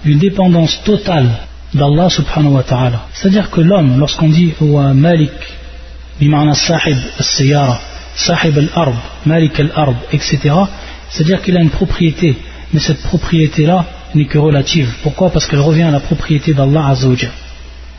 d'une 0.05 0.19
dépendance 0.19 0.81
totale 0.85 1.29
d'Allah 1.73 2.09
subhanahu 2.09 2.53
wa 2.53 2.63
ta'ala. 2.63 3.07
C'est-à-dire 3.11 3.49
que 3.49 3.59
l'homme, 3.59 3.99
lorsqu'on 3.99 4.29
dit 4.29 4.53
«wa 4.61 4.93
malik» 4.93 5.31
bima'na 6.19 6.53
sahib 6.53 6.97
al-siyara 7.19 7.79
sahib 8.17 8.57
al-ard, 8.57 8.93
malik 9.25 9.59
al-ard, 9.59 9.93
etc. 10.11 10.37
C'est-à-dire 11.09 11.41
qu'il 11.41 11.55
a 11.55 11.61
une 11.61 11.69
propriété, 11.69 12.35
mais 12.73 12.79
cette 12.79 13.01
propriété-là 13.03 13.85
n'est 14.15 14.25
que 14.25 14.37
relative. 14.37 14.89
Pourquoi? 15.03 15.29
Parce 15.29 15.45
qu'elle 15.47 15.59
revient 15.61 15.83
à 15.83 15.91
la 15.91 15.99
propriété 15.99 16.53
d'Allah 16.53 16.87
Azzawajal. 16.87 17.31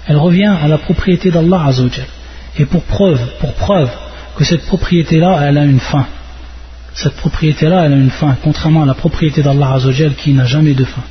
Elle 0.09 0.17
revient 0.17 0.55
à 0.63 0.69
la 0.69 0.79
propriété 0.79 1.31
d'Allah 1.31 1.67
Azzawajal. 1.67 2.07
Et 2.59 2.67
pour 2.67 2.83
preuve, 2.83 3.21
pour 3.41 3.55
preuve 3.55 3.91
que 4.37 4.45
cette 4.45 4.67
propriété-là, 4.67 5.41
elle 5.43 5.59
a 5.59 5.65
une 5.65 5.81
fin. 5.81 6.07
Cette 6.95 7.15
propriété-là, 7.15 7.85
elle 7.85 7.93
a 7.93 7.97
une 7.97 8.11
fin, 8.11 8.37
contrairement 8.43 8.83
à 8.83 8.87
la 8.87 8.95
propriété 8.95 9.43
d'Allah 9.43 9.75
Azzawajal 9.75 10.15
qui 10.15 10.33
n'a 10.33 10.47
jamais 10.47 10.75
de 10.75 10.85
fin 10.85 11.03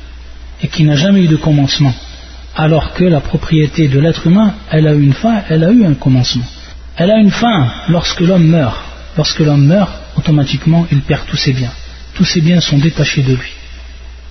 et 0.62 0.68
qui 0.68 0.84
n'a 0.84 0.96
jamais 0.96 1.22
eu 1.24 1.28
de 1.28 1.36
commencement. 1.36 1.94
Alors 2.54 2.92
que 2.92 3.04
la 3.04 3.20
propriété 3.20 3.88
de 3.88 3.98
l'être 4.00 4.26
humain, 4.26 4.54
elle 4.70 4.86
a 4.86 4.92
eu 4.92 5.02
une 5.02 5.12
fin, 5.12 5.42
elle 5.48 5.64
a 5.64 5.70
eu 5.70 5.84
un 5.86 5.94
commencement. 5.94 6.44
Elle 6.96 7.12
a 7.12 7.18
une 7.18 7.30
fin 7.30 7.68
lorsque 7.88 8.20
l'homme 8.20 8.48
meurt 8.48 8.87
lorsque 9.18 9.40
l'homme 9.40 9.66
meurt, 9.66 9.92
automatiquement 10.16 10.86
il 10.92 11.00
perd 11.02 11.26
tous 11.26 11.36
ses 11.36 11.52
biens. 11.52 11.74
Tous 12.14 12.24
ses 12.24 12.40
biens 12.40 12.60
sont 12.60 12.78
détachés 12.78 13.22
de 13.22 13.34
lui. 13.34 13.52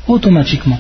automatiquement. 0.07 0.79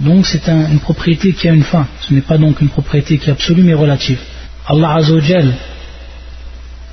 Donc 0.00 0.26
c'est 0.26 0.48
une 0.48 0.80
propriété 0.80 1.32
qui 1.32 1.48
a 1.48 1.52
une 1.52 1.62
fin, 1.62 1.86
ce 2.00 2.14
n'est 2.14 2.22
pas 2.22 2.38
donc 2.38 2.60
une 2.60 2.68
propriété 2.68 3.18
qui 3.18 3.28
est 3.28 3.32
absolue 3.32 3.62
mais 3.62 3.74
relative. 3.74 4.18
Allah 4.66 4.94
Azzawajal 4.94 5.54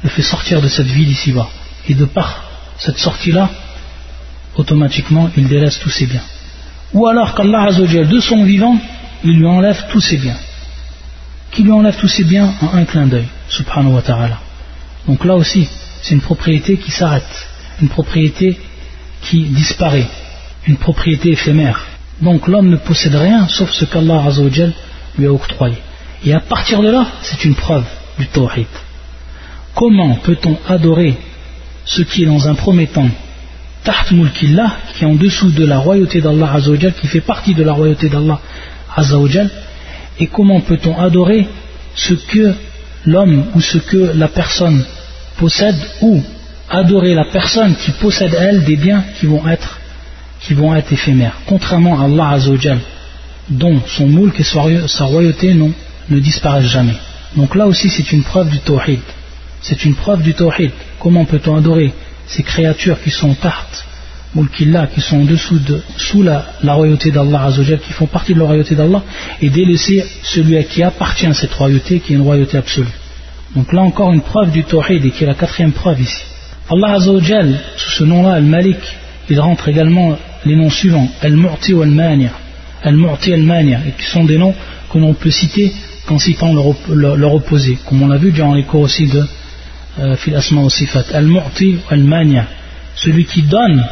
le 0.03 0.09
fait 0.09 0.21
sortir 0.21 0.61
de 0.61 0.67
cette 0.67 0.87
vie 0.87 1.05
d'ici-bas, 1.05 1.49
et 1.87 1.93
de 1.93 2.05
par 2.05 2.43
cette 2.77 2.97
sortie-là, 2.97 3.49
automatiquement 4.55 5.29
il 5.37 5.47
délaisse 5.47 5.79
tous 5.79 5.89
ses 5.89 6.05
biens. 6.05 6.27
Ou 6.93 7.07
alors 7.07 7.33
qu'Allah 7.35 7.63
Azzawajal, 7.69 8.07
de 8.07 8.19
son 8.19 8.43
vivant, 8.43 8.77
il 9.23 9.37
lui 9.37 9.47
enlève 9.47 9.85
tous 9.89 10.01
ses 10.01 10.17
biens. 10.17 10.37
Qui 11.51 11.63
lui 11.63 11.71
enlève 11.71 11.95
tous 11.95 12.09
ses 12.09 12.25
biens 12.25 12.53
en 12.61 12.75
un 12.77 12.85
clin 12.85 13.07
d'œil, 13.07 13.27
subhanahu 13.47 13.93
wa 13.93 14.01
ta'ala. 14.01 14.39
Donc 15.07 15.23
là 15.25 15.35
aussi, 15.35 15.67
c'est 16.03 16.13
une 16.13 16.21
propriété 16.21 16.77
qui 16.77 16.91
s'arrête, 16.91 17.47
une 17.81 17.87
propriété 17.87 18.59
qui 19.21 19.43
disparaît, 19.45 20.07
une 20.67 20.75
propriété 20.75 21.31
éphémère. 21.31 21.85
Donc 22.21 22.47
l'homme 22.47 22.69
ne 22.69 22.75
possède 22.75 23.15
rien 23.15 23.47
sauf 23.47 23.71
ce 23.71 23.85
qu'Allah 23.85 24.21
lui 25.17 25.25
a 25.25 25.31
octroyé. 25.31 25.77
Et 26.25 26.33
à 26.33 26.41
partir 26.41 26.81
de 26.81 26.89
là, 26.89 27.07
c'est 27.21 27.45
une 27.45 27.55
preuve 27.55 27.85
du 28.19 28.27
tawhid. 28.27 28.67
Comment 29.73 30.15
peut-on 30.15 30.57
adorer 30.67 31.17
ce 31.85 32.01
qui 32.01 32.23
est 32.23 32.27
dans 32.27 32.47
un 32.49 32.55
premier 32.55 32.87
temps 32.87 33.09
Taht 33.85 34.11
mulkillah, 34.11 34.71
qui 34.95 35.03
est 35.03 35.07
en 35.07 35.15
dessous 35.15 35.51
de 35.51 35.65
la 35.65 35.79
royauté 35.79 36.21
d'Allah 36.21 36.57
qui 37.01 37.07
fait 37.07 37.21
partie 37.21 37.53
de 37.53 37.63
la 37.63 37.73
royauté 37.73 38.09
d'Allah 38.09 38.39
et 40.19 40.27
comment 40.27 40.59
peut-on 40.59 40.97
adorer 40.99 41.47
ce 41.95 42.13
que 42.13 42.53
l'homme 43.05 43.45
ou 43.55 43.61
ce 43.61 43.77
que 43.77 44.11
la 44.15 44.27
personne 44.27 44.85
possède 45.37 45.75
ou 46.01 46.21
adorer 46.69 47.13
la 47.13 47.25
personne 47.25 47.75
qui 47.75 47.91
possède 47.91 48.35
elle 48.39 48.63
des 48.63 48.75
biens 48.75 49.03
qui 49.19 49.25
vont 49.25 49.47
être 50.75 50.91
éphémères. 50.91 51.37
Contrairement 51.45 51.99
à 51.99 52.05
Allah 52.05 52.29
Azzawajal 52.29 52.79
dont 53.49 53.81
son 53.85 54.07
moulk 54.07 54.39
et 54.39 54.43
sa 54.43 55.05
royauté 55.05 55.53
ne 55.53 56.19
disparaissent 56.19 56.71
jamais. 56.71 56.95
Donc 57.35 57.55
là 57.55 57.67
aussi 57.67 57.89
c'est 57.89 58.11
une 58.11 58.23
preuve 58.23 58.49
du 58.49 58.59
tawhid. 58.59 58.99
C'est 59.61 59.85
une 59.85 59.95
preuve 59.95 60.21
du 60.21 60.33
tawhid. 60.33 60.71
Comment 60.99 61.25
peut-on 61.25 61.55
adorer 61.55 61.93
ces 62.27 62.43
créatures 62.43 63.01
qui 63.01 63.11
sont 63.11 63.33
tartes 63.33 63.85
mulkillah 64.35 64.87
qui 64.87 65.01
sont 65.01 65.17
en 65.17 65.25
dessous 65.25 65.59
de, 65.59 65.81
sous 65.97 66.23
la, 66.23 66.45
royauté 66.63 67.11
d'Allah 67.11 67.49
qui 67.85 67.93
font 67.93 68.07
partie 68.07 68.33
de 68.33 68.39
la 68.39 68.45
royauté 68.45 68.73
d'Allah 68.75 69.03
et 69.41 69.49
délaisser 69.49 70.03
celui 70.23 70.57
à 70.57 70.63
qui 70.63 70.81
appartient 70.81 71.31
cette 71.35 71.53
royauté 71.53 71.99
qui 71.99 72.13
est 72.13 72.15
une 72.15 72.23
royauté 72.23 72.57
absolue 72.57 72.87
donc 73.55 73.71
là 73.71 73.81
encore 73.81 74.11
une 74.11 74.21
preuve 74.21 74.51
du 74.51 74.63
tawhid 74.63 75.05
et 75.05 75.11
qui 75.11 75.23
est 75.23 75.27
la 75.27 75.35
quatrième 75.35 75.71
preuve 75.71 76.01
ici. 76.01 76.23
Allah 76.69 76.93
Azzawajal, 76.93 77.59
sous 77.75 77.91
ce 77.91 78.03
nom-là, 78.03 78.33
Al-Malik, 78.35 78.77
il 79.29 79.39
rentre 79.39 79.69
également 79.69 80.17
les 80.45 80.55
noms 80.55 80.69
suivants, 80.69 81.07
Al-Mu'ti 81.21 81.73
ou 81.73 81.81
Al-Mania. 81.81 82.31
Al-Mu'ti 82.83 83.33
Al-Mania, 83.33 83.79
et 83.87 83.91
qui 83.91 84.09
sont 84.09 84.23
des 84.23 84.37
noms 84.37 84.55
que 84.91 84.97
l'on 84.97 85.13
peut 85.13 85.31
citer 85.31 85.71
qu'en 86.05 86.19
citant 86.19 86.53
leur, 86.53 87.33
opposé, 87.33 87.77
comme 87.85 88.01
on 88.01 88.07
l'a 88.07 88.17
vu 88.17 88.31
durant 88.31 88.53
les 88.53 88.63
cours 88.63 88.81
aussi 88.81 89.07
de 89.07 89.25
euh, 89.99 90.69
Sifat. 90.69 91.05
Al-Mu'ti 91.13 91.77
Al-Mania, 91.89 92.47
celui 92.95 93.25
qui 93.25 93.43
donne 93.43 93.83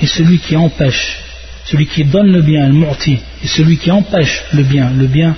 et 0.00 0.06
celui 0.06 0.38
qui 0.38 0.56
empêche. 0.56 1.18
Celui 1.64 1.86
qui 1.86 2.04
donne 2.04 2.32
le 2.32 2.42
bien, 2.42 2.64
Al-Mu'ti, 2.64 3.18
et 3.42 3.46
celui 3.46 3.76
qui 3.76 3.90
empêche 3.90 4.44
le 4.52 4.62
bien, 4.62 4.90
le 4.96 5.06
bien 5.06 5.36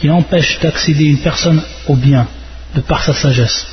qui 0.00 0.10
empêche 0.10 0.58
d'accéder 0.60 1.04
une 1.04 1.18
personne 1.18 1.62
au 1.86 1.94
bien, 1.94 2.26
de 2.74 2.80
par 2.80 3.02
sa 3.04 3.14
sagesse. 3.14 3.66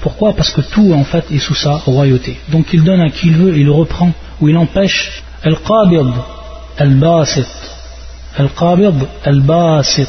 Pourquoi? 0.00 0.34
Parce 0.34 0.50
que 0.50 0.62
tout 0.62 0.92
en 0.94 1.04
fait 1.04 1.30
est 1.30 1.38
sous 1.38 1.54
sa 1.54 1.74
royauté. 1.74 2.38
Donc 2.48 2.66
il 2.72 2.82
donne 2.82 3.00
à 3.00 3.10
qui 3.10 3.28
il 3.28 3.36
veut, 3.36 3.56
il 3.56 3.66
le 3.66 3.72
reprend 3.72 4.12
ou 4.40 4.48
il 4.48 4.56
empêche. 4.56 5.22
Al-Qabid, 5.42 6.12
Al-Basit. 6.78 7.46
Al-Qabid, 8.36 8.94
Al-Basit. 9.24 10.08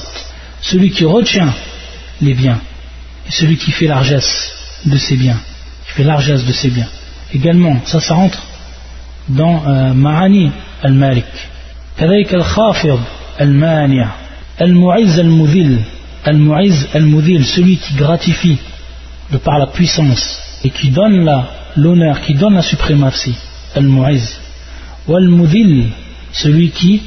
Celui 0.62 0.92
qui 0.92 1.06
retient 1.06 1.54
les 2.22 2.34
biens 2.34 2.60
et 3.28 3.32
celui 3.32 3.58
qui 3.58 3.72
fait 3.72 3.88
largesse 3.88 4.52
de 4.86 4.98
ses 4.98 5.18
biens. 5.18 5.40
Qui 5.88 5.94
fait 5.94 6.04
largesse 6.04 6.46
de 6.46 6.54
ses 6.54 6.70
biens. 6.70 6.88
Également, 7.34 7.82
ça, 7.86 8.00
ça 8.00 8.14
rentre 8.14 8.42
dans 9.28 9.64
euh, 9.68 9.94
Ma'ani 9.94 10.52
Al-Malik. 10.84 11.26
Al-Khafid, 12.00 13.00
Al-Mania. 13.40 14.21
Al-Mu'iz 14.62 15.18
al-Mudhil, 15.18 15.80
Al-Mu'iz 16.24 17.46
celui 17.46 17.78
qui 17.78 17.96
gratifie 17.96 18.60
de 19.32 19.38
par 19.40 19.58
la 19.58 19.66
puissance 19.66 20.40
et 20.64 20.70
qui 20.70 20.92
donne 20.92 21.28
l'honneur, 21.76 22.22
qui 22.22 22.36
donne 22.36 22.54
la 22.54 22.62
suprématie, 22.62 23.36
Al-Mu'iz. 23.74 24.40
Ou 25.08 25.16
Al-Mudhil, 25.16 25.88
celui 26.32 26.70
qui, 26.70 27.02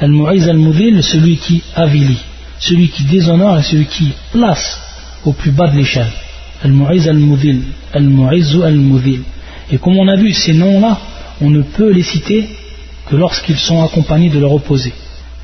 Al-Mu'iz 0.00 0.48
al-Mudhil, 0.48 1.04
celui 1.04 1.36
qui 1.36 1.62
avilit, 1.76 2.18
celui 2.58 2.88
qui 2.88 3.04
déshonore 3.04 3.58
et 3.58 3.62
celui 3.62 3.86
qui 3.86 4.12
place 4.32 4.80
au 5.24 5.32
plus 5.32 5.52
bas 5.52 5.68
de 5.68 5.76
l'échelle. 5.76 6.10
Al-Mu'iz 6.64 7.06
al-Mudhil, 7.08 7.62
Al-Mu'iz 7.94 8.56
ou 8.56 8.64
Al-Mudhil. 8.64 9.22
Et 9.70 9.78
comme 9.78 9.96
on 9.98 10.08
a 10.08 10.16
vu, 10.16 10.32
ces 10.32 10.52
noms-là, 10.52 10.98
on 11.40 11.50
ne 11.50 11.62
peut 11.62 11.92
les 11.92 12.02
citer 12.02 12.48
que 13.08 13.14
lorsqu'ils 13.14 13.58
sont 13.58 13.84
accompagnés 13.84 14.30
de 14.30 14.40
leur 14.40 14.52
opposé. 14.52 14.92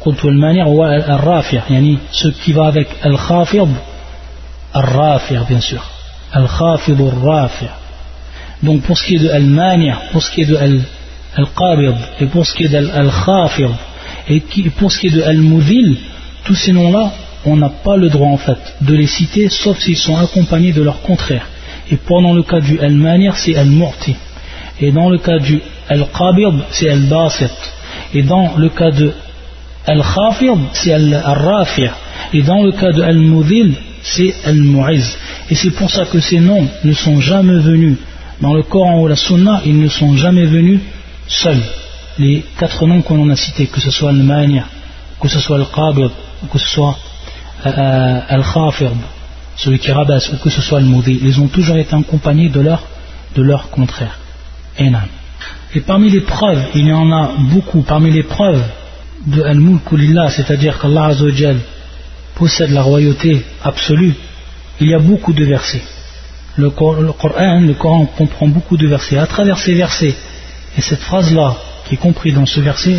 قلت 0.03 0.25
والمانع 0.25 0.63
هو 0.63 0.85
الرافع 0.85 1.61
يعني 1.69 1.97
ce 2.11 2.27
qui 2.27 2.53
va 2.53 2.67
avec 2.67 3.05
الخافض 3.05 3.69
الرافع 4.75 5.43
bien 5.43 5.61
sûr 5.61 5.81
الخافض 6.35 7.01
الرافع 7.01 7.69
donc 8.63 8.81
pour 8.81 8.97
ce 8.97 9.03
qui 9.05 9.15
est 9.15 9.19
de 9.19 9.29
al-mani' 9.29 9.93
pour 10.11 10.21
ce 10.23 10.31
qui 10.31 10.41
est 10.41 10.45
de 10.45 10.57
al-qabid 11.37 11.95
et 12.21 12.25
pour 12.25 12.45
ce 12.45 12.53
qui 12.53 12.63
est 12.65 12.69
de 12.69 12.77
al-khafid 12.77 13.71
et 14.27 14.41
pour 14.77 14.91
ce 14.91 14.99
qui 14.99 15.07
est 15.07 15.15
de 15.19 15.23
al-mudhil 15.23 15.97
tous 16.45 16.55
ces 16.55 16.73
noms 16.73 16.91
là 16.91 17.11
on 17.45 17.55
n'a 17.55 17.69
pas 17.69 17.95
le 17.95 18.09
droit 18.09 18.27
en 18.29 18.37
fait 18.37 18.59
de 18.81 18.93
les 18.93 19.07
citer 19.07 19.49
sauf 19.49 19.79
s'ils 19.79 19.97
sont 19.97 20.17
accompagnés 20.17 20.73
de 20.73 20.81
leur 20.81 21.01
contraire 21.01 21.45
et 21.91 21.97
pendant 21.97 22.33
le 22.33 22.43
cas 22.43 22.59
du 22.59 22.79
al-mani' 22.79 23.31
c'est 23.35 23.55
al-mu'ti 23.55 24.15
et 24.81 24.91
dans 24.91 25.09
le 25.09 25.17
cas 25.17 25.39
du 25.39 25.61
al-qabid 25.89 26.55
c'est 26.71 26.89
al-basit 26.89 27.57
et 28.13 28.23
dans 28.23 28.55
le 28.57 28.69
cas 28.69 28.91
de 28.91 29.13
Al-Khafid, 29.86 30.58
c'est 30.72 30.92
Al-Rafi' 30.92 31.90
et 32.32 32.42
dans 32.42 32.62
le 32.62 32.72
cas 32.72 32.90
de 32.90 33.02
Al-Mudhil, 33.02 33.74
c'est 34.02 34.34
Al-Mu'iz. 34.44 35.16
Et 35.50 35.54
c'est 35.54 35.70
pour 35.72 35.90
ça 35.90 36.06
que 36.06 36.20
ces 36.20 36.40
noms 36.40 36.66
ne 36.84 36.92
sont 36.92 37.20
jamais 37.20 37.58
venus 37.58 37.96
dans 38.40 38.54
le 38.54 38.62
Coran 38.62 39.00
ou 39.00 39.08
la 39.08 39.16
Sunna, 39.16 39.60
ils 39.64 39.78
ne 39.78 39.88
sont 39.88 40.16
jamais 40.16 40.46
venus 40.46 40.80
seuls. 41.26 41.62
Les 42.18 42.44
quatre 42.58 42.86
noms 42.86 43.02
qu'on 43.02 43.28
a 43.30 43.36
cités, 43.36 43.66
que 43.66 43.80
ce 43.80 43.90
soit 43.90 44.10
Al-Mani', 44.10 44.62
que 45.20 45.28
ce 45.28 45.38
soit 45.38 45.56
Al-Qabid, 45.56 46.10
que 46.50 46.58
ce 46.58 46.66
soit 46.66 46.96
euh, 47.66 48.20
Al-Khafid, 48.28 48.96
celui 49.56 49.78
qui 49.78 49.92
rabasse, 49.92 50.32
ou 50.32 50.36
que 50.38 50.50
ce 50.50 50.62
soit 50.62 50.78
Al-Mudhil, 50.78 51.20
ils 51.22 51.40
ont 51.40 51.48
toujours 51.48 51.76
été 51.76 51.94
accompagnés 51.94 52.48
de 52.48 52.60
leur, 52.60 52.82
de 53.36 53.42
leur 53.42 53.70
contraire. 53.70 54.18
Et 54.78 55.80
parmi 55.80 56.10
les 56.10 56.22
preuves, 56.22 56.62
il 56.74 56.86
y 56.86 56.92
en 56.92 57.12
a 57.12 57.32
beaucoup, 57.38 57.82
parmi 57.82 58.10
les 58.10 58.22
preuves 58.22 58.62
de 59.25 59.41
Al-Mulkulillah, 59.43 60.29
c'est-à-dire 60.29 60.79
qu'Allah 60.79 61.11
possède 62.35 62.71
la 62.71 62.81
royauté 62.81 63.45
absolue, 63.63 64.13
il 64.79 64.87
y 64.87 64.93
a 64.93 64.99
beaucoup 64.99 65.33
de 65.33 65.43
versets. 65.43 65.81
Le 66.55 66.69
Coran, 66.69 67.01
le 67.01 67.73
Coran 67.73 68.05
comprend 68.05 68.47
beaucoup 68.47 68.77
de 68.77 68.87
versets. 68.87 69.17
À 69.17 69.27
travers 69.27 69.57
ces 69.59 69.73
versets, 69.73 70.15
et 70.77 70.81
cette 70.81 71.01
phrase-là, 71.01 71.57
qui 71.87 71.95
est 71.95 71.97
comprise 71.97 72.35
dans 72.35 72.45
ce 72.45 72.59
verset, 72.59 72.95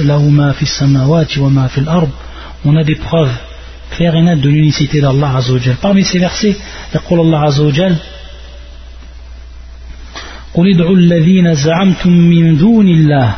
on 2.64 2.76
a 2.76 2.84
des 2.84 2.96
preuves 2.96 3.32
claires 3.90 4.14
et 4.14 4.22
nettes 4.22 4.40
de 4.40 4.50
l'unicité 4.50 5.00
d'Allah 5.00 5.40
Parmi 5.80 6.04
ces 6.04 6.18
versets, 6.18 6.56
Allah 6.92 7.42
Azzawajal, 7.42 7.96
قل 10.54 10.68
ادعوا 10.74 10.96
الذين 10.96 11.54
زعمتم 11.54 12.11
من 12.11 12.56
دون 12.56 12.88
الله 12.88 13.34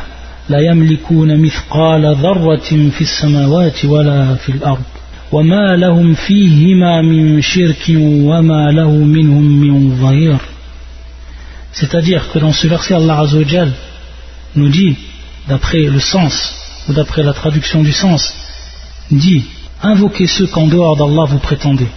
لا 0.49 0.59
يملكون 0.59 1.41
مثقال 1.41 2.15
ذرة 2.15 2.89
في 2.89 3.01
السماوات 3.01 3.85
ولا 3.85 4.35
في 4.35 4.49
الأرض 4.49 4.83
وما 5.31 5.75
لهم 5.75 6.13
فيهما 6.13 7.01
من 7.01 7.41
شرك 7.41 7.83
وما 8.29 8.71
له 8.71 8.91
منهم 8.91 9.59
من 9.59 9.97
ظهير 10.01 10.37
C'est-à-dire 11.73 12.31
que 12.31 12.37
dans 12.37 12.53
ce 12.53 12.67
verset, 12.67 12.93
Allah 12.93 13.19
Azzawajal 13.21 13.71
nous 14.55 14.69
dit, 14.69 14.95
d'après 15.47 15.83
le 15.85 15.99
sens, 15.99 16.53
ou 16.87 16.93
d'après 16.93 17.23
la 17.23 17.33
traduction 17.33 17.81
du 17.81 17.91
sens, 17.91 18.35
dit 19.09 19.43
Invoquez 19.81 20.27
ceux 20.27 20.47
qu'en 20.47 20.67
dehors 20.67 20.95
d'Allah 20.95 21.25
vous 21.27 21.39
prétendez. 21.39 21.87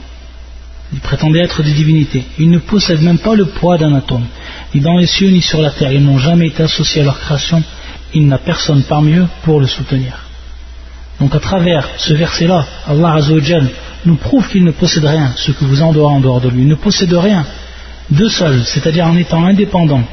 Ils 0.93 1.01
prétendent 1.01 1.37
être 1.37 1.62
des 1.62 1.72
divinités. 1.72 2.24
Ils 2.39 2.51
ne 2.51 2.59
possèdent 2.59 3.03
même 3.03 3.18
pas 3.18 3.35
le 3.35 3.45
poids 3.45 3.77
d'un 3.77 3.95
atome, 3.95 4.24
ni 4.74 4.81
dans 4.81 4.97
les 4.97 5.07
cieux 5.07 5.31
ni 5.31 5.43
sur 5.43 5.61
la 5.61 5.70
terre. 5.70 5.93
Ils 5.93 6.05
n'ont 6.05 6.18
jamais 6.18 6.49
été 6.49 6.62
associés 6.62 7.03
à 7.03 7.05
leur 7.05 7.18
création 7.18 7.62
il 8.14 8.28
n'a 8.28 8.38
personne 8.38 8.84
parmi 8.84 9.14
eux 9.14 9.28
pour 9.43 9.59
le 9.59 9.68
soutenir. 9.68 10.26
Donc 11.20 11.36
à 11.36 11.39
travers 11.39 11.88
ce 11.97 12.14
verset-là, 12.14 12.66
Allah 12.88 13.14
Azzawajal 13.14 13.70
nous 14.05 14.16
prouve 14.16 14.47
qu'il 14.49 14.64
ne 14.64 14.72
possède 14.72 15.05
rien, 15.05 15.34
ce 15.36 15.51
que 15.51 15.66
vous 15.66 15.82
en 15.82 15.93
dehors 15.93 16.12
en 16.12 16.20
dehors 16.20 16.41
de 16.41 16.49
lui. 16.49 16.64
Il 16.64 16.68
ne 16.68 16.76
possède 16.76 17.14
rien, 17.14 17.45
de 18.09 18.28
seul, 18.28 18.64
c'est-à-dire 18.66 19.05
en 19.05 19.16
étant 19.16 19.45
indépendant 19.45 20.03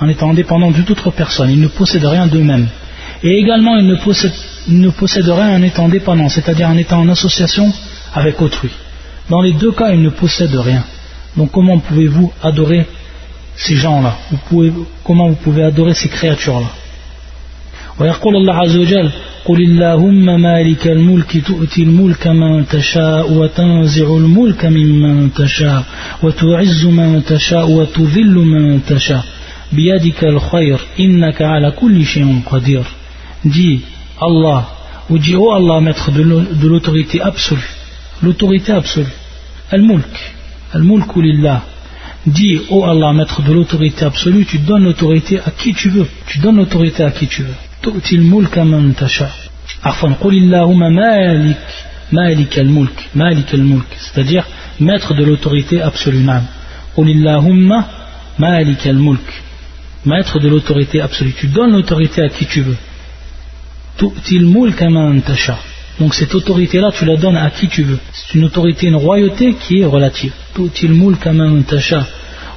en 0.00 0.08
étant 0.08 0.30
indépendants 0.30 0.70
de 0.70 0.82
toute 0.82 0.90
autre 0.90 1.10
personne. 1.10 1.50
Ils 1.50 1.60
ne 1.60 1.68
possèdent 1.68 2.04
rien 2.04 2.26
d'eux-mêmes. 2.26 2.68
Et 3.22 3.38
également, 3.38 3.76
ils 3.76 3.86
ne, 3.86 3.96
possèdent, 3.96 4.34
ne 4.68 4.90
possèdent 4.90 5.30
rien 5.30 5.56
en 5.56 5.62
étant 5.62 5.88
dépendants, 5.88 6.28
c'est-à-dire 6.28 6.68
en 6.68 6.76
étant 6.76 7.00
en 7.00 7.08
association 7.08 7.72
avec 8.14 8.40
autrui. 8.42 8.70
Dans 9.30 9.40
les 9.40 9.54
deux 9.54 9.72
cas, 9.72 9.90
ils 9.92 10.02
ne 10.02 10.10
possèdent 10.10 10.56
rien. 10.56 10.84
Donc 11.36 11.50
comment 11.50 11.78
pouvez-vous 11.78 12.32
adorer 12.42 12.86
ces 13.56 13.76
gens-là? 13.76 14.16
Comment 15.04 15.28
vous 15.28 15.36
pouvez 15.36 15.64
adorer 15.64 15.94
ces 15.94 16.08
créatures-là? 16.08 16.70
ويقول 17.99 18.35
الله 18.35 18.53
عز 18.53 18.77
وجل 18.77 19.09
قل 19.45 19.61
اللهم 19.61 20.41
مالك 20.41 20.87
الملك 20.87 21.47
تؤتي 21.47 21.83
الملك 21.83 22.27
من 22.27 22.67
تشاء 22.67 23.31
وتنزع 23.31 24.07
الملك 24.17 24.65
ممن 24.65 25.33
تشاء 25.33 25.83
وتعز 26.23 26.85
من 26.85 27.23
تشاء 27.25 27.69
وتذل 27.69 28.35
من 28.35 28.85
تشاء 28.85 29.23
بيدك 29.73 30.23
الخير 30.23 30.79
إنك 30.99 31.41
على 31.41 31.71
كل 31.71 32.05
شيء 32.05 32.41
قدير 32.51 32.83
dit 33.45 33.81
Allah 34.19 34.69
ou 35.09 35.17
dit 35.17 35.35
oh 35.35 35.51
Allah 35.51 35.81
maître 35.81 36.11
de 36.11 36.67
l'autorité 36.67 37.21
absolue 37.21 37.69
l'autorité 38.21 38.71
absolue 38.71 39.15
al-mulk 39.71 40.15
al-mulk 40.73 41.15
lillah 41.15 41.63
dit 42.27 42.59
oh 42.69 42.83
Allah 42.85 43.13
maître 43.13 43.41
de 43.41 43.51
l'autorité 43.51 44.05
absolue 44.05 44.45
tu 44.45 44.59
donnes 44.59 44.83
l'autorité 44.83 45.39
à 45.39 45.51
qui 45.51 45.73
tu 45.73 45.89
veux 45.89 46.07
tu 46.27 46.37
donnes 46.39 46.57
l'autorité 46.57 47.03
à 47.03 47.11
qui 47.11 47.27
tu 47.27 47.41
veux 47.41 47.55
تؤتي 47.85 48.15
الملك 48.15 48.57
من 48.59 48.95
تشاء 48.95 49.31
عفوا 49.83 50.09
قل 50.09 50.33
اللهم 50.33 50.95
مالك 50.95 51.67
مالك 52.11 52.59
الملك 52.59 52.97
مالك 53.15 53.53
الملك 53.53 53.89
c'est-à-dire 53.99 54.45
maître 54.79 55.13
de 55.13 55.23
l'autorité 55.23 55.81
absolue 55.81 56.25
نعم 56.25 56.43
قل 56.97 57.09
اللهم 57.09 57.83
مالك 58.39 58.87
الملك 58.87 59.29
maître 60.05 60.39
de 60.39 60.47
l'autorité 60.47 61.01
absolue 61.01 61.33
tu 61.39 61.47
donnes 61.47 61.71
l'autorité 61.71 62.21
à 62.21 62.29
qui 62.29 62.45
tu 62.45 62.61
veux 62.61 62.77
تؤتي 63.97 64.37
الملك 64.37 64.83
من 64.83 65.23
تشاء 65.23 65.59
donc 65.99 66.13
cette 66.13 66.33
autorité 66.35 66.79
là 66.79 66.91
tu 66.91 67.05
la 67.05 67.17
donnes 67.17 67.37
à 67.37 67.49
qui 67.49 67.67
tu 67.67 67.83
veux 67.83 67.99
c'est 68.13 68.33
une 68.37 68.45
autorité 68.45 68.87
une 68.87 68.95
royauté 68.95 69.53
qui 69.53 69.81
est 69.81 69.85
relative 69.85 70.33
تؤتي 70.55 70.85
الملك 70.87 71.27
من 71.27 71.65
تشاء 71.65 72.05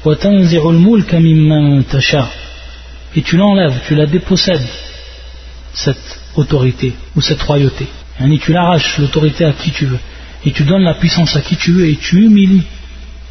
وتنزع 0.05 0.70
الملك 0.70 1.14
ممن 1.14 1.87
تشاء 1.89 2.29
et 3.16 3.22
tu 3.22 3.37
l'enlèves 3.37 3.79
tu 3.87 3.95
la 3.95 4.07
dépossèdes 4.07 4.68
cette 5.80 6.20
autorité 6.36 6.94
ou 7.16 7.22
cette 7.22 7.42
royauté. 7.42 7.88
Et 8.20 8.38
tu 8.40 8.52
l'arraches 8.52 8.98
l'autorité 8.98 9.46
à 9.46 9.54
qui 9.54 9.72
tu 9.72 9.86
veux. 9.86 10.00
Et 10.46 10.52
tu 10.52 10.64
donnes 10.64 10.84
la 10.84 10.94
puissance 10.94 11.36
à 11.36 11.42
qui 11.42 11.56
tu 11.56 11.72
veux 11.72 11.88
et 11.88 11.96
tu 11.96 12.24
humilies 12.26 12.64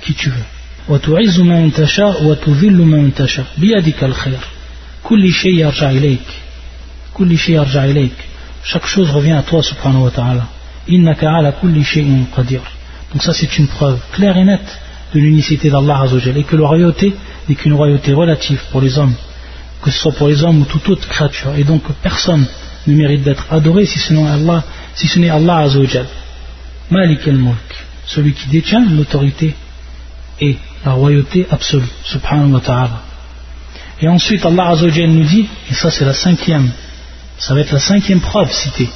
qui 0.03 0.15
tu 0.15 0.31
veux. 0.31 0.47
chaque 8.71 8.87
chose 8.87 9.11
revient 9.11 9.33
à 9.33 9.43
toi 9.43 9.63
subhanahu 9.63 10.05
wa 10.05 10.11
ta'ala. 10.11 10.47
donc 13.13 13.23
ça 13.23 13.33
c'est 13.33 13.59
une 13.59 13.69
preuve 13.69 13.99
claire 14.13 14.37
et 14.37 14.45
nette 14.45 14.79
de 15.15 15.21
l'unicité 15.21 15.71
d'Allah 15.71 16.07
et 16.37 16.43
que 16.45 16.57
la 16.57 16.67
royauté 16.67 17.15
n'est 17.49 17.55
qu'une 17.55 17.75
royauté 17.75 18.13
relative 18.13 18.63
pour 18.71 18.81
les 18.81 18.99
hommes 18.99 19.15
que 19.83 19.91
ce 19.91 19.99
soit 19.99 20.12
pour 20.12 20.29
les 20.29 20.43
hommes 20.43 20.62
ou 20.62 20.64
toute 20.64 20.89
autre 20.89 21.09
créature. 21.09 21.55
Et 21.57 21.64
donc 21.64 21.83
personne 22.03 22.47
ne 22.87 22.95
mérite 22.95 23.22
d'être 23.22 23.47
adoré 23.51 23.87
si 23.87 23.99
ce 23.99 24.12
n'est 24.12 24.26
Allah, 24.26 24.64
si 24.95 25.07
ce 25.09 25.18
n'est 25.18 25.31
Allah 25.31 25.59
Azzawajal. 25.59 26.07
Malik 26.91 27.26
al-Mulk, 27.29 27.87
celui 28.07 28.33
qui 28.33 28.49
détient 28.49 28.85
l'autorité 28.91 29.55
et 30.41 30.57
la 30.85 30.93
royauté 30.93 31.47
absolue, 31.51 31.85
subhanahu 32.05 32.53
wa 32.53 32.61
ta'ala. 32.61 33.03
Et 34.01 34.09
ensuite 34.09 34.45
Allah 34.47 34.68
Azzawajal 34.70 35.11
nous 35.11 35.24
dit, 35.24 35.47
et 35.70 35.74
ça 35.74 35.91
c'est 35.91 36.05
la 36.05 36.14
cinquième, 36.14 36.70
ça 37.39 37.55
va 37.55 37.61
être 37.61 37.72
la 37.72 37.81
cinquième 37.81 38.20
preuve 38.20 38.53
citée. 38.53 38.89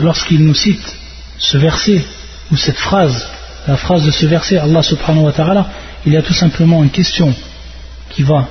Lorsqu'il 0.00 0.44
nous 0.44 0.54
cite 0.54 0.97
ce 1.38 1.56
verset 1.58 2.04
ou 2.50 2.56
cette 2.56 2.78
phrase, 2.78 3.28
la 3.66 3.76
phrase 3.76 4.04
de 4.04 4.10
ce 4.10 4.26
verset, 4.26 4.58
Allah 4.58 4.82
subhanahu 4.82 5.24
wa 5.24 5.32
ta'ala, 5.32 5.68
il 6.06 6.12
y 6.12 6.16
a 6.16 6.22
tout 6.22 6.34
simplement 6.34 6.82
une 6.82 6.90
question 6.90 7.34
qui 8.10 8.22
va 8.22 8.48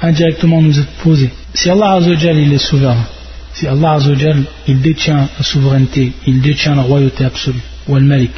indirectement 0.00 0.60
nous 0.60 0.78
être 0.78 0.92
posée. 1.02 1.30
Si 1.54 1.70
Allah 1.70 1.92
Azzawajal 1.92 2.38
il 2.38 2.52
est 2.52 2.58
souverain, 2.58 3.04
si 3.52 3.66
Allah 3.66 3.92
Azzawajal 3.92 4.44
il 4.66 4.80
détient 4.80 5.28
la 5.38 5.44
souveraineté, 5.44 6.12
il 6.26 6.40
détient 6.40 6.74
la 6.74 6.82
royauté 6.82 7.24
absolue, 7.24 7.62
ou 7.88 7.96
al-malik, 7.96 8.32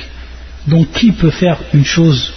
donc 0.67 0.93
qui 0.93 1.13
peut 1.13 1.31
faire 1.31 1.59
une 1.73 1.85
chose 1.85 2.33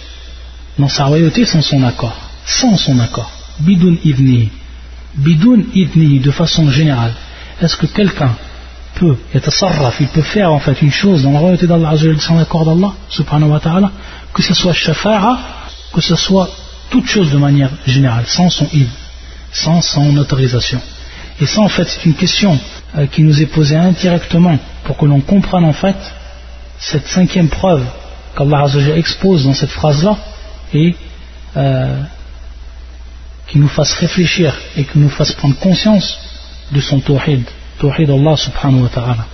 dans 0.78 0.88
sa 0.88 1.04
royauté 1.04 1.44
sans 1.44 1.62
son 1.62 1.82
accord? 1.82 2.16
Sans 2.46 2.76
son 2.76 2.98
accord. 3.00 3.30
Bidun 3.60 3.96
idni. 4.04 4.50
Bidun 5.14 5.62
idni, 5.74 6.20
de 6.20 6.30
façon 6.30 6.70
générale. 6.70 7.12
Est-ce 7.60 7.76
que 7.76 7.86
quelqu'un 7.86 8.34
peut, 9.00 9.16
il 10.00 10.08
peut 10.08 10.22
faire 10.22 10.52
en 10.52 10.60
fait 10.60 10.82
une 10.82 10.92
chose 10.92 11.22
dans 11.22 11.32
la 11.32 11.38
royauté 11.38 11.66
d'Allah 11.66 11.92
sans 12.18 12.36
l'accord 12.36 12.66
d'Allah, 12.66 12.92
subhanahu 13.08 13.50
wa 13.50 13.60
ta'ala, 13.60 13.90
que 14.34 14.42
ce 14.42 14.52
soit 14.52 14.74
shafa'a, 14.74 15.38
que 15.94 16.02
ce 16.02 16.16
soit 16.16 16.48
toute 16.90 17.06
chose 17.06 17.30
de 17.30 17.38
manière 17.38 17.70
générale, 17.86 18.26
sans 18.26 18.50
son 18.50 18.66
id, 18.72 18.88
sans 19.52 19.80
son 19.80 20.16
autorisation. 20.18 20.80
Et 21.40 21.46
ça 21.46 21.62
en 21.62 21.68
fait 21.68 21.88
c'est 21.88 22.04
une 22.04 22.14
question 22.14 22.58
euh, 22.98 23.06
qui 23.06 23.22
nous 23.22 23.40
est 23.40 23.46
posée 23.46 23.76
indirectement 23.76 24.58
pour 24.84 24.98
que 24.98 25.06
l'on 25.06 25.20
comprenne 25.20 25.64
en 25.64 25.72
fait 25.72 25.96
cette 26.78 27.06
cinquième 27.06 27.48
preuve 27.48 27.84
qu'Allah 28.36 28.66
expose 28.96 29.44
dans 29.44 29.54
cette 29.54 29.70
phrase-là 29.70 30.18
et 30.74 30.94
euh, 31.56 32.02
qui 33.48 33.58
nous 33.58 33.68
fasse 33.68 33.94
réfléchir 33.94 34.54
et 34.76 34.84
qui 34.84 34.98
nous 34.98 35.08
fasse 35.08 35.32
prendre 35.32 35.56
conscience 35.56 36.18
de 36.70 36.80
son 36.80 37.00
tawhid 37.00 37.44
Allah 37.88 38.36
subhanahu 38.36 38.88
ta'ala. 38.88 39.26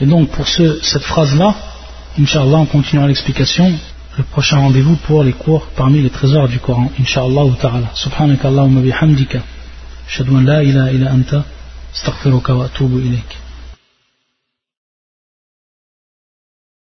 Et 0.00 0.06
donc 0.06 0.30
pour 0.30 0.46
ce, 0.46 0.80
cette 0.82 1.04
phrase-là, 1.04 1.54
Inch'Allah, 2.18 2.58
on 2.58 2.66
continuera 2.66 3.06
l'explication. 3.06 3.72
Le 4.18 4.24
prochain 4.24 4.58
rendez-vous 4.58 4.96
pour 4.96 5.22
les 5.22 5.32
cours 5.32 5.66
parmi 5.76 6.00
les 6.00 6.10
trésors 6.10 6.48
du 6.48 6.58
Coran. 6.58 6.90
Inch'Allah 6.98 7.44
ta'ala. 7.60 7.90
Subhanaka 7.94 8.48
Allahumma 8.48 8.80
bihamdika. 8.80 9.40
Shadwan 10.08 10.44
la 10.44 10.62
ilaha 10.62 10.92
illa 10.92 11.10
anta. 11.12 11.44
Astaghfiruka 11.94 12.54
wa 12.54 12.64
atubu. 12.66 13.00